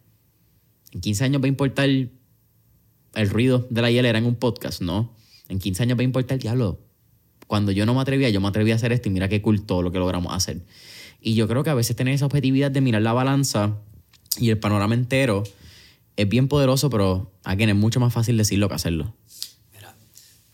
[0.91, 2.11] En 15 años va a importar el
[3.31, 5.15] ruido de la hielera en un podcast, no.
[5.49, 6.81] En 15 años va a importar el diablo.
[7.47, 9.83] Cuando yo no me atrevía, yo me atreví a hacer esto y mira qué culto
[9.83, 10.67] lo que logramos hacer.
[11.21, 13.77] Y yo creo que a veces tener esa objetividad de mirar la balanza
[14.37, 15.45] y el panorama entero
[16.17, 19.15] es bien poderoso, pero a quien es mucho más fácil decirlo que hacerlo.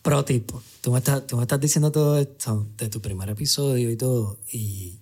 [0.04, 3.90] Pro tipo, tú me, estás, tú me estás diciendo todo esto de tu primer episodio
[3.90, 5.00] y todo, y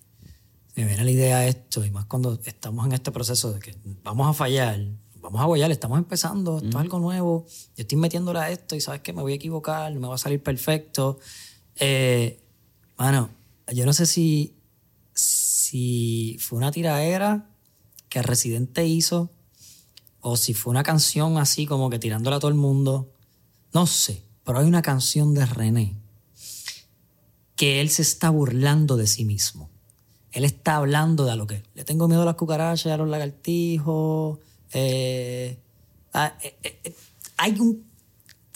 [0.77, 3.75] me viene la idea esto, y más cuando estamos en este proceso de que
[4.05, 4.79] vamos a fallar,
[5.17, 8.81] vamos a fallar, estamos empezando, esto es algo nuevo, yo estoy metiéndole a esto y
[8.81, 11.19] sabes que me voy a equivocar, no me va a salir perfecto.
[11.75, 12.39] Eh,
[12.97, 13.31] mano,
[13.75, 14.55] yo no sé si,
[15.15, 17.51] si fue una tiraera
[18.09, 19.33] que Residente hizo
[20.21, 23.13] o si fue una canción así como que tirándola a todo el mundo.
[23.73, 24.31] No sé.
[24.45, 25.97] Pero hay una canción de René
[27.57, 29.71] que él se está burlando de sí mismo.
[30.33, 34.39] Él está hablando de lo que le tengo miedo a las cucarachas, a los lagartijos.
[34.73, 35.59] Eh,
[36.15, 36.97] eh, eh,
[37.37, 37.85] hay un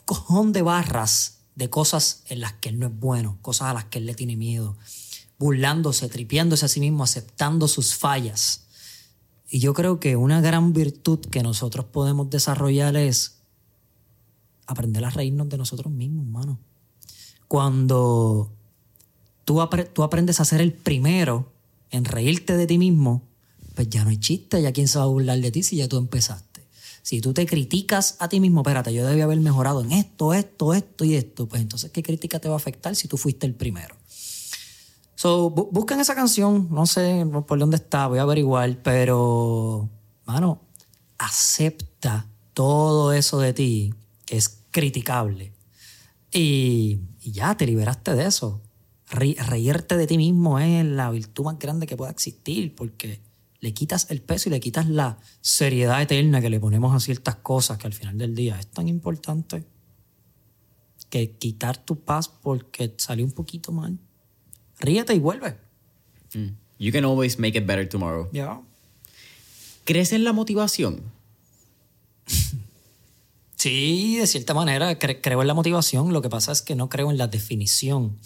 [0.04, 3.84] cojón de barras de cosas en las que él no es bueno, cosas a las
[3.84, 4.76] que él le tiene miedo,
[5.38, 8.66] burlándose, tripiándose a sí mismo, aceptando sus fallas.
[9.48, 13.35] Y yo creo que una gran virtud que nosotros podemos desarrollar es
[14.66, 16.58] aprender a reírnos de nosotros mismos, mano.
[17.48, 18.52] Cuando
[19.44, 19.60] tú,
[19.92, 21.52] tú aprendes a ser el primero
[21.90, 23.22] en reírte de ti mismo,
[23.74, 25.88] pues ya no hay chiste, ya quién se va a burlar de ti si ya
[25.88, 26.66] tú empezaste.
[27.02, 30.74] Si tú te criticas a ti mismo, espérate, yo debía haber mejorado en esto, esto,
[30.74, 33.54] esto y esto, pues entonces, ¿qué crítica te va a afectar si tú fuiste el
[33.54, 33.94] primero?
[35.14, 39.88] So, busquen esa canción, no sé por dónde está, voy a averiguar, pero,
[40.26, 40.60] mano,
[41.16, 43.94] acepta todo eso de ti
[44.26, 45.52] que es criticable.
[46.32, 48.60] Y, ya te liberaste de eso.
[49.08, 53.20] reírte de ti mismo es la virtud más grande que pueda existir porque
[53.60, 57.36] le quitas el peso y le quitas la seriedad eterna que le ponemos a ciertas
[57.36, 59.64] cosas que al final del día es tan importante
[61.08, 63.98] que quitar tu paz porque salió un poquito mal.
[64.78, 65.56] Ríete y vuelve.
[66.34, 66.48] Mm.
[66.78, 68.28] You can always make it better tomorrow.
[68.32, 68.60] Yeah.
[69.84, 71.00] ¿Crees en la motivación?
[73.66, 76.12] Sí, de cierta manera creo en la motivación.
[76.12, 78.16] Lo que pasa es que no creo en la definición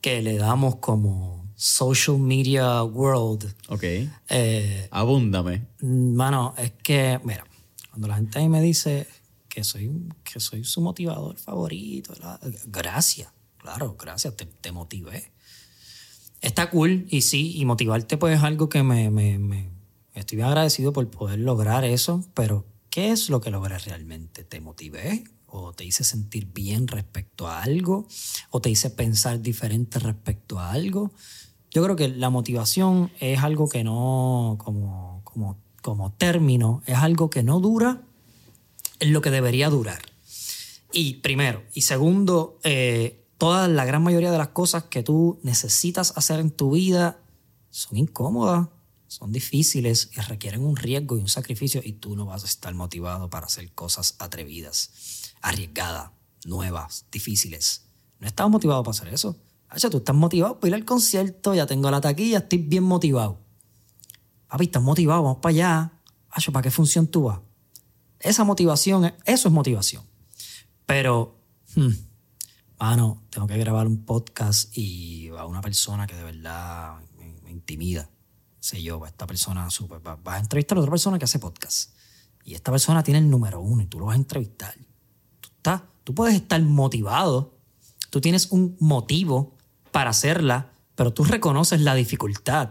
[0.00, 3.54] que le damos como social media world.
[3.68, 3.82] Ok.
[4.30, 5.66] Eh, Abúndame.
[5.82, 7.44] Mano, es que, mira,
[7.90, 9.06] cuando la gente me dice
[9.50, 9.90] que soy,
[10.24, 12.14] que soy su motivador favorito,
[12.64, 15.30] gracias, claro, gracias, te, te, motivé.
[16.40, 19.68] Está cool y sí, y motivarte pues es algo que me, me, me
[20.14, 22.64] estoy bien agradecido por poder lograr eso, pero
[22.94, 24.44] ¿Qué es lo que logré realmente?
[24.44, 25.24] ¿Te motivé?
[25.48, 28.06] ¿O te hice sentir bien respecto a algo?
[28.50, 31.10] ¿O te hice pensar diferente respecto a algo?
[31.72, 37.30] Yo creo que la motivación es algo que no, como, como, como término, es algo
[37.30, 38.02] que no dura
[39.00, 40.02] en lo que debería durar.
[40.92, 41.64] Y primero.
[41.74, 46.52] Y segundo, eh, toda la gran mayoría de las cosas que tú necesitas hacer en
[46.52, 47.18] tu vida
[47.70, 48.68] son incómodas,
[49.14, 52.74] son difíciles y requieren un riesgo y un sacrificio y tú no vas a estar
[52.74, 56.10] motivado para hacer cosas atrevidas, arriesgadas,
[56.44, 57.86] nuevas, difíciles.
[58.18, 59.36] No estás motivado para hacer eso.
[59.68, 63.40] Hacha, tú estás motivado para ir al concierto, ya tengo la taquilla, estoy bien motivado.
[64.48, 66.00] Papi, estás motivado, vamos para allá.
[66.30, 67.38] Hacha, ¿para qué función tú vas?
[68.18, 70.02] Esa motivación, eso es motivación.
[70.86, 71.38] Pero,
[71.76, 71.92] hmm,
[72.80, 77.52] mano, tengo que grabar un podcast y a una persona que de verdad me, me
[77.52, 78.10] intimida
[78.64, 81.90] sé yo, esta persona super, vas a entrevistar a otra persona que hace podcast.
[82.44, 84.74] Y esta persona tiene el número uno y tú lo vas a entrevistar.
[85.40, 87.58] Tú, estás, tú puedes estar motivado,
[88.08, 89.58] tú tienes un motivo
[89.92, 92.70] para hacerla, pero tú reconoces la dificultad,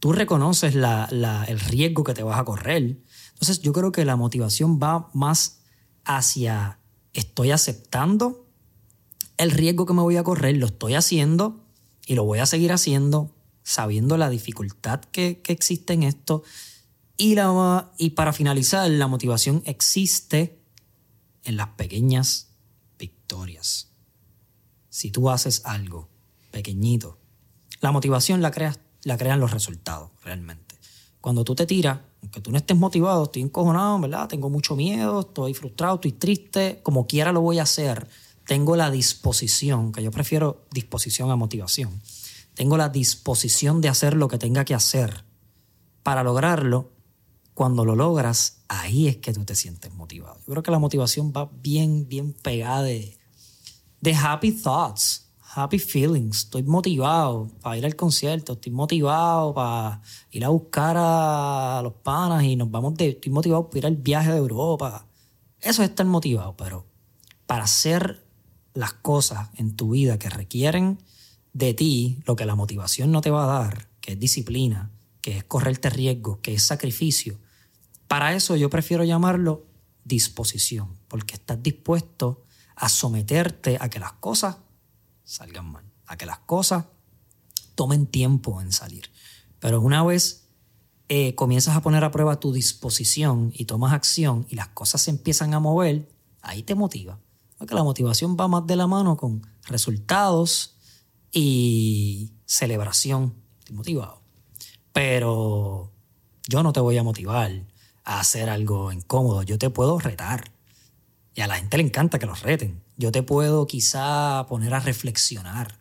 [0.00, 2.98] tú reconoces la, la, el riesgo que te vas a correr.
[3.28, 5.60] Entonces yo creo que la motivación va más
[6.04, 6.80] hacia
[7.12, 8.44] estoy aceptando
[9.36, 11.64] el riesgo que me voy a correr, lo estoy haciendo
[12.06, 13.37] y lo voy a seguir haciendo
[13.68, 16.42] sabiendo la dificultad que, existe en esto.
[17.18, 20.58] Y, la, y para finalizar, la motivación existe
[21.44, 22.48] en las pequeñas
[22.98, 23.90] victorias.
[24.88, 26.08] Si tú haces algo
[26.50, 27.18] pequeñito,
[27.82, 30.76] la motivación la, creas, la crean los resultados, realmente.
[31.20, 34.28] Cuando tú te tiras, aunque tú no estés motivado, estoy encojonado, ¿verdad?
[34.28, 38.08] Tengo mucho miedo, estoy frustrado, estoy triste, como quiera lo voy a hacer.
[38.46, 42.00] Tengo la disposición, que yo prefiero disposición a motivación
[42.58, 45.24] tengo la disposición de hacer lo que tenga que hacer
[46.02, 46.90] para lograrlo,
[47.54, 50.38] cuando lo logras, ahí es que tú te sientes motivado.
[50.40, 53.16] Yo creo que la motivación va bien, bien pegada de,
[54.12, 56.38] happy thoughts, happy feelings.
[56.38, 60.02] Estoy motivado para ir al concierto, estoy motivado para
[60.32, 63.96] ir a buscar a los panas y nos vamos de, estoy motivado para ir al
[63.96, 65.06] viaje de Europa.
[65.60, 66.86] Eso es estar motivado, pero
[67.46, 68.26] para hacer
[68.74, 70.98] las cosas en tu vida que requieren
[71.58, 75.38] de ti lo que la motivación no te va a dar, que es disciplina, que
[75.38, 77.36] es correrte riesgo, que es sacrificio.
[78.06, 79.66] Para eso yo prefiero llamarlo
[80.04, 82.44] disposición, porque estás dispuesto
[82.76, 84.58] a someterte a que las cosas
[85.24, 86.84] salgan mal, a que las cosas
[87.74, 89.10] tomen tiempo en salir.
[89.58, 90.48] Pero una vez
[91.08, 95.10] eh, comienzas a poner a prueba tu disposición y tomas acción y las cosas se
[95.10, 96.08] empiezan a mover,
[96.40, 97.18] ahí te motiva.
[97.56, 100.77] Porque la motivación va más de la mano con resultados
[101.40, 103.34] y celebración.
[103.60, 104.22] Estoy motivado.
[104.92, 105.92] Pero
[106.48, 107.64] yo no te voy a motivar
[108.02, 109.44] a hacer algo incómodo.
[109.44, 110.50] Yo te puedo retar.
[111.36, 112.82] Y a la gente le encanta que los reten.
[112.96, 115.78] Yo te puedo quizá poner a reflexionar.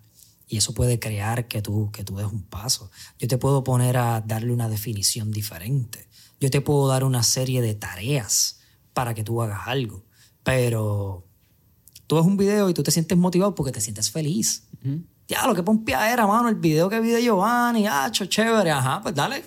[0.47, 2.91] Y eso puede crear que tú, que tú des un paso.
[3.17, 6.07] Yo te puedo poner a darle una definición diferente.
[6.39, 8.59] Yo te puedo dar una serie de tareas
[8.93, 10.05] para que tú hagas algo.
[10.43, 11.25] Pero
[12.05, 14.67] tú ves un video y tú te sientes motivado porque te sientes feliz
[15.27, 19.01] ya, lo que pompia era, mano, el video que vi de Giovanni, ah, chévere, ajá,
[19.01, 19.43] pues dale.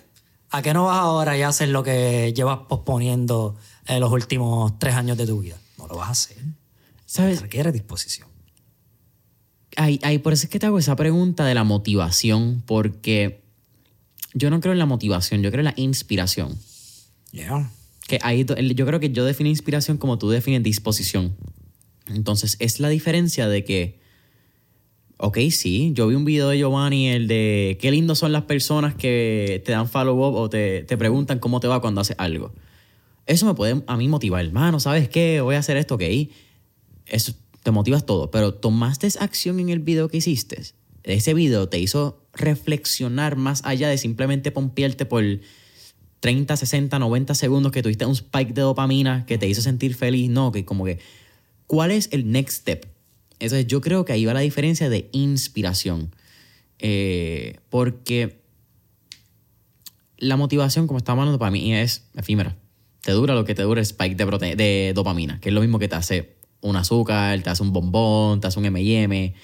[0.50, 3.56] ¿A qué no vas ahora y hacer lo que llevas posponiendo
[3.86, 5.56] en los últimos tres años de tu vida?
[5.78, 6.38] No lo vas a hacer.
[7.06, 7.40] ¿Sabes?
[7.40, 8.28] Requiere disposición.
[9.76, 13.42] Ay, ay, por eso es que te hago esa pregunta de la motivación, porque
[14.34, 16.58] yo no creo en la motivación, yo creo en la inspiración.
[17.30, 17.70] Yeah.
[18.06, 21.36] Que ahí, yo creo que yo defino inspiración como tú defines disposición.
[22.06, 23.99] Entonces, es la diferencia de que
[25.22, 28.94] Ok, sí, yo vi un video de Giovanni, el de qué lindos son las personas
[28.94, 32.54] que te dan follow-up o te, preguntan cómo te va cuando haces algo.
[33.26, 35.42] Eso me puede a mí motivar, hermano, ¿sabes qué?
[35.42, 36.04] Voy a hacer esto, ok.
[37.04, 40.62] Eso te motivas todo, pero tomaste acción en el video que hiciste.
[41.02, 45.22] Ese video te hizo reflexionar más allá de simplemente pompearte por
[46.20, 50.30] 30, 60, 90 segundos que tuviste un spike de dopamina que te hizo sentir feliz.
[50.30, 50.98] No, que como que,
[51.66, 52.86] ¿cuál es el next step?
[53.40, 56.14] Entonces yo creo que ahí va la diferencia de inspiración.
[56.78, 58.40] Eh, porque
[60.18, 62.56] la motivación, como estamos hablando, para mí es efímera.
[63.00, 65.78] Te dura lo que te dura el spike de, de dopamina, que es lo mismo
[65.78, 69.34] que te hace un azúcar, te hace un bombón, te hace un M&M.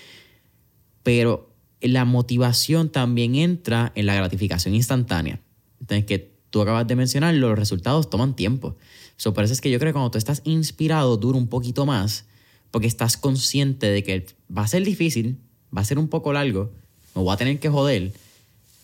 [1.03, 5.41] Pero la motivación también entra en la gratificación instantánea.
[5.81, 8.77] Entonces, que tú acabas de mencionar, los resultados toman tiempo.
[9.17, 12.27] So, por es que yo creo cuando tú estás inspirado dura un poquito más
[12.71, 15.39] porque estás consciente de que va a ser difícil,
[15.77, 16.71] va a ser un poco largo,
[17.15, 18.13] me voy a tener que joder,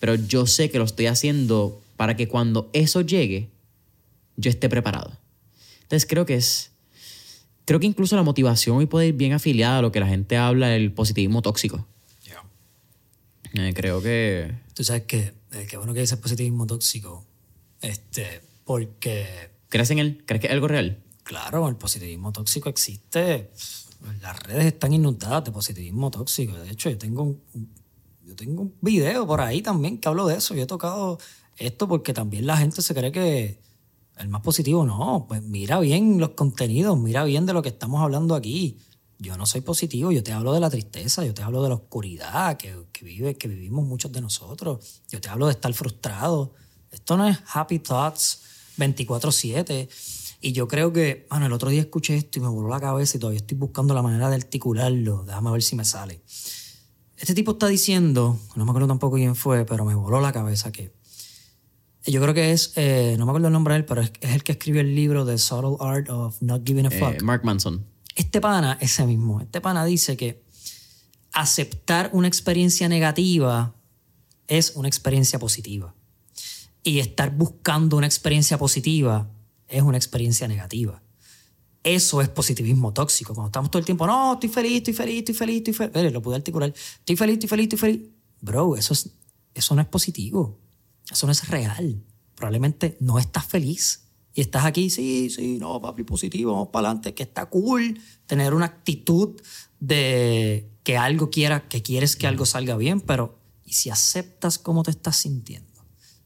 [0.00, 3.50] pero yo sé que lo estoy haciendo para que cuando eso llegue,
[4.36, 5.16] yo esté preparado.
[5.82, 6.70] Entonces creo que es,
[7.64, 10.36] creo que incluso la motivación y puede ir bien afiliada a lo que la gente
[10.36, 11.86] habla del positivismo tóxico.
[13.54, 14.50] Eh, creo que...
[14.74, 17.26] Tú sabes que, eh, qué bueno que dices positivismo tóxico,
[17.80, 19.50] este, porque...
[19.68, 20.22] ¿Crees en él?
[20.26, 21.01] ¿Crees que es algo real?
[21.22, 23.50] Claro, el positivismo tóxico existe
[24.20, 26.56] Las redes están inundadas de positivismo tóxico.
[26.56, 27.40] De hecho, yo tengo un,
[28.24, 30.54] yo tengo un video por ahí también que hablo de eso.
[30.54, 31.18] Yo he tocado
[31.56, 33.60] esto porque también la gente se cree que
[34.18, 35.26] el más positivo no.
[35.28, 38.78] Pues mira bien los contenidos, mira bien de lo que estamos hablando aquí.
[39.18, 41.76] Yo no soy positivo, yo te hablo de la tristeza, yo te hablo de la
[41.76, 45.02] oscuridad que, vive, que vivimos muchos de nosotros.
[45.08, 46.54] Yo te hablo de estar frustrado.
[46.90, 48.42] Esto no es happy thoughts
[48.78, 49.88] 24/7.
[50.44, 53.16] Y yo creo que, bueno, el otro día escuché esto y me voló la cabeza
[53.16, 55.22] y todavía estoy buscando la manera de articularlo.
[55.24, 56.20] Déjame ver si me sale.
[57.16, 60.72] Este tipo está diciendo, no me acuerdo tampoco quién fue, pero me voló la cabeza
[60.72, 60.92] que
[62.04, 64.42] yo creo que es, eh, no me acuerdo el nombre de él, pero es, el
[64.42, 67.22] que escribió el libro The Subtle Art of Not Giving a Eh, Fuck.
[67.22, 67.86] Mark Manson.
[68.16, 70.42] Este pana, ese mismo, este pana dice que
[71.30, 73.76] aceptar una experiencia negativa
[74.48, 75.94] es una experiencia positiva.
[76.82, 79.30] Y estar buscando una experiencia positiva
[79.72, 81.02] es una experiencia negativa.
[81.82, 83.34] Eso es positivismo tóxico.
[83.34, 85.92] Cuando estamos todo el tiempo, no, estoy feliz, estoy feliz, estoy feliz, estoy feliz.
[85.94, 86.72] Mire, lo pude articular.
[86.72, 88.08] Estoy feliz, estoy feliz, estoy feliz.
[88.40, 89.10] Bro, eso, es,
[89.54, 90.58] eso no es positivo.
[91.10, 92.04] Eso no es real.
[92.36, 94.04] Probablemente no estás feliz.
[94.34, 97.14] Y estás aquí, sí, sí, no, papi, positivo, vamos para adelante.
[97.14, 99.40] Que está cool tener una actitud
[99.80, 104.82] de que algo quiera, que quieres que algo salga bien, pero ¿y si aceptas cómo
[104.82, 105.71] te estás sintiendo?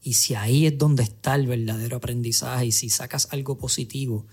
[0.07, 4.25] Y si ahí es donde está el verdadero aprendizaje y si sacas algo positivo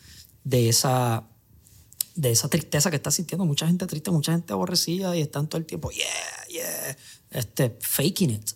[0.44, 1.26] de esa,
[2.14, 5.58] de esa tristeza que estás sintiendo, mucha gente triste, mucha gente aborrecida y están todo
[5.58, 6.96] el tiempo, yeah, yeah,
[7.32, 8.52] este, faking it.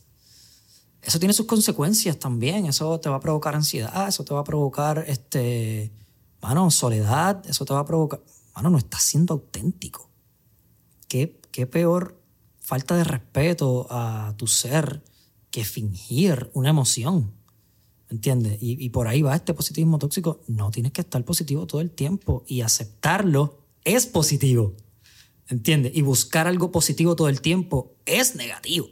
[1.02, 4.44] Eso tiene sus consecuencias también, eso te va a provocar ansiedad, eso te va a
[4.44, 5.90] provocar, este,
[6.40, 8.22] mano, soledad, eso te va a provocar,
[8.54, 10.08] mano, no estás siendo auténtico.
[11.08, 12.16] ¿Qué, qué peor
[12.60, 15.02] falta de respeto a tu ser
[15.50, 17.32] que fingir una emoción.
[18.10, 18.58] ¿Entiendes?
[18.62, 20.40] Y, y, por ahí va este positivismo tóxico.
[20.46, 24.74] No tienes que estar positivo todo el tiempo y aceptarlo es positivo.
[25.48, 25.92] ¿Entiendes?
[25.94, 28.88] Y buscar algo positivo todo el tiempo es negativo.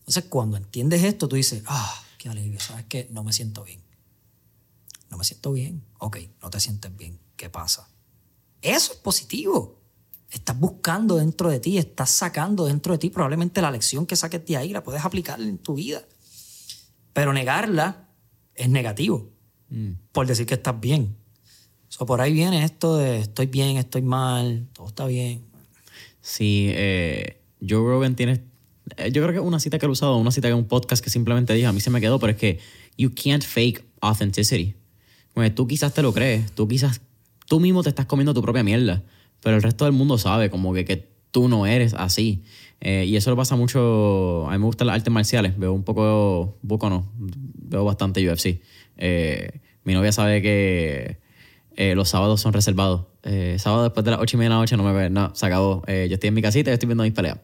[0.00, 3.08] Entonces, cuando entiendes esto, tú dices, ah, qué alivio, ¿sabes qué?
[3.10, 3.82] No me siento bien.
[5.10, 5.84] No me siento bien.
[5.98, 7.18] Ok, no te sientes bien.
[7.36, 7.88] ¿Qué pasa?
[8.60, 9.83] Eso es positivo
[10.34, 14.44] estás buscando dentro de ti, estás sacando dentro de ti probablemente la lección que saques
[14.44, 16.02] de ahí, la puedes aplicar en tu vida.
[17.12, 18.08] Pero negarla
[18.54, 19.30] es negativo,
[19.70, 19.90] mm.
[20.12, 21.16] por decir que estás bien.
[21.88, 25.44] So, por ahí viene esto de estoy bien, estoy mal, todo está bien.
[26.20, 28.42] Sí, eh, Joe Rogan tiene...
[28.96, 31.10] eh, Yo creo que una cita que he usado, una cita que un podcast que
[31.10, 32.58] simplemente dijo, a mí se me quedó, pero es que
[32.98, 34.74] you can't fake authenticity.
[35.34, 37.00] Bueno, tú quizás te lo crees, tú quizás,
[37.46, 39.04] tú mismo te estás comiendo tu propia mierda
[39.44, 42.42] pero el resto del mundo sabe como que, que tú no eres así.
[42.80, 45.84] Eh, y eso lo pasa mucho, a mí me gustan las artes marciales, veo un
[45.84, 48.60] poco, poco no, veo bastante UFC.
[48.96, 51.18] Eh, mi novia sabe que
[51.76, 53.06] eh, los sábados son reservados.
[53.58, 55.46] Sábado después de las ocho y media de la noche no me ve, no, se
[55.46, 55.82] acabó.
[55.86, 57.38] yo estoy en mi casita y estoy viendo mis peleas.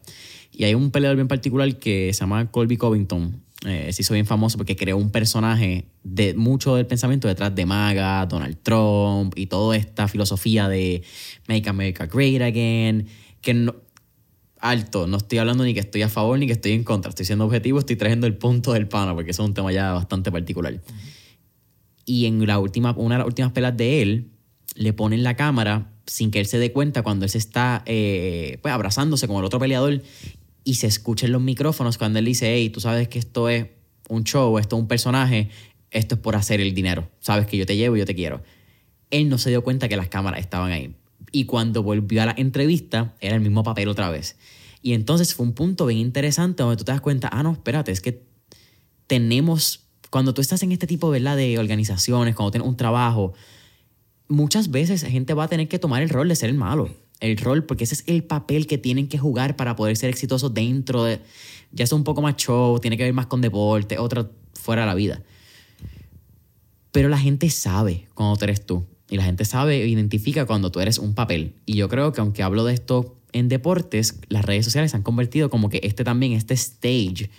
[0.51, 3.41] Y hay un peleador bien particular que se llama Colby Covington.
[3.65, 7.65] Eh, se hizo bien famoso porque creó un personaje de mucho del pensamiento detrás de
[7.65, 11.03] MAGA, Donald Trump y toda esta filosofía de
[11.47, 13.07] Make America Great Again.
[13.39, 13.75] Que no,
[14.59, 17.09] alto, no estoy hablando ni que estoy a favor ni que estoy en contra.
[17.09, 19.93] Estoy siendo objetivo, estoy trayendo el punto del pana porque eso es un tema ya
[19.93, 20.81] bastante particular.
[22.03, 24.30] Y en la última, una de las últimas pelas de él,
[24.75, 28.59] le ponen la cámara sin que él se dé cuenta cuando él se está eh,
[28.61, 30.01] pues, abrazándose con el otro peleador
[30.63, 33.67] y se escuchen los micrófonos cuando él dice, hey, tú sabes que esto es
[34.09, 35.49] un show, esto es un personaje,
[35.89, 38.41] esto es por hacer el dinero, sabes que yo te llevo yo te quiero.
[39.09, 40.95] Él no se dio cuenta que las cámaras estaban ahí.
[41.31, 44.37] Y cuando volvió a la entrevista, era el mismo papel otra vez.
[44.81, 47.91] Y entonces fue un punto bien interesante donde tú te das cuenta, ah, no, espérate,
[47.91, 48.23] es que
[49.07, 51.37] tenemos, cuando tú estás en este tipo ¿verdad?
[51.37, 53.33] de organizaciones, cuando tienes un trabajo,
[54.31, 56.89] muchas veces la gente va a tener que tomar el rol de ser el malo
[57.21, 60.53] el rol, porque ese es el papel que tienen que jugar para poder ser exitosos
[60.53, 61.21] dentro de,
[61.71, 64.87] ya sea un poco más show, tiene que ver más con deporte, otra fuera de
[64.87, 65.21] la vida.
[66.91, 68.85] Pero la gente sabe cuando tú eres tú.
[69.09, 71.53] Y la gente sabe, identifica cuando tú eres un papel.
[71.65, 75.03] Y yo creo que aunque hablo de esto en deportes, las redes sociales se han
[75.03, 77.29] convertido como que este también, este stage,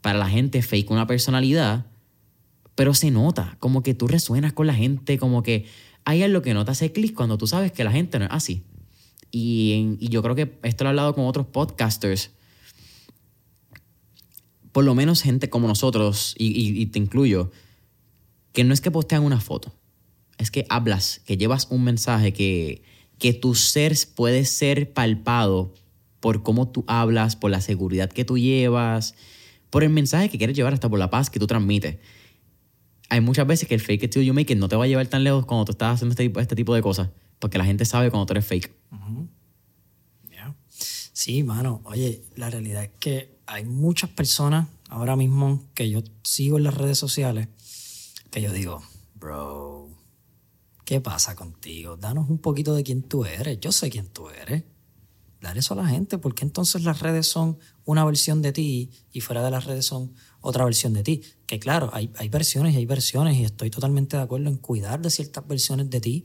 [0.00, 1.86] para la gente fake una personalidad,
[2.74, 5.66] pero se nota, como que tú resuenas con la gente, como que
[6.06, 8.30] hay algo que no te hace clic cuando tú sabes que la gente no es
[8.32, 8.62] así.
[9.32, 12.30] Y, y, yo creo que esto lo he hablado con otros podcasters.
[14.70, 17.50] Por lo menos gente como nosotros, y, te incluyo,
[18.52, 19.74] que no es que postean una foto,
[20.38, 22.82] es que hablas, que llevas un mensaje, que,
[23.18, 25.74] que tu ser puede ser palpado
[26.20, 29.16] por cómo tú hablas, por la seguridad que tú llevas,
[29.70, 31.96] por el mensaje que quieres llevar, hasta por la paz que tú transmites.
[33.08, 35.06] Hay muchas veces que el fake it till you make no te va a llevar
[35.06, 38.10] tan lejos cuando tú estás haciendo este tipo, este de cosas, porque la gente sabe
[38.10, 38.72] cuando tú eres fake.
[38.90, 39.28] -huh.
[41.16, 41.80] Sí, mano.
[41.84, 46.74] Oye, la realidad es que hay muchas personas ahora mismo que yo sigo en las
[46.74, 47.48] redes sociales
[48.30, 48.82] que yo digo,
[49.14, 49.88] bro,
[50.84, 51.96] ¿qué pasa contigo?
[51.96, 53.58] Danos un poquito de quién tú eres.
[53.60, 54.64] Yo sé quién tú eres.
[55.40, 59.20] Dale eso a la gente, porque entonces las redes son una versión de ti y
[59.22, 60.12] fuera de las redes son
[60.46, 61.22] otra versión de ti.
[61.46, 65.00] Que claro, hay, hay versiones y hay versiones y estoy totalmente de acuerdo en cuidar
[65.00, 66.22] de ciertas versiones de ti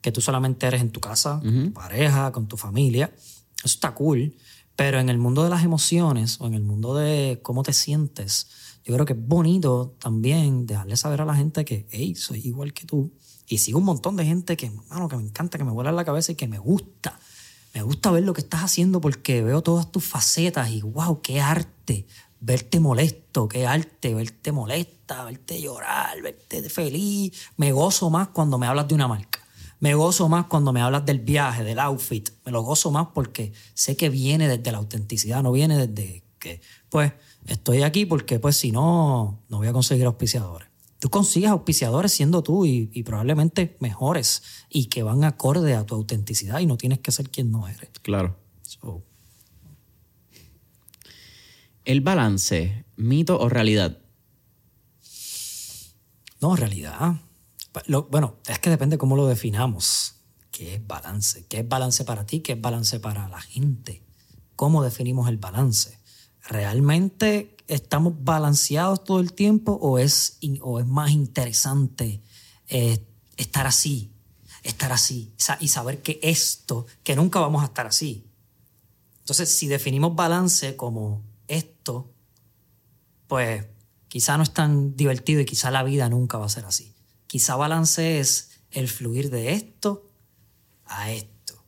[0.00, 3.12] que tú solamente eres en tu casa, con tu pareja, con tu familia.
[3.58, 4.34] Eso está cool.
[4.76, 8.48] Pero en el mundo de las emociones o en el mundo de cómo te sientes,
[8.82, 12.72] yo creo que es bonito también dejarle saber a la gente que, hey, soy igual
[12.72, 13.12] que tú.
[13.46, 16.04] Y sigo un montón de gente que, mano, que me encanta, que me vuela la
[16.04, 17.18] cabeza y que me gusta.
[17.74, 21.40] Me gusta ver lo que estás haciendo porque veo todas tus facetas y, wow, qué
[21.40, 22.06] arte.
[22.40, 27.32] Verte molesto, qué arte, verte molesta, verte llorar, verte feliz.
[27.56, 29.40] Me gozo más cuando me hablas de una marca.
[29.78, 32.30] Me gozo más cuando me hablas del viaje, del outfit.
[32.44, 36.60] Me lo gozo más porque sé que viene desde la autenticidad, no viene desde que,
[36.88, 37.12] pues,
[37.46, 40.68] estoy aquí porque, pues, si no, no voy a conseguir auspiciadores.
[40.98, 46.60] Tú consigues auspiciadores siendo tú y, probablemente mejores y que van acorde a tu autenticidad
[46.60, 47.88] y no tienes que ser quien no eres.
[48.02, 48.36] Claro.
[51.84, 53.98] El balance, mito o realidad.
[56.40, 57.16] No, realidad
[58.10, 60.14] bueno, es que depende cómo lo definamos.
[60.50, 61.46] ¿Qué es balance?
[61.46, 62.40] ¿Qué es balance para ti?
[62.40, 64.02] ¿Qué es balance para la gente?
[64.56, 65.98] ¿Cómo definimos el balance?
[66.48, 72.22] ¿Realmente estamos balanceados todo el tiempo o es, o es más interesante
[72.68, 74.12] eh, estar así?
[74.62, 78.26] Estar así y saber que esto, que nunca vamos a estar así.
[79.20, 81.22] Entonces, si definimos balance como
[83.26, 83.66] pues
[84.08, 86.94] quizá no es tan divertido y quizá la vida nunca va a ser así.
[87.26, 90.10] Quizá balance es el fluir de esto
[90.84, 91.64] a esto.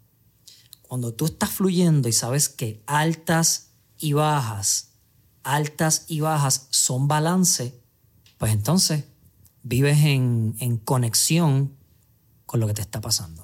[0.82, 4.94] Cuando tú estás fluyendo y sabes que altas y bajas,
[5.43, 7.81] altas y bajas son balance,
[8.39, 9.05] pues entonces
[9.62, 11.77] vives en conexión
[12.44, 13.41] con lo que te está pasando.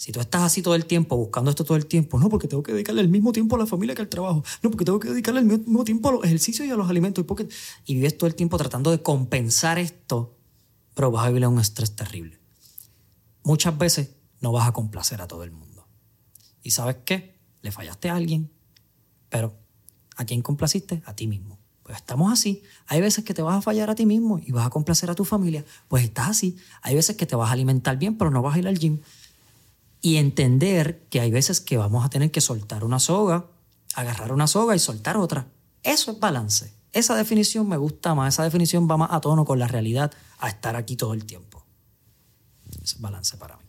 [0.00, 2.62] Si tú estás así todo el tiempo, buscando esto todo el tiempo, no, porque tengo
[2.62, 5.10] que dedicarle el mismo tiempo a la familia que al trabajo, no, porque tengo que
[5.10, 7.48] dedicarle el mismo tiempo a los ejercicios y a los alimentos, y, porque...
[7.84, 10.36] y vives todo el tiempo tratando de compensar esto
[10.94, 12.38] pero vas a vivir un estrés terrible.
[13.42, 14.10] Muchas veces
[14.40, 15.86] no vas a complacer a todo el mundo.
[16.62, 17.38] ¿Y sabes qué?
[17.62, 18.50] Le fallaste a alguien,
[19.28, 19.56] pero
[20.16, 21.02] ¿a quién complaciste?
[21.06, 21.58] A ti mismo.
[21.82, 22.62] Pues estamos así.
[22.86, 25.14] Hay veces que te vas a fallar a ti mismo y vas a complacer a
[25.14, 25.64] tu familia.
[25.88, 26.56] Pues estás así.
[26.82, 29.00] Hay veces que te vas a alimentar bien, pero no vas a ir al gym.
[30.02, 33.46] Y entender que hay veces que vamos a tener que soltar una soga,
[33.94, 35.46] agarrar una soga y soltar otra.
[35.82, 36.72] Eso es balance.
[36.92, 40.48] Esa definición me gusta más, esa definición va más a tono con la realidad, a
[40.48, 41.64] estar aquí todo el tiempo.
[42.70, 43.64] Ese es balance para mí.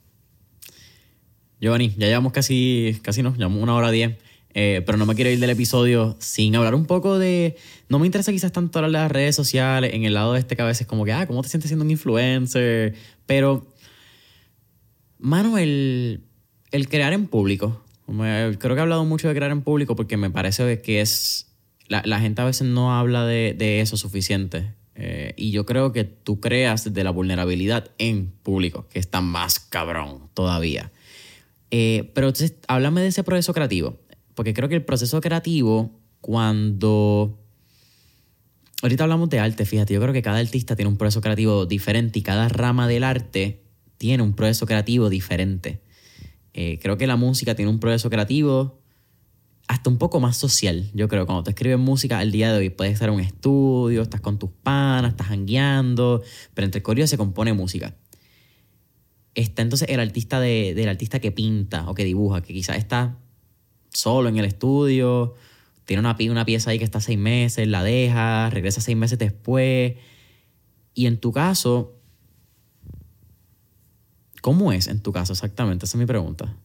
[1.60, 4.18] Giovanni, ya llevamos casi, casi no, llevamos una hora diez,
[4.54, 7.56] eh, pero no me quiero ir del episodio sin hablar un poco de,
[7.88, 10.56] no me interesa quizás tanto hablar de las redes sociales, en el lado de este
[10.56, 12.96] que a veces como que, ah, ¿cómo te sientes siendo un influencer?
[13.28, 13.71] Pero,
[15.22, 16.22] mano, el,
[16.72, 17.82] el crear en público,
[18.18, 21.48] creo que he hablado mucho de crear en público porque me parece que es
[21.88, 24.74] la, gente a veces no habla de, eso suficiente.
[24.96, 29.60] Eh, y yo creo que tú creas de la vulnerabilidad en público, que está más
[29.60, 30.92] cabrón todavía.
[31.70, 34.00] Eh, pero entonces, háblame de ese proceso creativo.
[34.36, 35.92] Porque creo que el proceso creativo,
[36.22, 37.38] cuando.
[38.82, 42.20] Ahorita hablamos de arte, fíjate, yo creo que cada artista tiene un proceso creativo diferente
[42.20, 43.62] y cada rama del arte
[44.02, 45.80] tiene un proceso creativo diferente.
[46.56, 48.82] Eh, creo que la música tiene un proceso creativo
[49.68, 51.28] hasta un poco más social, yo creo.
[51.28, 54.40] Cuando tú escribes música al día de hoy, puedes estar en un estudio, estás con
[54.40, 56.24] tus panas, estás hangueando,
[56.56, 57.96] pero entre el se compone música.
[59.36, 63.20] Está entonces el artista de, del artista que pinta o que dibuja, que quizás está
[63.94, 65.36] solo en el estudio,
[65.86, 69.94] tiene una, una pieza ahí que está seis meses, la deja, regresa seis meses después.
[70.96, 72.01] Y en tu caso,
[74.42, 75.86] ¿cómo es en tu caso exactamente?
[75.86, 76.56] Esa es mi pregunta.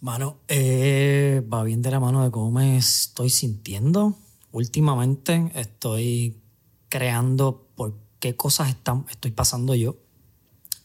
[0.00, 4.16] Mano, eh, va bien de la mano de cómo me estoy sintiendo.
[4.52, 6.40] Últimamente estoy
[6.88, 9.96] creando por qué cosas están, estoy pasando yo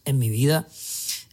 [0.04, 0.66] en mi vida.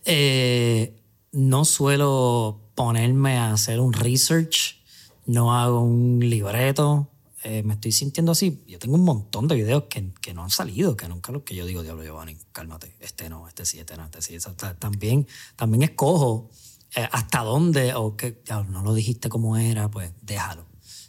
[0.05, 1.01] Eh,
[1.31, 4.77] no suelo ponerme a hacer un research,
[5.25, 7.10] no hago un libreto.
[7.43, 8.63] Eh, me estoy sintiendo así.
[8.67, 11.55] Yo tengo un montón de videos que, que, no han salido, que nunca lo que
[11.55, 14.37] yo digo, diablo Giovanni, cálmate, este no, este sí, este no, este sí.
[14.77, 16.49] también, también escojo
[16.95, 20.65] eh, hasta dónde, o que ya no lo dijiste como era, pues déjalo.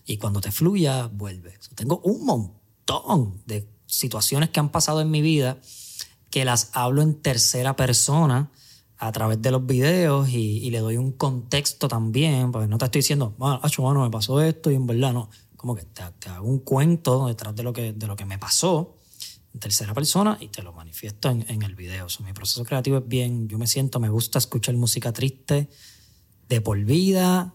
[0.07, 1.59] Y cuando te fluya, vuelve.
[1.75, 5.59] Tengo un montón de situaciones que han pasado en mi vida
[6.31, 8.51] que las hablo en tercera persona
[8.97, 13.01] a través de los videos y, le doy un contexto también, porque no te estoy
[13.01, 15.29] diciendo, bueno, bueno, me pasó esto y en verdad no.
[15.63, 18.97] Como que te, hago un cuento detrás de lo que, de lo que me pasó
[19.55, 22.09] en tercera persona y te lo manifiesto en, el video.
[22.25, 25.69] mi proceso creativo es bien, yo me siento, me gusta escuchar música triste
[26.49, 27.55] de por vida,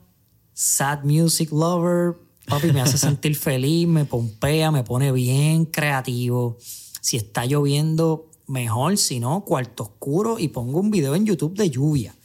[0.53, 2.15] sad music lover,
[2.45, 6.57] papi, me hace sentir feliz, me pompea, me pone bien creativo.
[7.01, 11.69] Si está lloviendo, mejor, si no, cuarto oscuro y pongo un video en YouTube de
[11.69, 12.15] lluvia.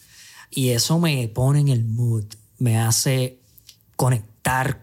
[0.49, 2.27] Y eso me pone en el mood,
[2.59, 3.41] me hace
[3.97, 4.32] conectar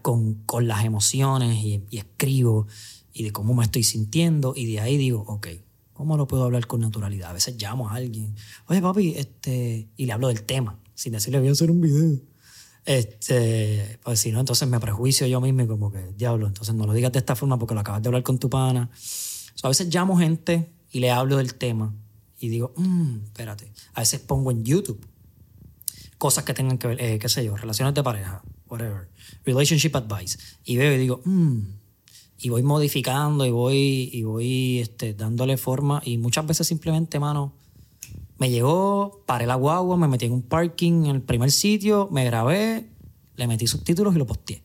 [0.02, 2.66] con, con las emociones y, escribo
[3.12, 5.48] y de cómo me estoy sintiendo y de ahí digo, ok,
[5.92, 7.30] ¿cómo lo puedo hablar con naturalidad?
[7.30, 8.34] A veces llamo a alguien,
[8.66, 12.20] oye papi, este, y le hablo del tema, sin decirle voy a hacer un video.
[12.86, 16.86] Este, pues si no, entonces me prejuicio yo mismo y como que, diablo, entonces no
[16.86, 18.90] lo digas de esta forma porque lo acabas de hablar con tu pana.
[19.62, 21.94] a veces llamo gente y le hablo del tema
[22.38, 23.70] y digo, mmm, espérate.
[23.92, 25.06] A veces pongo en YouTube
[26.20, 29.08] cosas que tengan que ver, eh, qué sé yo, relaciones de pareja, whatever,
[29.44, 30.38] relationship advice.
[30.64, 31.60] Y veo y digo, mmm,
[32.38, 36.00] y voy modificando y voy, y voy este, dándole forma.
[36.04, 37.52] Y muchas veces simplemente, mano,
[38.38, 42.24] me llegó, paré la guagua, me metí en un parking en el primer sitio, me
[42.24, 42.88] grabé,
[43.36, 44.62] le metí subtítulos y lo posteé.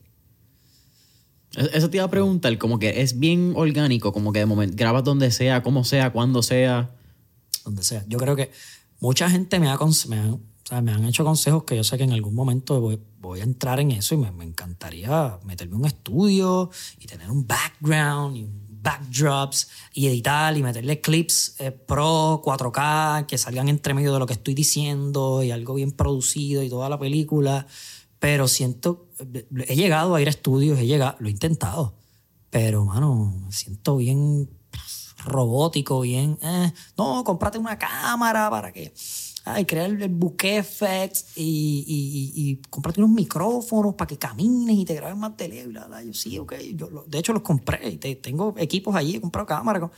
[1.74, 5.04] Eso te iba a preguntar, como que es bien orgánico, como que de momento grabas
[5.04, 6.96] donde sea, como sea, cuando sea.
[7.64, 8.06] Donde sea.
[8.08, 8.52] Yo creo que
[9.00, 9.78] mucha gente me ha,
[10.08, 13.00] me, o sea, me han hecho consejos que yo sé que en algún momento voy,
[13.26, 16.70] voy a entrar en eso y me, me, encantaría meterme un estudio
[17.00, 18.48] y tener un background y
[18.86, 24.28] backdrops y editar y meterle clips eh, pro 4K que salgan entre medio de lo
[24.28, 27.66] que estoy diciendo y algo bien producido y toda la película.
[28.20, 29.10] Pero siento,
[29.68, 31.96] he llegado a ir a estudios, he llegado, lo he intentado,
[32.50, 34.50] pero, mano, me siento bien
[35.26, 38.94] robótico, bien, eh, no, cómprate una cámara para que,
[39.46, 44.86] ay, crear el bouquet effects y, y, y, cómprate unos micrófonos para que camines y
[44.86, 46.04] te grabes más tele, bla, bla.
[46.04, 49.92] Yo sí, ok, yo, de hecho los compré y tengo equipos allí, he comprado cámaras.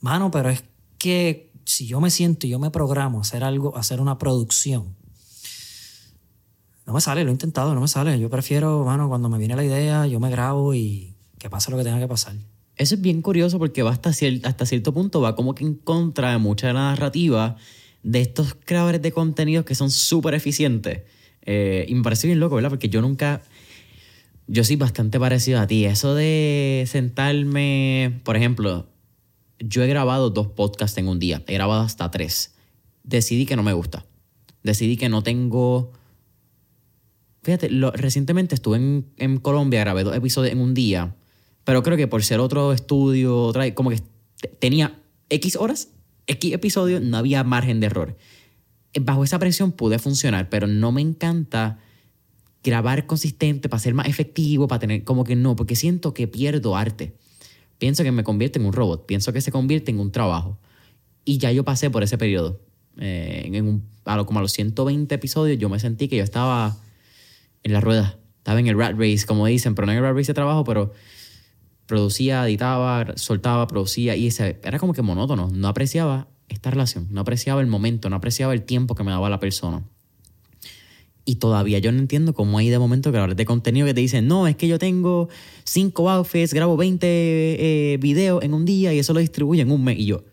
[0.00, 0.64] Mano, pero es
[0.98, 4.18] que si yo me siento y yo me programo a hacer algo, a hacer una
[4.18, 4.96] producción,
[6.86, 8.18] no me sale, lo he intentado, no me sale.
[8.18, 11.76] Yo prefiero, bueno, cuando me viene la idea, yo me grabo y que pase lo
[11.76, 12.34] que tenga que pasar.
[12.76, 16.32] Eso es bien curioso porque va hasta, hasta cierto punto, va como que en contra
[16.32, 17.56] de mucha de la narrativa
[18.04, 21.02] de estos creadores de contenidos que son súper eficientes.
[21.42, 22.70] Eh, y me parece bien loco, ¿verdad?
[22.70, 23.42] Porque yo nunca...
[24.46, 25.86] Yo soy bastante parecido a ti.
[25.86, 28.86] Eso de sentarme, por ejemplo,
[29.58, 32.54] yo he grabado dos podcasts en un día, he grabado hasta tres.
[33.02, 34.04] Decidí que no me gusta.
[34.62, 35.92] Decidí que no tengo
[37.44, 41.14] Fíjate, recientemente estuve en, Colombia, grabé dos episodios en un día,
[41.64, 44.00] pero creo que por ser otro estudio, otra, como que
[44.58, 44.98] tenía
[45.28, 45.90] X horas,
[46.26, 48.16] X episodios, no había margen de error.
[49.00, 51.78] Bajo esa presión pude funcionar, pero no me encanta
[52.62, 56.76] grabar consistente para ser más efectivo, para tener como que no, porque siento que pierdo
[56.76, 57.14] arte.
[57.78, 60.58] Pienso que me convierte en un robot, pienso que se convierte en un trabajo.
[61.24, 62.60] Y ya yo pasé por ese periodo.
[62.98, 66.24] Eh, en un, a lo, como a los 120 episodios yo me sentí que yo
[66.24, 66.76] estaba
[67.62, 68.18] en la rueda.
[68.38, 70.64] Estaba en el rat race, como dicen, pero no en el rat race de trabajo,
[70.64, 70.92] pero
[71.86, 74.28] producía, editaba, soltaba, producía y
[74.62, 75.50] era como que monótono.
[75.52, 79.28] No apreciaba esta relación, no apreciaba el momento, no apreciaba el tiempo que me daba
[79.28, 79.82] la persona.
[81.26, 84.28] Y todavía yo no entiendo cómo hay de momento creadores de contenido que te dicen,
[84.28, 85.28] no, es que yo tengo
[85.64, 89.82] cinco outfits, grabo 20 eh, videos en un día y eso lo distribuyo en un
[89.84, 89.98] mes.
[89.98, 90.24] Y yo,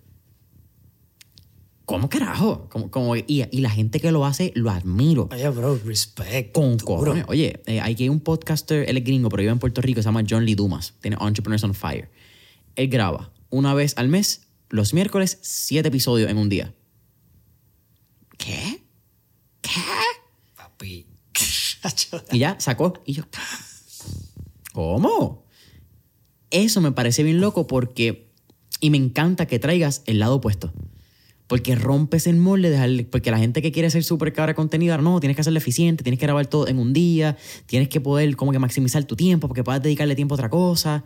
[1.86, 2.70] ¿Cómo carajo?
[2.70, 5.28] Como, y, la gente que lo hace, lo admiro.
[5.32, 6.54] Oye, bro, respect.
[6.54, 7.26] Con cojones.
[7.28, 10.06] Oye, eh, hay que un podcaster, él es gringo, pero vive en Puerto Rico, se
[10.06, 10.94] llama John Lee Dumas.
[11.02, 12.10] Tiene Entrepreneurs on Fire.
[12.76, 16.74] Él graba una vez al mes, los miércoles, siete episodios en un día.
[18.38, 18.84] ¿Qué?
[19.62, 19.82] ¿Qué?
[20.56, 21.08] Papi.
[22.32, 22.94] y ya sacó.
[23.06, 23.24] Y yo,
[24.74, 25.46] ¿cómo?
[26.50, 28.32] Eso me parece bien loco porque.
[28.80, 30.74] Y me encanta que traigas el lado opuesto.
[31.52, 35.20] Porque rompes el molde, de porque la gente que quiere ser súper cabra contenido, no,
[35.20, 38.54] tienes que hacerlo eficiente, tienes que grabar todo en un día, tienes que poder como
[38.54, 41.04] que maximizar tu tiempo porque puedas dedicarle tiempo a otra cosa.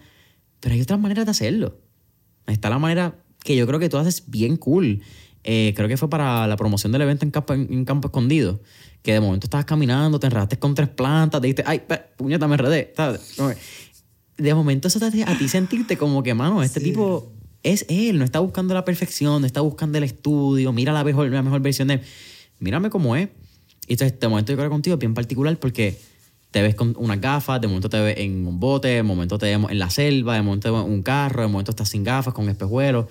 [0.60, 1.80] Pero hay otras maneras de hacerlo.
[2.46, 5.02] Está la manera que yo creo que tú haces bien cool.
[5.44, 8.62] Eh, creo que fue para la promoción del evento en campo, en campo escondido.
[9.02, 11.82] Que de momento estabas caminando, te enredaste con tres plantas, te dijiste, ay,
[12.18, 12.94] puñeta, me enredé.
[14.38, 17.34] De momento eso te hace a ti sentirte como que, mano, este tipo
[17.66, 21.30] es él, no está buscando la perfección, no está buscando el estudio, mira la mejor,
[21.30, 22.02] la mejor versión de
[22.60, 23.30] mírame cómo es.
[23.88, 26.00] Y entonces, este momento yo creo contigo es bien particular porque
[26.52, 29.48] te ves con unas gafas, de momento te ves en un bote, de momento te
[29.48, 32.04] vemos en la selva, de momento te vemos en un carro, de momento estás sin
[32.04, 33.08] gafas, con espejuelos.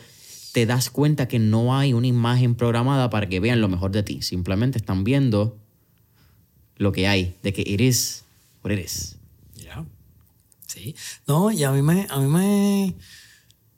[0.52, 4.02] te das cuenta que no hay una imagen programada para que vean lo mejor de
[4.02, 4.22] ti.
[4.22, 5.58] Simplemente están viendo
[6.76, 8.24] lo que hay, de que is
[8.62, 9.16] what it is.
[9.56, 9.84] Ya.
[10.66, 10.94] Sí.
[11.26, 12.94] No, y a mí me, a mí me,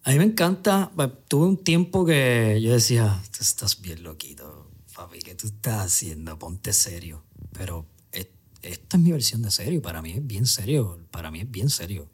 [0.06, 0.92] a mí me encanta.
[1.26, 6.38] Tuve un tiempo que yo decía, tú estás bien loquito, papi, ¿qué tú estás haciendo?
[6.38, 7.24] Ponte serio.
[7.52, 8.30] Pero e-
[8.62, 9.82] esta es mi versión de serio.
[9.82, 11.00] Para mí es bien serio.
[11.10, 12.08] Para mí es bien serio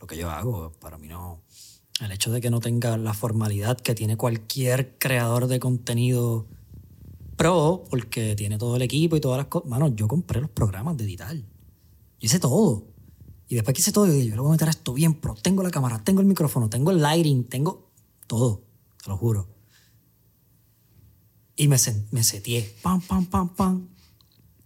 [0.00, 0.72] lo que yo hago.
[0.80, 1.40] Para mí no.
[2.00, 6.48] El hecho de que no tenga la formalidad que tiene cualquier creador de contenido
[7.36, 9.70] pro, porque tiene todo el equipo y todas las cosas.
[9.70, 11.36] Mano, yo compré los programas de editar.
[11.36, 11.44] Yo
[12.18, 12.88] hice todo.
[13.48, 15.34] Y después que hice todo, yo le voy a meter a esto bien pro.
[15.34, 17.90] Tengo la cámara, tengo el micrófono, tengo el lighting, tengo
[18.26, 18.64] todo.
[19.02, 19.48] Te lo juro.
[21.56, 21.76] Y me,
[22.10, 22.74] me seteé.
[22.82, 23.88] Pam, pam, pam, pam.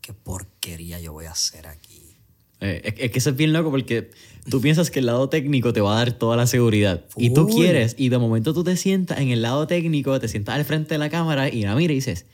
[0.01, 2.17] Qué porquería yo voy a hacer aquí.
[2.61, 4.11] Eh, es, es que eso es bien loco porque
[4.49, 7.05] tú piensas que el lado técnico te va a dar toda la seguridad.
[7.17, 10.57] Y tú quieres, y de momento tú te sientas en el lado técnico, te sientas
[10.57, 12.27] al frente de la cámara y la mira y dices,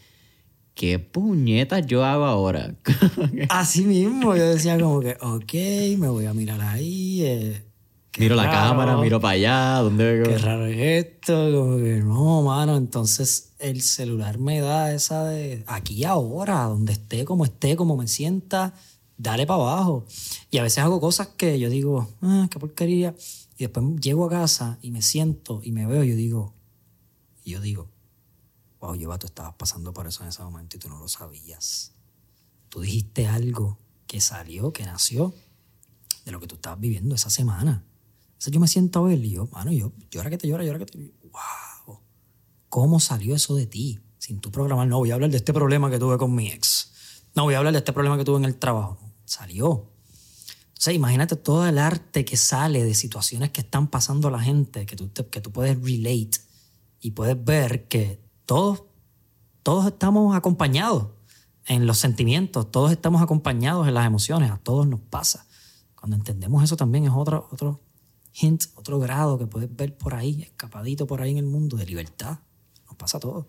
[0.77, 2.77] ¿qué puñetas yo hago ahora?
[3.49, 7.23] Así mismo, yo decía como que, ok, me voy a mirar ahí.
[7.23, 7.65] eh,
[8.19, 8.57] miro la raro.
[8.69, 13.81] cámara, miro para allá, ¿dónde qué raro es esto, como que no, mano, entonces el
[13.81, 18.75] celular me da esa de aquí ahora, donde esté, como esté, como me sienta,
[19.17, 20.05] dale para abajo.
[20.51, 23.15] Y a veces hago cosas que yo digo, ah, qué porquería,
[23.57, 26.55] y después llego a casa y me siento y me veo y yo digo,
[27.45, 27.89] y yo digo,
[28.87, 31.93] wow, Lleva, tú estabas pasando por eso en ese momento y tú no lo sabías.
[32.69, 35.35] Tú dijiste algo que salió, que nació
[36.25, 37.85] de lo que tú estabas viviendo esa semana.
[38.29, 40.79] Entonces yo me siento a ver y yo, mano, yo llora que te llora, llora
[40.81, 42.01] que te Wow.
[42.69, 44.01] ¿Cómo salió eso de ti?
[44.19, 46.91] Sin tu programar, no voy a hablar de este problema que tuve con mi ex.
[47.35, 48.99] No voy a hablar de este problema que tuve en el trabajo.
[49.25, 49.93] Salió.
[50.69, 54.85] Entonces imagínate todo el arte que sale de situaciones que están pasando a la gente,
[54.87, 56.39] que tú, te- que tú puedes relate
[57.01, 58.85] y puedes ver que todos,
[59.63, 61.09] todos estamos acompañados
[61.67, 65.47] en los sentimientos, todos estamos acompañados en las emociones, a todos nos pasa.
[65.97, 67.83] Cuando entendemos eso también es otro, otro
[68.33, 71.87] hint, otro grado que puedes ver por ahí, escapadito por ahí en el mundo de
[71.87, 72.39] libertad.
[72.87, 73.47] Nos pasa a todos.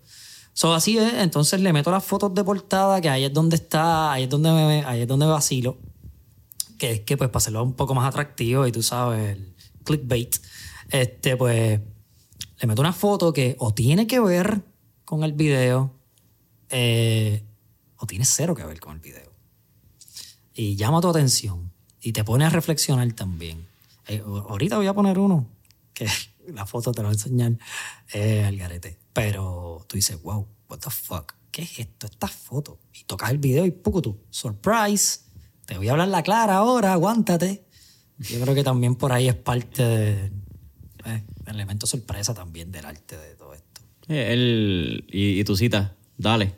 [0.52, 4.12] So, así es, entonces le meto las fotos de portada, que ahí es donde está,
[4.12, 5.78] ahí es donde me, ahí es donde vacilo,
[6.78, 9.54] que es que pues para hacerlo un poco más atractivo y tú sabes, el
[9.84, 10.34] clickbait,
[10.90, 11.80] este pues
[12.60, 14.64] le meto una foto que o tiene que ver
[15.08, 15.90] con el video
[16.68, 17.42] eh,
[17.96, 19.32] o tiene cero que ver con el video.
[20.52, 23.66] Y llama tu atención y te pone a reflexionar también.
[24.06, 25.48] Eh, ahorita voy a poner uno,
[25.94, 26.06] que
[26.48, 27.58] la foto te la voy a enseñar
[28.12, 28.98] eh, al garete.
[29.14, 32.06] Pero tú dices, wow, what the fuck, ¿qué es esto?
[32.06, 32.78] Esta foto.
[32.92, 35.20] Y tocas el video y tú surprise,
[35.64, 37.64] te voy a hablar la clara ahora, aguántate.
[38.18, 40.32] Yo creo que también por ahí es parte de,
[41.06, 43.67] eh, del elemento sorpresa también del arte de todo esto.
[44.08, 46.54] Eh, el, y, y tu cita, dale.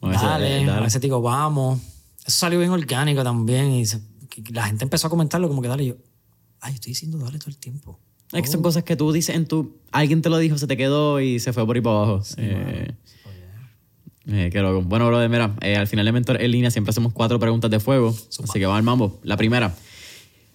[0.00, 1.80] Dale, eh, a veces digo, vamos.
[2.26, 3.70] Eso salió bien orgánico también.
[3.72, 4.00] Y se-
[4.52, 5.84] la gente empezó a comentarlo como que dale.
[5.84, 5.96] Y yo,
[6.60, 7.98] ay, estoy diciendo dale todo el tiempo.
[8.32, 9.76] Es que son cosas que tú dices en tu...
[9.92, 12.22] Alguien te lo dijo, se te quedó y se fue por ahí para abajo.
[12.38, 12.90] Eh,
[14.26, 14.82] eh, qué loco.
[14.82, 18.08] Bueno, brother, mira, al final de Mentor en línea siempre hacemos cuatro preguntas de fuego.
[18.08, 19.20] Así que vamos al mambo.
[19.22, 19.74] La primera.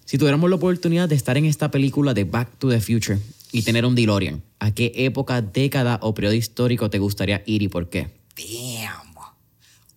[0.04, 3.18] Si tuviéramos la oportunidad de estar en esta película de Back to the Future
[3.52, 7.68] y tener un DeLorean, ¿a qué época, década o periodo histórico te gustaría ir y
[7.68, 8.20] por qué?
[8.36, 9.08] Damn.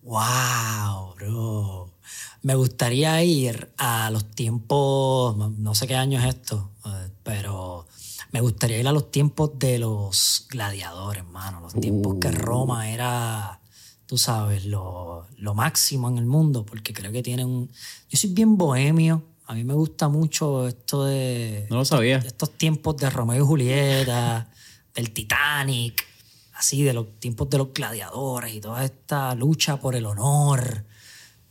[0.04, 1.94] Wow, bro.
[2.42, 7.86] Me gustaría ir a los tiempos, no- sé qué año es esto, eh, pero
[8.32, 11.62] me gustaría ir a los tiempos de los gladiadores, hermano.
[11.62, 13.62] Los tiempos que Roma era,
[14.08, 17.70] tú sabes, lo, lo máximo en el mundo, porque creo que tienen un...
[18.10, 22.20] Yo soy bien bohemio, a mí me gusta mucho esto de No lo sabía.
[22.20, 24.50] estos tiempos de Romeo y Julieta,
[24.96, 26.06] del Titanic,
[26.54, 30.86] así de los tiempos de los gladiadores y toda esta lucha por el honor.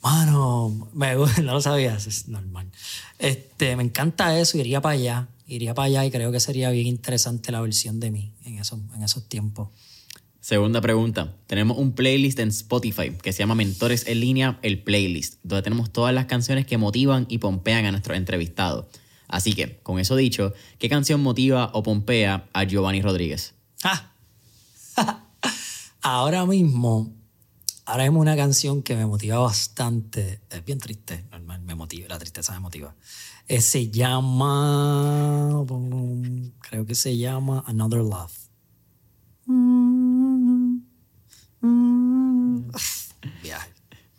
[0.02, 2.70] Mano, me, no lo sabías, es normal.
[3.18, 6.86] Este, me encanta eso, iría para allá, iría para allá y creo que sería bien
[6.86, 9.68] interesante la versión de mí en esos, en esos tiempos.
[10.40, 11.36] Segunda pregunta.
[11.46, 15.92] Tenemos un playlist en Spotify que se llama Mentores en línea, el playlist, donde tenemos
[15.92, 18.86] todas las canciones que motivan y pompean a nuestros entrevistados.
[19.28, 23.54] Así que, con eso dicho, ¿qué canción motiva o pompea a Giovanni Rodríguez?
[23.84, 24.12] ¡Ah!
[26.00, 27.12] ahora mismo,
[27.84, 32.18] ahora mismo una canción que me motiva bastante, es bien triste, normal, me motiva, la
[32.18, 32.94] tristeza me motiva.
[33.46, 35.64] Eh, se llama,
[36.60, 38.39] creo que se llama Another Love.
[43.42, 43.70] Viaje.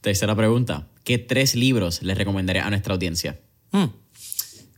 [0.02, 0.88] Tercera pregunta.
[1.04, 3.40] ¿Qué tres libros les recomendaría a nuestra audiencia?
[3.72, 3.86] Hmm.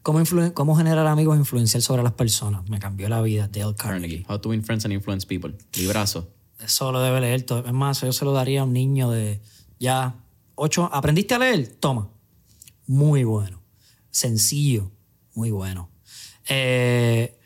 [0.03, 0.22] cómo,
[0.53, 2.69] cómo generar amigos e influenciar sobre las personas.
[2.69, 4.23] Me cambió la vida, Dale Carnegie.
[4.23, 4.26] Carnegie.
[4.30, 5.53] How to win friends and influence people.
[5.77, 6.30] Librazo.
[6.60, 7.65] Eso lo debe leer todo.
[7.65, 9.41] Es más, yo se lo daría a un niño de
[9.80, 10.15] ya
[10.56, 10.90] ocho.
[10.94, 11.68] ¿Aprendiste a leer?
[11.80, 12.10] Toma.
[12.88, 13.61] Muy bueno.
[14.11, 14.91] Sencillo.
[15.34, 15.90] Muy bueno.
[16.48, 17.40] Eh,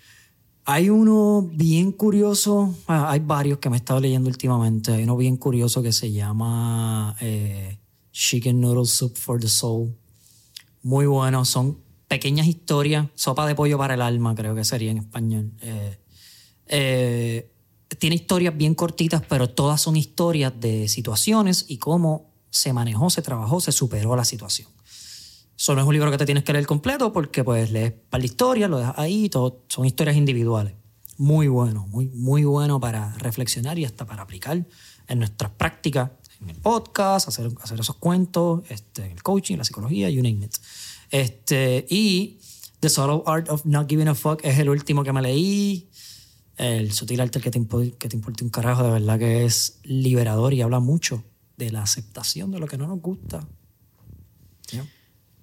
[0.70, 2.76] hay uno bien curioso.
[2.88, 4.92] ah, hay varios que me he estado leyendo últimamente.
[4.92, 7.80] Hay uno bien curioso que se llama eh,
[8.12, 9.96] Chicken Noodle Soup for the Soul.
[10.84, 11.46] Muy bueno.
[11.46, 11.78] Son
[12.10, 13.08] pequeñas historias.
[13.16, 15.54] Sopa de pollo para el alma, creo que sería en español.
[15.62, 15.98] Eh,
[16.68, 17.52] eh,
[17.98, 23.22] tiene historias bien cortitas, pero todas son historias de situaciones y cómo se manejó, se
[23.22, 24.68] trabajó, se superó la situación.
[25.58, 28.20] Eso no es un libro que te tienes que leer completo porque pues lees para
[28.20, 30.74] la historia, lo dejas ahí, todo, son historias individuales.
[31.18, 34.64] Muy bueno, muy, muy bueno para reflexionar y hasta para aplicar
[35.08, 36.12] en nuestras prácticas,
[36.42, 40.54] en el podcast, hacer, hacer esos cuentos, este, el coaching, la psicología, you name it.
[41.10, 42.38] Este, y
[42.80, 45.90] The Subtle Art of Not Giving a Fuck es el último que me leí.
[46.58, 47.60] El sutil arte que te,
[47.98, 51.24] que te importe un carajo, de verdad que es liberador y habla mucho
[51.56, 53.48] de la aceptación de lo que no nos gusta.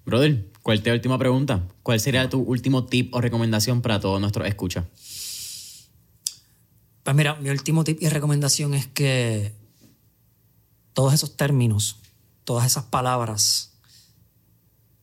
[0.05, 1.67] Brother, ¿cuál te última pregunta?
[1.81, 4.85] ¿Cuál sería tu último tip o recomendación para todos nuestros escuchas?
[7.03, 9.53] Pues mira, mi último tip y recomendación es que
[10.93, 11.97] todos esos términos,
[12.43, 13.73] todas esas palabras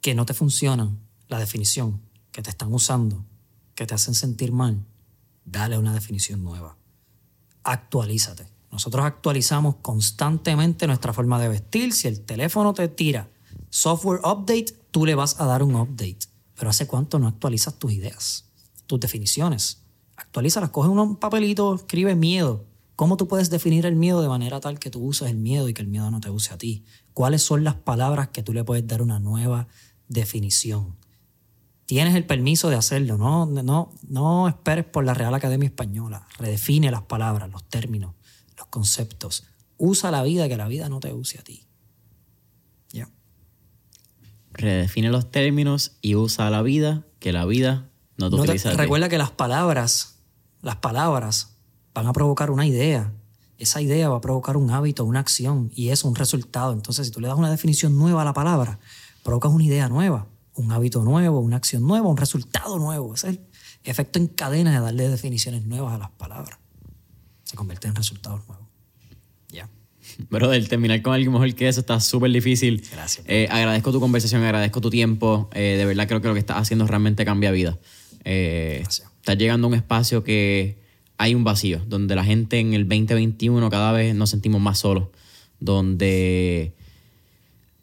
[0.01, 0.99] que no te funcionan,
[1.29, 2.01] la definición
[2.31, 3.25] que te están usando,
[3.75, 4.85] que te hacen sentir mal,
[5.45, 6.77] dale una definición nueva.
[7.65, 8.47] Actualízate.
[8.71, 11.93] Nosotros actualizamos constantemente nuestra forma de vestir.
[11.93, 13.29] Si el teléfono te tira
[13.73, 16.19] software update, tú le vas a dar un update.
[16.55, 18.45] Pero ¿hace cuánto no actualizas tus ideas,
[18.87, 19.83] tus definiciones?
[20.15, 22.67] Actualízalas, coge un papelito, escribe miedo.
[22.97, 25.75] ¿Cómo tú puedes definir el miedo de manera tal que tú uses el miedo y
[25.75, 26.85] que el miedo no te use a ti?
[27.15, 29.69] ¿Cuáles son las palabras que tú le puedes dar una nueva
[30.07, 30.95] definición?
[31.87, 36.27] Tienes el permiso de hacerlo, no, no, no esperes por la Real Academia Española.
[36.39, 38.15] Redefine las palabras, los términos,
[38.59, 39.45] los conceptos.
[39.79, 41.67] Usa la vida, que la vida no te use a ti.
[44.55, 49.09] Redefine los términos y usa la vida, que la vida no te No utiliza recuerda
[49.09, 50.19] que las palabras,
[50.61, 51.57] las palabras
[51.95, 53.13] van a provocar una idea.
[53.59, 56.73] Esa idea va a provocar un hábito, una acción y eso un resultado.
[56.73, 58.79] Entonces, si tú le das una definición nueva a la palabra,
[59.23, 63.15] provocas una idea nueva, un hábito nuevo, una acción nueva, un resultado nuevo.
[63.15, 63.41] Es el
[63.85, 66.59] efecto en cadena de darle definiciones nuevas a las palabras.
[67.45, 68.67] Se convierte en resultados nuevos.
[69.49, 69.69] Ya.
[70.31, 72.83] Brother, terminar con algo mejor que eso está súper difícil.
[72.93, 73.25] Gracias.
[73.29, 75.49] Eh, agradezco tu conversación, agradezco tu tiempo.
[75.55, 77.79] Eh, de verdad creo que lo que estás haciendo realmente cambia vida.
[78.25, 79.09] Eh, Gracias.
[79.17, 80.77] estás llegando a un espacio que
[81.19, 85.09] hay un vacío, donde la gente en el 2021 cada vez nos sentimos más solos,
[85.61, 86.73] donde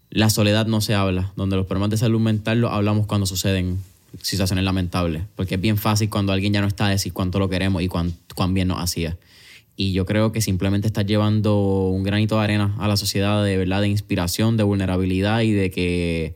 [0.09, 3.79] la soledad no se habla, donde los problemas de salud mental los hablamos cuando suceden
[4.21, 7.81] situaciones lamentables, porque es bien fácil cuando alguien ya no está decir cuánto lo queremos
[7.81, 9.17] y cuán, cuán bien nos hacía.
[9.81, 13.55] Y yo creo que simplemente estás llevando un granito de arena a la sociedad de
[13.55, 16.35] verdad, de inspiración, de vulnerabilidad y de que,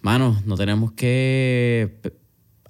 [0.00, 2.00] mano, no tenemos que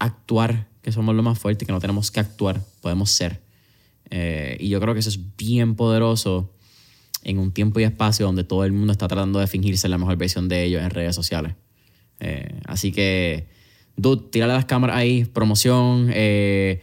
[0.01, 3.41] actuar, que somos lo más fuerte, que no tenemos que actuar, podemos ser.
[4.11, 6.53] Eh, y yo creo que eso es bien poderoso
[7.23, 10.17] en un tiempo y espacio donde todo el mundo está tratando de fingirse la mejor
[10.17, 11.55] versión de ellos en redes sociales.
[12.19, 13.47] Eh, así que,
[13.97, 16.11] dude, tírale las cámaras ahí, promoción.
[16.13, 16.81] Eh,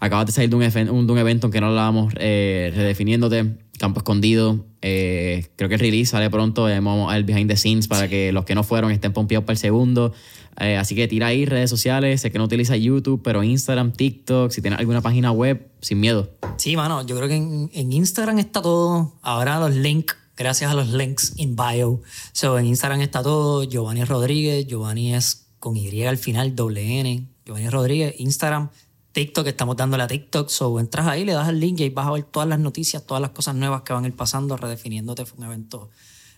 [0.00, 3.56] acabas de salir de un, un- de un evento en que no hablábamos, eh, redefiniéndote,
[3.78, 4.66] Campo Escondido.
[4.82, 6.68] Eh, creo que el release sale pronto.
[6.68, 9.54] eh, Vamos al behind the scenes para que los que no fueron estén pompeados para
[9.54, 10.12] el segundo.
[10.58, 12.20] Eh, así que tira ahí redes sociales.
[12.20, 16.30] Sé que no utiliza YouTube, pero Instagram, TikTok, si tienes alguna página web, sin miedo.
[16.58, 19.14] Sí, mano, yo creo que en, en Instagram está todo.
[19.22, 22.02] Ahora los links, gracias a los links in bio.
[22.32, 23.64] So, en Instagram está todo.
[23.64, 27.26] Giovanni Rodríguez, Giovanni es con Y al final, doble N.
[27.46, 28.68] Giovanni Rodríguez, Instagram,
[29.12, 30.48] TikTok, estamos dándole a TikTok.
[30.48, 33.04] So, entras ahí, le das el link y ahí vas a ver todas las noticias,
[33.04, 35.24] todas las cosas nuevas que van a ir pasando, redefiniéndote.
[35.26, 35.90] Fue un evento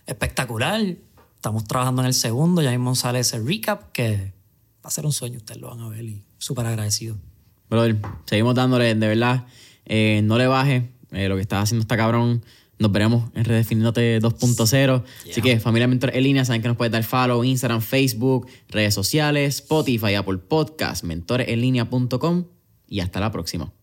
[0.05, 0.81] espectacular.
[1.35, 4.33] Estamos trabajando en el segundo, ya mismo sale ese recap que
[4.83, 7.17] va a ser un sueño, ustedes lo van a ver y súper agradecido.
[7.69, 9.45] Brother, seguimos dándole, de verdad.
[9.85, 10.83] eh, no le bajes.
[11.11, 12.43] eh, lo que estás haciendo está cabrón.
[12.79, 15.03] Nos veremos en Redefiniéndote 2.0.
[15.29, 18.93] Así que, familia Mentor en línea, saben que nos puedes dar follow, Instagram, Facebook, redes
[18.93, 22.45] sociales, Spotify, Apple Podcast, mentoresenlinea.com
[22.93, 23.73] y hasta la próxima.